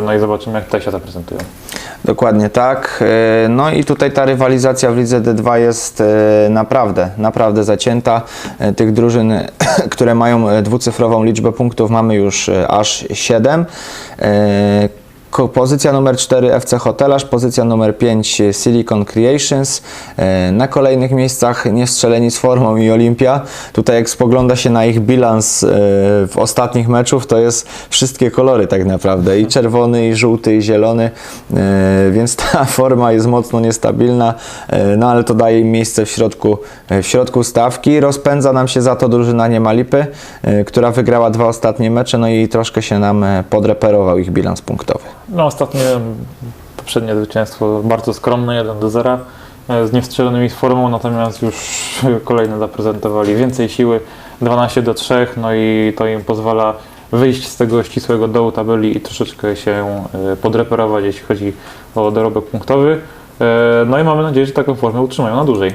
no 0.05 0.13
i 0.13 0.19
zobaczymy 0.19 0.55
jak 0.55 0.65
tutaj 0.65 0.81
się 0.81 0.91
zaprezentują. 0.91 1.39
Dokładnie 2.05 2.49
tak. 2.49 3.03
E, 3.45 3.49
No 3.49 3.71
i 3.71 3.83
tutaj 3.83 4.11
ta 4.11 4.25
rywalizacja 4.25 4.91
w 4.91 4.97
Lidze 4.97 5.21
D2 5.21 5.55
jest 5.55 6.01
e, 6.01 6.49
naprawdę, 6.49 7.09
naprawdę 7.17 7.63
zacięta. 7.63 8.21
E, 8.59 8.73
Tych 8.73 8.93
drużyn, 8.93 9.33
które 9.91 10.15
mają 10.15 10.49
e, 10.49 10.61
dwucyfrową 10.61 11.23
liczbę 11.23 11.51
punktów 11.51 11.91
mamy 11.91 12.15
już 12.15 12.49
e, 12.49 12.67
aż 12.67 13.05
7. 13.13 13.65
Pozycja 15.31 15.91
numer 15.93 16.17
4 16.17 16.53
FC 16.53 16.77
Hotelarz, 16.77 17.25
pozycja 17.25 17.63
numer 17.63 17.97
5 17.97 18.41
Silicon 18.51 19.05
Creations. 19.05 19.81
E, 20.17 20.51
Na 20.51 20.67
kolejnych 20.67 21.11
miejscach 21.11 21.65
niestrzeleni 21.71 22.31
z 22.31 22.37
formą 22.37 22.77
i 22.77 22.91
Olimpia. 22.91 23.41
Tutaj 23.73 23.95
jak 23.95 24.09
spogląda 24.09 24.55
się 24.55 24.69
na 24.69 24.85
ich 24.85 24.99
bilans 24.99 25.63
e, 25.63 25.67
w 26.27 26.33
ostatnich 26.37 26.87
meczów, 26.87 27.27
to 27.27 27.37
jest 27.37 27.69
wszystkie 27.89 28.31
kolory 28.31 28.67
tak 28.67 28.85
naprawdę. 28.85 29.39
I 29.39 29.47
czerwony, 29.47 30.07
i 30.07 30.15
żółty, 30.15 30.55
i 30.55 30.61
zielony. 30.61 31.11
E, 31.53 32.11
Więc 32.11 32.35
ta 32.35 32.65
forma 32.79 33.11
jest 33.11 33.27
mocno 33.27 33.59
niestabilna, 33.59 34.33
no 34.97 35.11
ale 35.11 35.23
to 35.23 35.33
daje 35.33 35.59
im 35.59 35.71
miejsce 35.71 36.05
w 36.05 36.09
środku, 36.09 36.57
w 36.89 37.05
środku 37.05 37.43
stawki. 37.43 37.99
Rozpędza 37.99 38.53
nam 38.53 38.67
się 38.67 38.81
za 38.81 38.95
to 38.95 39.09
drużyna 39.09 39.47
Niemalipy, 39.47 40.07
która 40.65 40.91
wygrała 40.91 41.29
dwa 41.29 41.45
ostatnie 41.47 41.91
mecze, 41.91 42.17
no 42.17 42.29
i 42.29 42.47
troszkę 42.47 42.81
się 42.81 42.99
nam 42.99 43.25
podreperował 43.49 44.17
ich 44.17 44.31
bilans 44.31 44.61
punktowy. 44.61 45.03
No 45.29 45.45
ostatnie 45.45 45.81
poprzednie 46.77 47.15
zwycięstwo 47.15 47.81
bardzo 47.83 48.13
skromne, 48.13 48.55
1 48.55 48.79
do 48.79 48.89
0 48.89 49.19
e, 49.69 49.87
z 49.87 49.93
niestrzelonymi 49.93 50.49
z 50.49 50.53
formą, 50.53 50.89
natomiast 50.89 51.41
już 51.41 51.55
kolejne 52.23 52.59
zaprezentowali 52.59 53.35
więcej 53.35 53.69
siły, 53.69 53.99
12 54.41 54.81
do 54.81 54.93
3, 54.93 55.27
no 55.37 55.53
i 55.53 55.93
to 55.97 56.07
im 56.07 56.23
pozwala 56.23 56.73
wyjść 57.11 57.47
z 57.47 57.57
tego 57.57 57.83
ścisłego 57.83 58.27
dołu 58.27 58.51
tabeli 58.51 58.97
i 58.97 59.01
troszeczkę 59.01 59.55
się 59.55 60.03
e, 60.31 60.35
podreperować, 60.35 61.05
jeśli 61.05 61.21
chodzi 61.21 61.53
o 61.95 62.11
dorobek 62.11 62.45
punktowy. 62.45 63.01
E, 63.41 63.85
No 63.85 63.99
i 63.99 64.03
mamy 64.03 64.23
nadzieję, 64.23 64.45
że 64.45 64.51
taką 64.51 64.75
formę 64.75 65.01
utrzymają 65.01 65.35
na 65.35 65.45
dłużej. 65.45 65.71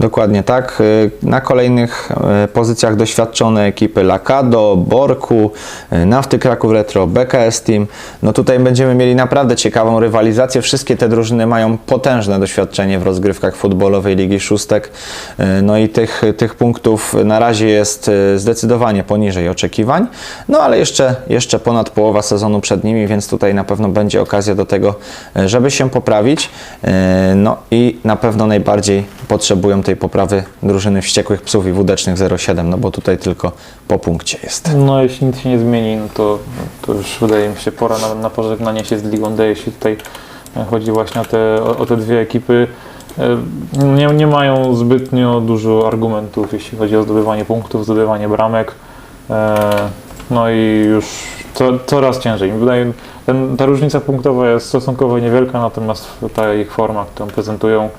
Dokładnie 0.00 0.42
tak. 0.42 0.80
Y, 0.80 1.10
Na 1.22 1.40
kolejnych 1.40 2.10
y, 2.44 2.48
pozycjach 2.48 2.96
doświadczone 2.96 3.64
ekipy 3.64 4.02
Lakado, 4.04 4.76
Borku, 4.76 5.50
y, 5.92 6.06
Nafty 6.06 6.38
Kraków 6.38 6.72
Retro, 6.72 7.06
BKS 7.06 7.62
Team. 7.62 7.86
No 8.22 8.32
tutaj 8.32 8.58
będziemy 8.58 8.94
mieli 8.94 9.14
naprawdę 9.14 9.56
ciekawą 9.56 10.00
rywalizację. 10.00 10.62
Wszystkie 10.62 10.96
te 10.96 11.08
drużyny 11.08 11.46
mają 11.46 11.78
potężne 11.78 12.40
doświadczenie 12.40 12.98
w 12.98 13.02
rozgrywkach 13.02 13.56
futbolowej 13.56 14.16
Ligi 14.16 14.40
Szóstek. 14.40 14.90
No 15.62 15.76
i 15.78 15.88
tych, 15.88 16.22
tych 16.36 16.54
punktów 16.54 17.14
na 17.24 17.38
razie 17.38 17.68
jest 17.68 18.10
zdecydowanie 18.36 19.04
poniżej 19.04 19.48
oczekiwań. 19.48 20.06
No 20.48 20.60
ale 20.60 20.78
jeszcze, 20.78 21.14
jeszcze 21.28 21.58
ponad 21.58 21.90
połowa 21.90 22.22
sezonu 22.22 22.60
przed 22.60 22.84
nimi, 22.84 23.06
więc 23.06 23.28
tutaj 23.28 23.54
na 23.54 23.64
pewno 23.64 23.88
będzie 23.88 24.22
okazja 24.22 24.54
do 24.54 24.66
tego, 24.66 24.94
żeby 25.46 25.70
się 25.70 25.90
poprawić. 25.90 26.50
No 27.34 27.56
i 27.70 27.98
na 28.04 28.16
pewno 28.16 28.46
najbardziej 28.46 29.04
potrzebują 29.28 29.81
tej 29.82 29.96
poprawy 29.96 30.44
drużyny 30.62 31.02
wściekłych 31.02 31.42
psów 31.42 31.66
i 31.66 31.72
wódecznych 31.72 32.16
07, 32.38 32.70
no 32.70 32.78
bo 32.78 32.90
tutaj 32.90 33.18
tylko 33.18 33.52
po 33.88 33.98
punkcie 33.98 34.38
jest. 34.42 34.70
No 34.76 35.02
jeśli 35.02 35.26
nic 35.26 35.38
się 35.38 35.48
nie 35.48 35.58
zmieni, 35.58 35.96
no 35.96 36.06
to, 36.14 36.38
to 36.82 36.94
już 36.94 37.18
wydaje 37.20 37.48
mi 37.48 37.56
się 37.56 37.72
pora 37.72 37.98
na, 37.98 38.14
na 38.14 38.30
pożegnanie 38.30 38.84
się 38.84 38.98
z 38.98 39.04
Ligą 39.04 39.34
D, 39.34 39.46
jeśli 39.46 39.72
tutaj 39.72 39.96
e, 40.56 40.64
chodzi 40.64 40.92
właśnie 40.92 41.20
o 41.20 41.24
te, 41.24 41.62
o, 41.62 41.76
o 41.76 41.86
te 41.86 41.96
dwie 41.96 42.20
ekipy. 42.20 42.66
E, 43.18 43.36
Nie, 43.86 44.06
nie 44.06 44.26
mają 44.26 44.74
zbytnio 44.74 45.40
dużo 45.40 45.86
argumentów, 45.86 46.52
jeśli 46.52 46.78
chodzi 46.78 46.96
o 46.96 47.02
zdobywanie 47.02 47.44
punktów, 47.44 47.84
zdobywanie 47.84 48.28
bramek. 48.28 48.74
E, 49.30 49.58
No 50.30 50.50
i 50.50 50.84
już 50.86 51.04
co, 51.54 51.64
coraz 51.86 52.18
ciężej. 52.18 52.52
Wydaje, 52.52 52.92
ten, 53.26 53.56
ta 53.56 53.66
różnica 53.66 54.00
punktowa 54.00 54.48
jest 54.50 54.66
stosunkowo 54.66 55.18
niewielka, 55.18 55.60
natomiast 55.60 56.08
ta 56.34 56.54
ich 56.54 56.72
forma, 56.72 57.04
którą 57.14 57.28
prezentują, 57.28 57.90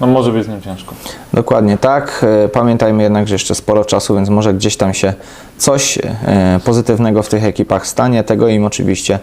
no 0.00 0.06
może 0.06 0.32
być 0.32 0.44
z 0.44 0.48
nim 0.48 0.62
ciężko. 0.62 0.94
Dokładnie 1.32 1.78
tak. 1.78 2.26
E, 2.44 2.48
Pamiętajmy 2.48 3.02
jednak, 3.02 3.28
że 3.28 3.34
jeszcze 3.34 3.54
sporo 3.54 3.84
czasu, 3.84 4.14
więc 4.14 4.28
może 4.28 4.54
gdzieś 4.54 4.76
tam 4.76 4.94
się 4.94 5.14
coś 5.58 5.98
e, 5.98 6.60
pozytywnego 6.64 7.22
w 7.22 7.28
tych 7.28 7.44
ekipach 7.44 7.86
stanie. 7.86 8.24
Tego 8.24 8.48
im 8.48 8.64
oczywiście 8.64 9.18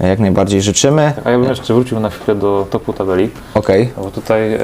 e, 0.00 0.08
jak 0.08 0.18
najbardziej 0.18 0.62
życzymy. 0.62 1.12
A 1.24 1.30
ja 1.30 1.38
bym 1.38 1.48
jeszcze 1.48 1.74
wrócił 1.74 2.00
na 2.00 2.10
chwilę 2.10 2.34
do 2.34 2.66
topu 2.70 2.92
tabeli. 2.92 3.30
Okej, 3.54 3.90
No 3.96 4.02
Bo 4.02 4.10
tutaj 4.10 4.54
e, 4.54 4.58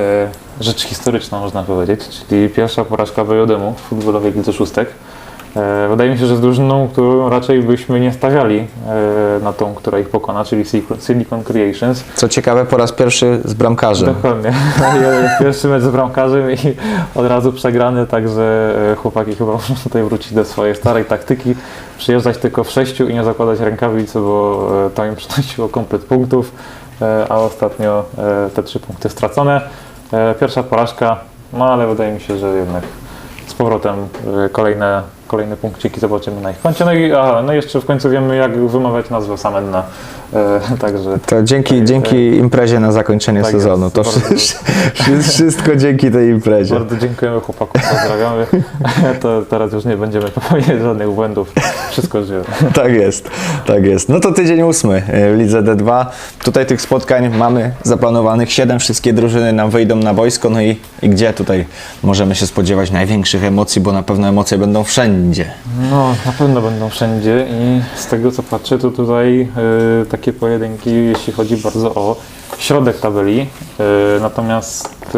rzecz 0.61 0.83
historyczna 0.83 1.41
można 1.41 1.63
powiedzieć, 1.63 2.01
czyli 2.29 2.49
pierwsza 2.49 2.85
porażka 2.85 3.25
Wojodemu 3.25 3.73
w 3.73 3.81
futbolowej 3.81 4.33
lidze 4.33 4.53
szóstek. 4.53 4.89
E, 5.57 5.89
wydaje 5.89 6.11
mi 6.11 6.19
się, 6.19 6.27
że 6.27 6.37
z 6.37 6.41
drużyną, 6.41 6.89
którą 6.89 7.29
raczej 7.29 7.63
byśmy 7.63 8.01
nie 8.01 8.13
stawiali 8.13 8.59
e, 8.59 9.45
na 9.45 9.53
tą, 9.53 9.75
która 9.75 9.99
ich 9.99 10.09
pokona, 10.09 10.45
czyli 10.45 10.65
Silicon- 10.65 11.43
Creations. 11.45 12.05
co 12.15 12.29
ciekawe, 12.29 12.65
po 12.65 12.77
raz 12.77 12.93
pierwszy 12.93 13.41
z 13.45 13.55
bramkarzem. 13.55 14.15
Dokładnie. 14.15 14.53
Pierwszy 15.41 15.69
mecz 15.69 15.83
z 15.83 15.89
bramkarzem 15.89 16.51
i 16.51 16.57
od 17.15 17.27
razu 17.27 17.53
przegrany, 17.53 18.07
także 18.07 18.75
e, 18.93 18.97
chłopaki 18.97 19.35
chyba 19.35 19.53
muszą 19.53 19.75
tutaj 19.83 20.03
wrócić 20.03 20.35
do 20.35 20.45
swojej 20.45 20.75
starej 20.77 21.05
taktyki, 21.05 21.55
przyjeżdżać 21.99 22.39
tylko 22.39 22.65
w 22.65 22.71
sześciu 22.71 23.09
i 23.09 23.15
nie 23.15 23.25
zakładać 23.25 23.61
rękawic, 23.61 24.13
bo 24.13 24.69
to 24.95 25.05
im 25.05 25.17
przynosiło 25.27 25.69
komplet 25.69 26.03
punktów, 26.03 26.53
a 27.29 27.39
ostatnio 27.39 28.05
te 28.55 28.63
trzy 28.63 28.81
punkty 28.81 29.09
stracone. 29.09 29.61
Pierwsza 30.41 30.63
porażka, 30.63 31.17
no 31.53 31.65
ale 31.73 31.87
wydaje 31.87 32.13
mi 32.13 32.21
się, 32.21 32.39
że 32.39 32.49
jednak 32.49 32.83
z 33.47 33.55
powrotem 33.55 33.95
kolejne, 34.53 35.03
kolejne 35.27 35.57
punkciki 35.57 36.01
zobaczymy 36.01 36.41
na 36.41 36.51
ich 36.51 36.61
koncie. 36.61 36.85
No 36.85 36.93
i 36.93 37.13
aha, 37.13 37.43
no 37.43 37.53
i 37.53 37.57
jeszcze 37.57 37.81
w 37.81 37.85
końcu 37.85 38.11
wiemy, 38.11 38.37
jak 38.37 38.59
wymawiać 38.59 39.11
nazwę 39.11 39.39
Samenna. 39.39 39.79
E, 39.79 39.85
Także 40.81 41.19
To 41.27 41.43
dzięki, 41.43 41.75
Tak, 41.79 41.85
dzięki 41.85 42.17
imprezie 42.37 42.81
na 42.81 42.93
zakończenie 42.93 43.43
Tak 43.43 43.51
sezonu. 43.53 43.85
jest, 43.85 43.95
To 43.95 44.03
bardzo- 44.03 44.21
wszy- 44.37 45.23
wszystko 45.23 45.77
dzięki 45.77 46.11
tej 46.11 46.29
imprezie. 46.31 46.75
Bardzo 46.75 46.97
dziękujemy 46.97 47.41
chłopakom, 47.41 47.81
pozdrawiamy. 47.91 48.47
To 49.21 49.43
teraz 49.43 49.73
już 49.73 49.85
nie 49.85 49.97
będziemy 49.97 50.29
popełniać 50.29 50.81
żadnych 50.83 51.11
błędów. 51.11 51.53
Wszystko 51.91 52.25
żyje. 52.25 52.41
Tak 52.75 52.93
jest, 52.93 53.31
tak 53.67 53.85
jest. 53.85 54.09
No 54.09 54.21
to 54.21 54.33
tydzień 54.33 54.63
ósmy 54.63 55.03
e, 55.09 55.35
w 55.35 55.39
Lidze 55.39 55.63
D2. 55.63 56.07
Tutaj 56.45 56.67
tych 56.67 56.81
spotkań 56.83 57.37
mamy 57.37 57.73
zaplanowanych 57.83 58.53
siedem. 58.53 58.79
Wszystkie 58.79 59.13
drużyny 59.13 59.53
nam 59.53 59.71
wyjdą 59.71 59.97
na 59.97 60.15
boisko. 60.15 60.51
No 60.51 60.61
i, 60.63 60.77
i 61.03 61.09
gdzie 61.09 61.33
tutaj 61.33 61.65
możemy 62.03 62.35
się 62.35 62.47
spodziewać 62.47 62.91
największych 62.91 63.45
emocji, 63.45 63.81
bo 63.81 63.93
na 63.93 64.03
pewno 64.03 64.29
emocje 64.29 64.59
będą 64.59 64.85
wszędzie. 64.85 65.45
No, 65.91 66.15
na 66.27 66.33
pewno 66.33 66.61
będą 66.63 66.89
wszędzie 66.89 67.47
i 67.51 67.81
z 68.01 68.07
tego 68.07 68.33
co 68.33 68.43
patrzę, 68.43 68.79
to 68.79 68.91
tutaj 68.91 69.49
y, 70.03 70.07
pojedynki, 70.33 70.91
jeśli 70.95 71.33
chodzi 71.33 71.57
bardzo 71.57 71.95
o 71.95 72.17
środek 72.59 73.01
tabeli. 73.01 73.41
Y, 73.41 74.21
natomiast 74.21 75.15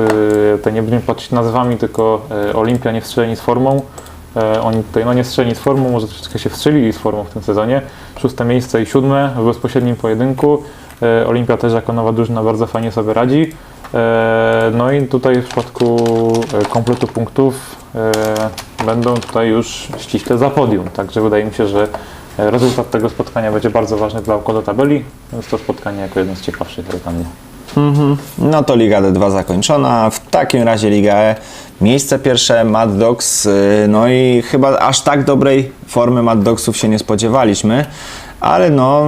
y, 0.54 0.58
to 0.58 0.70
nie 0.70 0.82
będziemy 0.82 1.02
patrzeć 1.02 1.30
nazwami, 1.30 1.76
tylko 1.76 2.22
y, 2.50 2.56
Olimpia 2.56 2.92
nie 2.92 3.00
wstrzeleni 3.00 3.36
z 3.36 3.40
formą. 3.40 3.82
Oni 4.62 4.82
tutaj 4.82 5.04
no 5.04 5.14
nie 5.14 5.24
strzeleni 5.24 5.54
z 5.54 5.58
formą, 5.58 5.90
może 5.90 6.06
troszeczkę 6.06 6.38
się 6.38 6.50
wstrzelili 6.50 6.92
z 6.92 6.98
formą 6.98 7.24
w 7.24 7.30
tym 7.30 7.42
sezonie. 7.42 7.82
Szóste 8.18 8.44
miejsce 8.44 8.82
i 8.82 8.86
siódme 8.86 9.30
w 9.38 9.44
bezpośrednim 9.44 9.96
pojedynku. 9.96 10.62
Olimpia 11.26 11.56
też 11.56 11.72
jako 11.72 11.92
nowa 11.92 12.12
drużyna 12.12 12.42
bardzo 12.42 12.66
fajnie 12.66 12.92
sobie 12.92 13.14
radzi. 13.14 13.52
E, 13.94 14.70
No 14.74 14.92
i 14.92 15.06
tutaj 15.06 15.42
w 15.42 15.44
przypadku 15.44 15.96
e, 16.54 16.64
kompletu 16.64 17.06
punktów 17.06 17.76
e, 17.94 18.12
będą 18.86 19.14
tutaj 19.14 19.48
już 19.48 19.88
ściśle 19.98 20.38
za 20.38 20.50
podium. 20.50 20.88
Także 20.88 21.20
wydaje 21.20 21.44
mi 21.44 21.54
się, 21.54 21.66
że 21.66 21.82
e, 21.82 21.88
rezultat 22.38 22.90
tego 22.90 23.10
spotkania 23.10 23.52
będzie 23.52 23.70
bardzo 23.70 23.96
ważny 23.96 24.22
dla 24.22 24.36
układu 24.36 24.62
tabeli. 24.62 25.04
Jest 25.32 25.50
to 25.50 25.58
spotkanie 25.58 26.00
jako 26.00 26.18
jedno 26.18 26.36
z 26.36 26.40
ciekawszych 26.40 26.86
dla 26.86 27.12
mnie. 27.12 27.24
No 28.38 28.64
to 28.64 28.76
Liga 28.76 29.02
D2 29.02 29.30
zakończona. 29.30 30.10
W 30.10 30.20
takim 30.30 30.62
razie 30.62 30.90
Liga 30.90 31.14
E. 31.14 31.34
Miejsce 31.80 32.18
pierwsze 32.18 32.64
Mad 32.64 32.98
Dogs. 32.98 33.46
y, 33.46 33.86
No 33.88 34.08
i 34.08 34.42
chyba 34.42 34.78
aż 34.78 35.00
tak 35.00 35.24
dobrej 35.24 35.72
formy 35.86 36.22
Mad 36.22 36.42
Dogsów 36.42 36.76
się 36.76 36.88
nie 36.88 36.98
spodziewaliśmy, 36.98 37.86
ale 38.40 38.70
no 38.70 39.02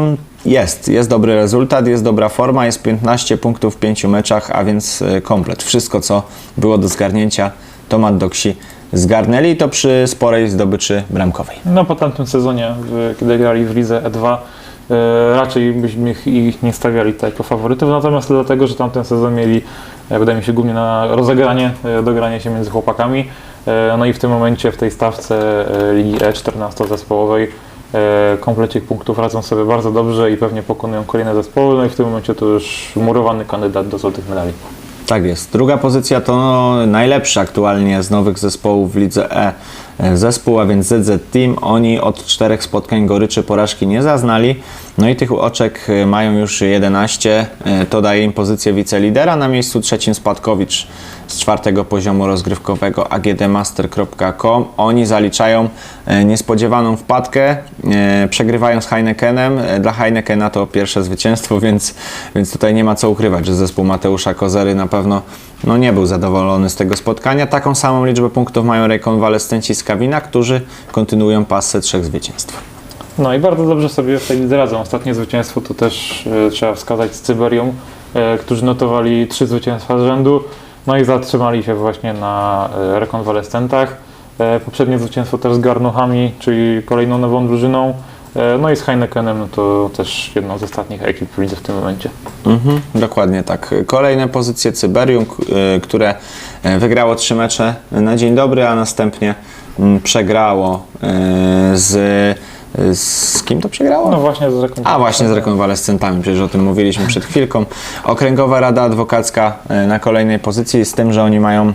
jest. 0.45 0.89
Jest 0.89 1.11
dobry 1.11 1.35
rezultat, 1.35 1.87
jest 1.87 2.05
dobra 2.05 2.29
forma, 2.29 2.67
jest 2.67 2.83
15 2.83 3.37
punktów 3.39 3.75
w 3.75 3.79
5 3.79 4.05
meczach, 4.05 4.51
a 4.51 4.65
więc 4.65 5.03
y, 5.03 5.21
komplet. 5.21 5.63
Wszystko 5.63 6.01
co 6.01 6.23
było 6.57 6.79
do 6.79 6.89
zgarnięcia 6.89 7.51
to 7.89 7.99
Mad 7.99 8.19
Dogsi 8.19 8.57
zgarnęli 8.93 9.57
to 9.57 9.69
przy 9.69 10.05
sporej 10.07 10.51
zdobyczy 10.51 11.03
bramkowej. 11.11 11.57
No 11.67 11.85
po 11.85 11.95
tamtym 11.95 12.27
sezonie, 12.27 12.75
kiedy 13.21 13.39
grali 13.39 13.65
w 13.65 13.77
Lidze 13.77 14.03
E2, 14.03 14.37
e, 14.91 15.37
raczej 15.37 15.73
byśmy 15.73 16.15
ich, 16.27 16.63
nie 16.63 16.73
stawiali 16.73 17.13
tutaj 17.13 17.31
jako 17.31 17.43
faworytów, 17.43 17.91
natomiast 17.91 18.29
dlatego, 18.29 18.67
że 18.67 18.75
tamten 18.75 19.05
sezon 19.05 19.35
mieli, 19.35 19.63
e, 20.11 20.19
wydaje 20.19 20.39
mi 20.39 20.45
się, 20.45 20.53
głównie 20.53 20.75
na 20.75 21.07
rozegranie, 21.11 21.71
e, 21.85 22.03
dogranie 22.03 22.41
się 22.41 22.51
między 22.51 22.71
chłopakami. 22.71 23.29
No 23.99 24.07
i 24.07 24.13
w 24.13 24.19
tym 24.19 24.31
momencie 24.31 24.73
w 24.73 24.77
tej 24.77 24.91
stawce 24.91 25.65
Ligi 25.95 26.25
E 26.25 26.33
14-zespołowej 26.33 27.49
e, 27.95 28.37
komplecik 28.41 28.85
punktów 28.85 29.19
radzą 29.19 29.43
sobie 29.43 29.65
bardzo 29.65 29.91
dobrze 29.93 30.31
i 30.31 30.37
pewnie 30.37 30.63
pokonują 30.63 31.05
kolejne 31.05 31.35
zespoły, 31.35 31.77
no 31.77 31.85
i 31.85 31.89
w 31.89 31.95
tym 31.95 32.07
momencie 32.07 32.35
to 32.35 32.47
już 32.47 32.93
murowany 32.97 33.45
kandydat 33.45 33.89
do 33.89 33.99
złotych 33.99 34.29
medali. 34.29 34.53
Tak 35.09 35.25
jest. 35.25 35.53
Druga 35.53 35.77
pozycja 35.77 36.21
to 36.21 36.75
najlepszy 36.87 37.41
aktualnie 37.41 38.03
z 38.03 38.11
nowych 38.11 38.39
zespołów 38.39 38.93
w 38.93 38.97
lidze 38.97 39.33
E 39.33 39.53
e, 39.99 40.17
zespół, 40.17 40.61
a 40.61 40.67
więc 40.67 40.87
ZZ 40.87 41.23
Team. 41.33 41.57
Oni 41.61 42.01
od 42.01 42.27
czterech 42.27 42.63
spotkań 42.63 43.07
goryczy 43.07 43.43
porażki 43.43 43.87
nie 43.87 44.03
zaznali. 44.03 44.57
No 44.99 45.09
i 45.09 45.17
tych 45.17 45.33
oczek 45.33 45.87
e, 45.89 46.07
mają 46.07 46.39
już 46.39 46.61
11. 46.61 47.47
E, 47.65 47.87
To 47.87 48.03
daje 48.03 48.25
im 48.25 48.33
pozycję 48.33 48.73
wicelidera. 48.73 49.37
Na 49.37 49.49
miejscu 49.49 49.81
trzecim 49.81 50.15
Spadkowicz 50.15 50.87
z 51.27 51.41
czwartego 51.41 51.85
poziomu 51.85 52.27
rozgrywkowego 52.27 53.13
agdmaster.com. 53.13 54.65
Oni 54.77 55.07
zaliczają 55.07 55.69
e, 56.07 56.25
niespodziewaną 56.25 56.97
wpadkę, 56.97 57.57
przegrywają 58.31 58.81
z 58.81 58.87
Heinekenem. 58.87 59.61
Dla 59.81 59.93
Heinekena 59.93 60.51
to 60.51 60.67
pierwsze 60.67 61.03
zwycięstwo, 61.03 61.61
więc, 61.67 61.95
więc 62.35 62.53
tutaj 62.53 62.75
nie 62.75 62.85
ma 62.85 62.95
co 62.95 63.11
ukrywać, 63.11 63.47
że 63.47 63.55
zespół 63.55 63.85
Mateusza 63.85 64.35
Kozery 64.35 64.75
na 64.75 64.87
pewno 64.87 65.23
no, 65.65 65.77
nie 65.77 65.93
był 65.93 66.07
zadowolony 66.07 66.71
z 66.71 66.77
tego 66.77 66.97
spotkania. 66.97 67.47
Taką 67.47 67.75
samą 67.75 68.05
liczbę 68.05 68.31
punktów 68.31 68.67
mają 68.67 68.87
rekonwalescenci 68.87 69.75
z 69.75 69.85
Kawina, 69.85 70.21
którzy 70.21 70.61
kontynuują 70.93 71.45
pasę 71.45 71.81
trzech 71.81 72.05
zwycięstw. 72.05 72.68
No 73.19 73.35
i 73.35 73.39
bardzo 73.39 73.67
dobrze 73.67 73.89
sobie 73.89 74.19
w 74.19 74.29
tej 74.29 74.41
lidze 74.41 74.57
radzą. 74.57 74.81
Ostatnie 74.81 75.15
zwycięstwo 75.15 75.61
to 75.61 75.75
też 75.75 76.25
e, 76.47 76.51
trzeba 76.51 76.75
wskazać 76.75 77.15
z 77.15 77.21
Cyberią, 77.21 77.73
e, 78.15 78.39
którzy 78.39 78.65
notowali 78.65 79.27
trzy 79.27 79.47
zwycięstwa 79.47 79.99
z 79.99 80.03
rzędu, 80.03 80.45
no 80.87 80.97
i 80.99 81.05
zatrzymali 81.05 81.63
się 81.63 81.75
właśnie 81.75 82.13
na 82.13 82.69
e, 82.97 83.01
rekonwalescentach. 83.01 83.97
E, 84.39 84.61
poprzednie 84.61 84.99
zwycięstwo 84.99 85.39
też 85.39 85.55
z 85.55 85.59
Garnuchami, 85.59 86.33
czyli 86.39 86.83
kolejną 86.83 87.19
nową 87.19 87.47
drużyną. 87.47 87.95
E, 88.37 88.59
no 88.59 88.71
i 88.71 88.77
z 88.77 88.83
Heinekenem, 88.83 89.39
no 89.39 89.49
to 89.53 89.91
też 89.97 90.33
jedną 90.35 90.59
z 90.59 90.63
ostatnich 90.63 91.03
ekip 91.03 91.31
w 91.31 91.39
lidze 91.39 91.57
w 91.57 91.61
tym 91.61 91.75
momencie. 91.75 92.11
Mhm, 92.47 92.81
dokładnie 92.95 93.43
tak. 93.43 93.75
Kolejne 93.87 94.29
pozycje 94.29 94.73
Cyberium, 94.73 95.27
k- 95.27 95.35
y, 95.77 95.81
które 95.81 96.15
e, 96.63 96.79
wygrało 96.79 97.15
trzy 97.15 97.35
mecze 97.35 97.75
na 97.93 98.17
dzień 98.17 98.35
dobry, 98.35 98.67
a 98.67 98.75
następnie 98.75 99.35
mm, 99.79 100.01
przegrało 100.01 100.87
y, 101.73 101.79
z. 101.79 101.99
Z 102.95 103.43
kim 103.43 103.61
to 103.61 103.69
przegrało? 103.69 104.11
No 104.11 104.21
właśnie 104.21 104.51
z 104.51 104.55
rekonwalescentami. 104.55 104.97
A 104.97 104.99
właśnie 104.99 105.29
z 105.29 105.31
rekonwalescentami, 105.31 106.23
przecież 106.23 106.41
o 106.41 106.49
tym 106.49 106.65
mówiliśmy 106.65 107.07
przed 107.07 107.25
chwilką. 107.25 107.65
Okręgowa 108.05 108.61
Rada 108.61 108.83
Adwokacka 108.83 109.57
e, 109.69 109.87
na 109.87 109.99
kolejnej 109.99 110.39
pozycji, 110.39 110.85
z 110.85 110.93
tym, 110.93 111.13
że 111.13 111.23
oni 111.23 111.41
mają 111.41 111.73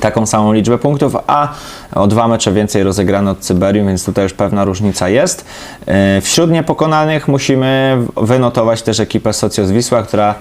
taką 0.00 0.26
samą 0.26 0.52
liczbę 0.52 0.78
punktów, 0.78 1.16
a 1.26 1.48
o 1.94 2.06
dwa 2.06 2.28
mecze 2.28 2.52
więcej 2.52 2.82
rozegrano 2.82 3.30
od 3.30 3.38
Cyberium, 3.38 3.86
więc 3.86 4.04
tutaj 4.04 4.24
już 4.24 4.32
pewna 4.32 4.64
różnica 4.64 5.08
jest. 5.08 5.44
E, 5.86 6.20
Wśród 6.20 6.50
niepokonanych 6.50 7.28
musimy 7.28 7.98
wynotować 8.16 8.82
też 8.82 9.00
ekipę 9.00 9.32
Socios 9.32 9.70
Wisła, 9.70 10.02
która 10.02 10.34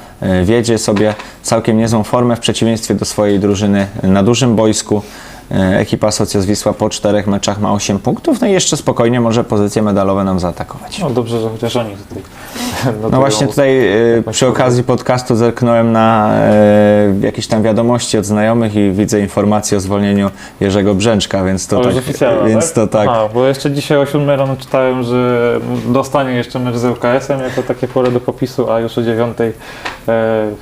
wiedzie 0.44 0.78
sobie 0.78 1.16
całkiem 1.44 1.78
niezłą 1.78 2.04
formę 2.04 2.36
w 2.36 2.40
przeciwieństwie 2.40 2.96
do 2.96 3.06
swojej 3.06 3.40
drużyny 3.40 3.88
na 4.04 4.24
dużym 4.24 4.56
boisku. 4.56 5.02
E, 5.52 5.80
Ekipa 5.80 6.12
Socios 6.12 6.46
Wisła 6.46 6.74
po 6.74 6.90
czterech 6.90 7.28
meczach 7.28 7.60
ma 7.60 7.74
8 7.74 8.00
punktów, 8.00 8.42
no 8.42 8.48
i 8.48 8.52
jeszcze 8.52 8.78
spokojnie 8.78 9.22
może 9.22 9.44
pozycje 9.44 9.82
medalowe 9.82 10.24
nam 10.24 10.40
zaatakować. 10.40 11.00
No 11.00 11.10
dobrze, 11.10 11.42
że 11.42 11.50
chociaż 11.50 11.76
oni 11.76 11.96
tutaj 11.96 12.24
No 13.12 13.20
właśnie 13.20 13.48
tutaj 13.48 13.88
e, 14.18 14.32
przy 14.32 14.48
okazji 14.48 14.84
podcastu 14.84 15.36
zerknąłem 15.36 15.92
na 15.92 16.34
e, 16.34 17.14
jakieś 17.22 17.48
tam 17.48 17.64
wiadomości 17.64 18.18
od 18.18 18.26
znajomych 18.26 18.76
i 18.76 18.92
widzę 18.92 19.20
informację 19.20 19.78
o 19.78 19.82
zwolnieniu 19.82 20.30
Jerzego 20.60 20.96
Brzęczka, 20.96 21.44
więc 21.44 21.68
to 21.68 21.80
To 21.80 21.84
tak. 22.20 22.48
więc 22.48 22.66
tak? 22.66 22.74
to 22.76 22.88
tak. 22.88 23.10
A, 23.10 23.28
bo 23.28 23.48
jeszcze 23.48 23.72
dzisiaj 23.72 23.98
o 23.98 24.06
7 24.06 24.30
rano 24.30 24.56
czytałem, 24.58 25.04
że 25.04 25.60
dostanie 25.88 26.32
jeszcze 26.32 26.60
mecz 26.60 26.76
z 26.76 26.86
ŁKS-em 26.86 27.40
jako 27.40 27.64
takie 27.64 27.88
pole 27.88 28.12
do 28.12 28.20
popisu, 28.20 28.72
a 28.72 28.80
już 28.80 28.98
o 28.98 29.02
9 29.02 29.38
e, 29.42 29.52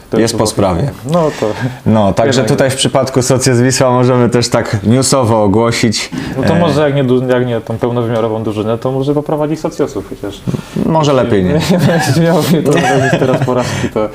to 0.09 0.19
Jest 0.19 0.37
po 0.37 0.47
sprawie. 0.47 0.91
No 1.11 1.31
to, 1.39 1.45
No, 1.85 2.13
także 2.13 2.43
tutaj 2.43 2.69
w 2.69 2.75
przypadku 2.75 3.21
Socjus 3.21 3.59
Wisła 3.59 3.91
możemy 3.91 4.29
też 4.29 4.49
tak 4.49 4.76
newsowo 4.83 5.43
ogłosić. 5.43 6.11
no 6.37 6.43
to 6.43 6.53
E, 6.53 6.59
może 6.59 6.81
jak 6.81 6.95
nie, 6.95 7.03
jak 7.29 7.47
nie 7.47 7.61
tą 7.61 7.77
pełnowymiarową 7.77 8.43
drużynę, 8.43 8.77
to 8.77 8.91
może 8.91 9.13
poprowadzi 9.13 9.55
socjosów 9.55 10.09
chociaż. 10.09 10.41
Może 10.85 11.13
lepiej 11.13 11.43
nie. 11.43 11.59
Miało 12.23 12.41
mi 12.41 12.63
to 12.63 12.71
robić 12.71 13.11
teraz 13.19 13.45
porażki, 13.45 13.89
to 13.93 14.09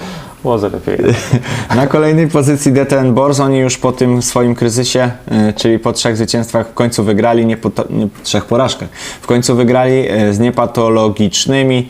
lepiej. 0.45 0.99
Na 1.77 1.87
kolejnej 1.87 2.29
pozycji 2.29 2.73
DTN 2.73 3.15
Bors, 3.15 3.41
oni 3.41 3.59
już 3.59 3.79
po 3.79 3.93
tym 3.93 4.23
swoim 4.23 4.55
kryzysie, 4.55 5.11
y, 5.51 5.53
czyli 5.53 5.79
po 5.79 5.93
trzech 5.93 6.17
zwycięstwach 6.17 6.69
w 6.69 6.75
końcu 6.75 7.05
wygrali, 7.05 7.47
nie 7.47 7.57
po, 7.57 7.71
nie 7.91 8.07
po 8.07 8.23
trzech 8.23 8.45
porażkach, 8.45 8.89
w 9.23 9.27
końcu 9.27 9.57
wygrali 9.57 10.13
y, 10.13 10.35
z 10.35 10.39
niepatologicznymi. 10.39 11.89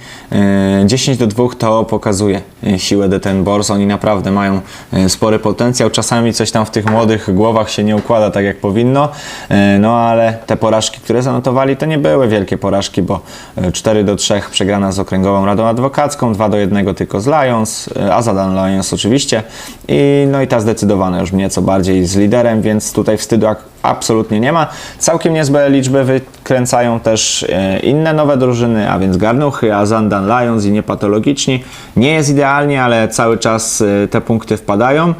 Y, 0.82 0.86
10 0.86 1.18
do 1.18 1.26
2 1.26 1.44
to 1.58 1.84
pokazuje 1.84 2.40
siłę 2.76 3.08
DTN 3.08 3.44
Bors, 3.44 3.70
oni 3.70 3.86
naprawdę 3.86 4.30
mają 4.30 4.60
spory 5.08 5.38
potencjał, 5.38 5.90
czasami 5.90 6.32
coś 6.32 6.50
tam 6.50 6.66
w 6.66 6.70
tych 6.70 6.90
młodych 6.90 7.34
głowach 7.34 7.70
się 7.70 7.84
nie 7.84 7.96
układa 7.96 8.30
tak 8.30 8.44
jak 8.44 8.56
powinno, 8.56 9.08
no 9.80 9.96
ale 9.96 10.38
te 10.46 10.56
porażki, 10.56 11.00
które 11.00 11.22
zanotowali, 11.22 11.76
to 11.76 11.86
nie 11.86 11.98
były 11.98 12.28
wielkie 12.28 12.58
porażki, 12.58 13.02
bo 13.02 13.20
y, 13.68 13.72
4 13.72 14.04
do 14.04 14.16
3 14.16 14.40
przegrana 14.50 14.92
z 14.92 14.98
Okręgową 14.98 15.46
Radą 15.46 15.66
Adwokacką, 15.66 16.32
2 16.32 16.48
do 16.48 16.56
1 16.56 16.94
tylko 16.94 17.20
z 17.20 17.26
Lions, 17.26 17.90
a 18.12 18.22
Zadan 18.42 18.68
Lions 18.68 18.92
oczywiście 18.92 19.42
i 19.88 20.26
no 20.30 20.42
i 20.42 20.46
ta 20.46 20.60
zdecydowana 20.60 21.20
już 21.20 21.32
nieco 21.32 21.62
bardziej 21.62 22.06
z 22.06 22.16
liderem, 22.16 22.62
więc 22.62 22.92
tutaj 22.92 23.18
wstydu 23.18 23.46
absolutnie 23.82 24.40
nie 24.40 24.52
ma. 24.52 24.66
Całkiem 24.98 25.34
niezłe 25.34 25.70
liczby 25.70 26.04
wykręcają 26.04 27.00
też 27.00 27.46
e, 27.48 27.78
inne 27.78 28.12
nowe 28.12 28.36
drużyny, 28.36 28.90
a 28.90 28.98
więc 28.98 29.16
Garnuchy, 29.16 29.74
Azandan 29.74 30.26
Lions 30.26 30.64
i 30.64 30.70
niepatologiczni. 30.70 31.64
Nie 31.96 32.12
jest 32.12 32.30
idealnie, 32.30 32.82
ale 32.82 33.08
cały 33.08 33.38
czas 33.38 33.80
e, 34.04 34.08
te 34.08 34.20
punkty 34.20 34.56
wpadają. 34.56 35.14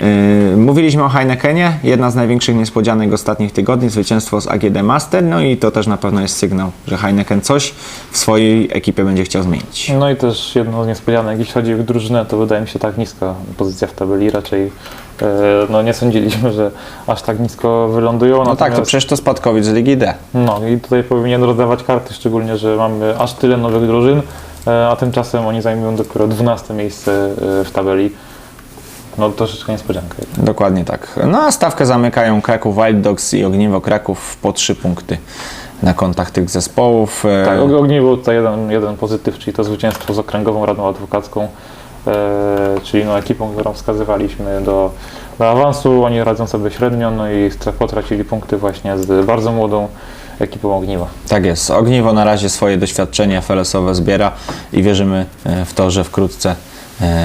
Yy, 0.00 0.56
Mówiliśmy 0.56 1.04
o 1.04 1.08
Heinekenie, 1.08 1.78
jedna 1.82 2.10
z 2.10 2.14
największych 2.14 2.56
niespodzianek 2.56 3.12
ostatnich 3.12 3.52
tygodni, 3.52 3.90
zwycięstwo 3.90 4.40
z 4.40 4.46
AGD 4.46 4.82
Master, 4.82 5.24
no 5.24 5.40
i 5.40 5.56
to 5.56 5.70
też 5.70 5.86
na 5.86 5.96
pewno 5.96 6.20
jest 6.20 6.36
sygnał, 6.36 6.70
że 6.86 6.96
Heineken 6.96 7.40
coś 7.40 7.74
w 8.10 8.18
swojej 8.18 8.68
ekipie 8.72 9.04
będzie 9.04 9.24
chciał 9.24 9.42
zmienić. 9.42 9.92
No 9.98 10.10
i 10.10 10.16
też 10.16 10.54
jedną 10.56 10.84
z 10.84 10.86
niespodzianek, 10.86 11.38
jeśli 11.38 11.54
chodzi 11.54 11.74
o 11.74 11.78
drużynę, 11.78 12.26
to 12.26 12.36
wydaje 12.38 12.60
mi 12.62 12.68
się 12.68 12.78
tak 12.78 12.98
niska 12.98 13.34
pozycja 13.56 13.88
w 13.88 13.92
tabeli. 13.92 14.30
Raczej 14.30 14.66
e, 15.22 15.26
no, 15.70 15.82
nie 15.82 15.94
sądziliśmy, 15.94 16.52
że 16.52 16.70
aż 17.06 17.22
tak 17.22 17.40
nisko 17.40 17.88
wylądują. 17.88 18.36
No 18.38 18.44
tak, 18.44 18.56
to 18.56 18.64
Natomiast- 18.64 18.82
przecież 18.88 19.06
to 19.06 19.16
spadkowicz 19.16 19.64
z 19.64 19.72
Ligi 19.72 19.96
D. 19.96 20.14
No 20.34 20.60
i 20.68 20.80
tutaj 20.80 21.02
powinien 21.04 21.42
rozdawać 21.42 21.82
karty, 21.82 22.14
szczególnie, 22.14 22.56
że 22.58 22.76
mamy 22.76 23.18
aż 23.18 23.32
tyle 23.32 23.56
nowych 23.56 23.86
drużyn, 23.86 24.22
e, 24.66 24.88
a 24.88 24.96
tymczasem 24.96 25.46
oni 25.46 25.62
zajmują 25.62 25.96
dopiero 25.96 26.26
12 26.28 26.74
miejsce 26.74 27.12
e, 27.60 27.64
w 27.64 27.70
tabeli. 27.70 28.10
No 29.18 29.30
troszeczkę 29.30 29.72
niespodzianka. 29.72 30.14
Dokładnie 30.38 30.84
tak. 30.84 31.20
No 31.26 31.38
a 31.42 31.52
stawkę 31.52 31.86
zamykają 31.86 32.42
Kraków 32.42 32.76
Wild 32.76 33.00
Dogs 33.00 33.34
i 33.34 33.44
Ogniwo 33.44 33.80
Kraków 33.80 34.36
po 34.42 34.52
3 34.52 34.74
punkty 34.74 35.18
na 35.82 35.94
kontach 35.94 36.30
tych 36.30 36.50
zespołów. 36.50 37.24
E, 37.26 37.44
Tak, 37.44 37.58
og- 37.58 37.78
ogniwo 37.78 38.16
tutaj 38.16 38.36
jeden, 38.36 38.70
jeden 38.70 38.96
pozytyw, 38.96 39.38
czyli 39.38 39.52
to 39.56 39.64
zwycięstwo 39.64 40.14
z 40.14 40.18
Okręgową 40.18 40.66
Radą 40.66 40.88
Adwokacką, 40.88 41.48
e, 42.06 42.80
czyli 42.82 43.04
no, 43.04 43.18
ekipą, 43.18 43.52
którą 43.54 43.72
wskazywaliśmy 43.72 44.60
do, 44.60 44.90
do 45.38 45.50
awansu. 45.50 46.04
Oni 46.04 46.24
radzą 46.24 46.46
sobie 46.46 46.70
średnio, 46.70 47.10
no 47.10 47.30
i 47.30 47.50
potracili 47.78 48.24
punkty 48.24 48.56
właśnie 48.56 48.98
z 48.98 49.26
bardzo 49.26 49.52
młodą 49.52 49.88
ekipą 50.40 50.76
Ogniwa. 50.76 51.06
Tak 51.28 51.44
jest. 51.44 51.70
Ogniwo 51.70 52.12
na 52.12 52.24
razie 52.24 52.48
swoje 52.48 52.76
doświadczenie 52.76 53.40
FLS-owe 53.42 53.94
zbiera 53.94 54.32
i 54.72 54.82
wierzymy 54.82 55.26
e, 55.46 55.64
w 55.64 55.74
to, 55.74 55.90
że 55.90 56.04
wkrótce 56.04 56.54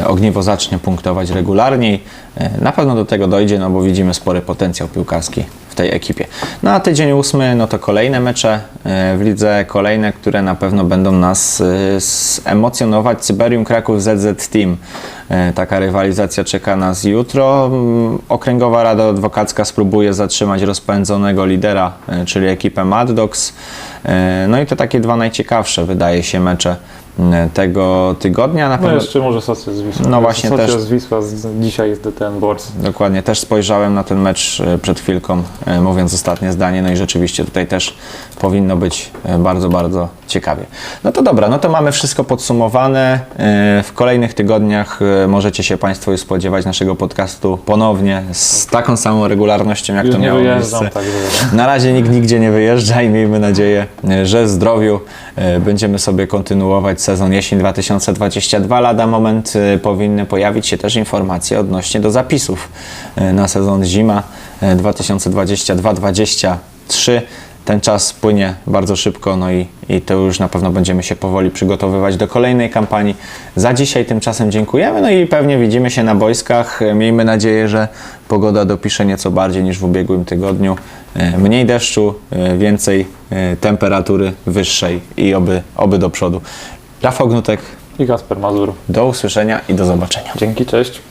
Ogniwo 0.08 0.44
zacznie 0.44 0.80
punktować 0.80 1.30
regularniej. 1.30 2.04
E, 2.38 2.50
Na 2.62 2.72
pewno 2.72 2.96
do 2.96 3.06
tego 3.06 3.28
dojdzie, 3.28 3.60
no 3.60 3.70
bo 3.70 3.82
widzimy 3.82 4.14
spory 4.14 4.42
potencjał 4.42 4.88
piłkarski 4.90 5.46
w 5.70 5.76
tej 5.76 5.96
ekipie. 5.96 6.26
No 6.64 6.72
a 6.72 6.80
tydzień 6.80 7.12
ósmy, 7.12 7.56
no 7.56 7.68
to 7.68 7.80
kolejne 7.80 8.20
mecze 8.20 8.60
e, 8.86 9.18
w 9.18 9.22
lidze, 9.22 9.66
kolejne, 9.68 10.14
które 10.14 10.42
na 10.42 10.56
pewno 10.56 10.84
będą 10.84 11.12
nas 11.12 11.62
e, 12.46 12.50
emocjonować. 12.52 13.20
Cyberium 13.20 13.66
Kraków 13.66 14.04
ZZ 14.04 14.48
Team. 14.50 14.78
E, 15.30 15.54
Taka 15.54 15.80
rywalizacja 15.80 16.44
czeka 16.44 16.76
nas 16.76 17.04
jutro. 17.04 17.66
Mm, 17.74 18.20
Okręgowa 18.30 18.84
Rada 18.84 19.04
Adwokacka 19.10 19.66
spróbuje 19.66 20.14
zatrzymać 20.14 20.62
rozpędzonego 20.62 21.46
lidera, 21.46 21.92
e, 22.10 22.26
czyli 22.26 22.48
ekipę 22.48 22.86
Mad 22.86 23.12
Dogs. 23.12 23.54
E, 24.06 24.46
No 24.50 24.62
i 24.62 24.66
to 24.66 24.76
takie 24.76 25.00
dwa 25.00 25.16
najciekawsze, 25.16 25.86
wydaje 25.86 26.24
się, 26.24 26.40
mecze 26.40 26.76
tego 27.54 28.16
tygodnia. 28.20 28.70
Na 28.70 28.76
No 28.78 28.82
pewno 28.84 28.96
jeszcze 29.02 29.20
może 29.20 29.42
Socjal 29.42 29.76
z 29.76 29.82
Wisłą. 29.82 30.06
No 30.10 30.22
właśnie, 30.22 30.50
Socjal 30.50 30.68
też- 30.68 30.82
z 30.82 30.90
Wisła 30.90 31.20
dzisiaj 31.60 31.90
jest 31.90 32.02
DTN 32.04 32.40
Bors. 32.40 32.72
Dokładnie, 32.80 33.24
też 33.24 33.40
spojrzałem 33.40 33.94
na 33.94 34.04
ten 34.04 34.20
mecz 34.20 34.62
e, 34.62 34.78
przed 34.78 35.00
chwilką, 35.00 35.44
e, 35.66 35.82
mówiąc 35.82 36.14
ostatnie 36.14 36.52
zdanie, 36.52 36.82
no 36.82 36.92
i 36.92 36.96
rzeczywiście 36.98 37.46
tutaj 37.46 37.68
też 37.68 37.98
powinno 38.40 38.76
być 38.78 39.12
e, 39.26 39.38
bardzo, 39.38 39.70
bardzo 39.70 40.08
ciekawie. 40.28 40.64
No 41.04 41.12
to 41.12 41.22
dobra, 41.22 41.48
no 41.50 41.60
to 41.60 41.70
mamy 41.70 41.92
wszystko 41.92 42.24
podsumowane. 42.24 43.20
E, 43.40 43.84
W 43.84 43.94
kolejnych 43.94 44.34
tygodniach 44.34 45.00
e, 45.24 45.28
możecie 45.28 45.64
się 45.64 45.78
Państwo 45.78 46.12
już 46.12 46.22
spodziewać 46.22 46.66
naszego 46.66 46.96
podcastu 46.96 47.58
ponownie 47.66 48.24
z 48.32 48.68
taką 48.68 48.98
samą 48.98 49.28
regularnością, 49.28 49.96
jak 49.96 50.06
Już 50.06 50.16
to 50.16 50.22
miało 50.22 50.40
miejsce. 50.40 50.90
także 50.90 51.12
Na 51.54 51.66
razie 51.68 51.94
nikt 51.94 52.10
nigdzie 52.10 52.40
nie 52.40 52.52
wyjeżdża 52.52 53.02
i 53.02 53.10
miejmy 53.10 53.40
nadzieję, 53.40 53.86
e, 54.10 54.26
że 54.26 54.44
w 54.46 54.50
zdrowiu 54.50 55.00
e, 55.36 55.60
będziemy 55.60 56.00
sobie 56.00 56.28
kontynuować 56.28 57.01
sezon 57.02 57.34
jesień 57.34 57.60
2022. 57.60 58.80
Lada 58.80 59.08
moment 59.08 59.54
e, 59.56 59.78
powinny 59.78 60.26
pojawić 60.26 60.68
się 60.68 60.78
też 60.78 60.96
informacje 60.96 61.60
odnośnie 61.60 62.00
do 62.00 62.12
zapisów 62.12 62.70
e, 63.16 63.34
na 63.34 63.48
sezon 63.48 63.86
zima 63.86 64.24
e, 64.62 64.76
2022-2023. 64.76 67.22
Ten 67.66 67.82
czas 67.82 68.14
płynie 68.14 68.56
bardzo 68.68 68.96
szybko, 68.96 69.38
no 69.38 69.52
i, 69.52 69.68
i 69.90 70.02
to 70.02 70.14
już 70.14 70.40
na 70.40 70.48
pewno 70.48 70.72
będziemy 70.72 71.04
się 71.04 71.16
powoli 71.16 71.52
przygotowywać 71.52 72.18
do 72.18 72.28
kolejnej 72.28 72.70
kampanii. 72.70 73.16
Za 73.56 73.74
dzisiaj 73.74 74.06
tymczasem 74.06 74.52
dziękujemy, 74.52 75.02
no 75.02 75.10
i 75.10 75.28
pewnie 75.28 75.58
widzimy 75.58 75.92
się 75.92 76.04
na 76.04 76.16
boiskach. 76.16 76.80
Miejmy 76.96 77.26
nadzieję, 77.26 77.68
że 77.68 77.88
pogoda 78.28 78.66
dopisze 78.66 79.06
nieco 79.06 79.32
bardziej 79.32 79.64
niż 79.64 79.80
w 79.80 79.84
ubiegłym 79.84 80.26
tygodniu. 80.26 80.76
Mniej 81.38 81.66
deszczu, 81.66 82.14
więcej 82.58 83.08
temperatury 83.62 84.34
wyższej 84.46 85.02
i 85.18 85.34
oby, 85.34 85.62
oby 85.76 85.98
do 85.98 86.10
przodu. 86.10 86.42
Rafał 87.04 87.28
Gnutek, 87.28 87.62
i 88.00 88.08
Kasper 88.08 88.40
Mazur. 88.40 88.74
do 88.90 89.06
usłyszenia 89.06 89.62
i 89.70 89.74
do 89.74 89.86
zobaczenia. 89.86 90.34
Dzięki, 90.36 90.66
cześć. 90.66 91.02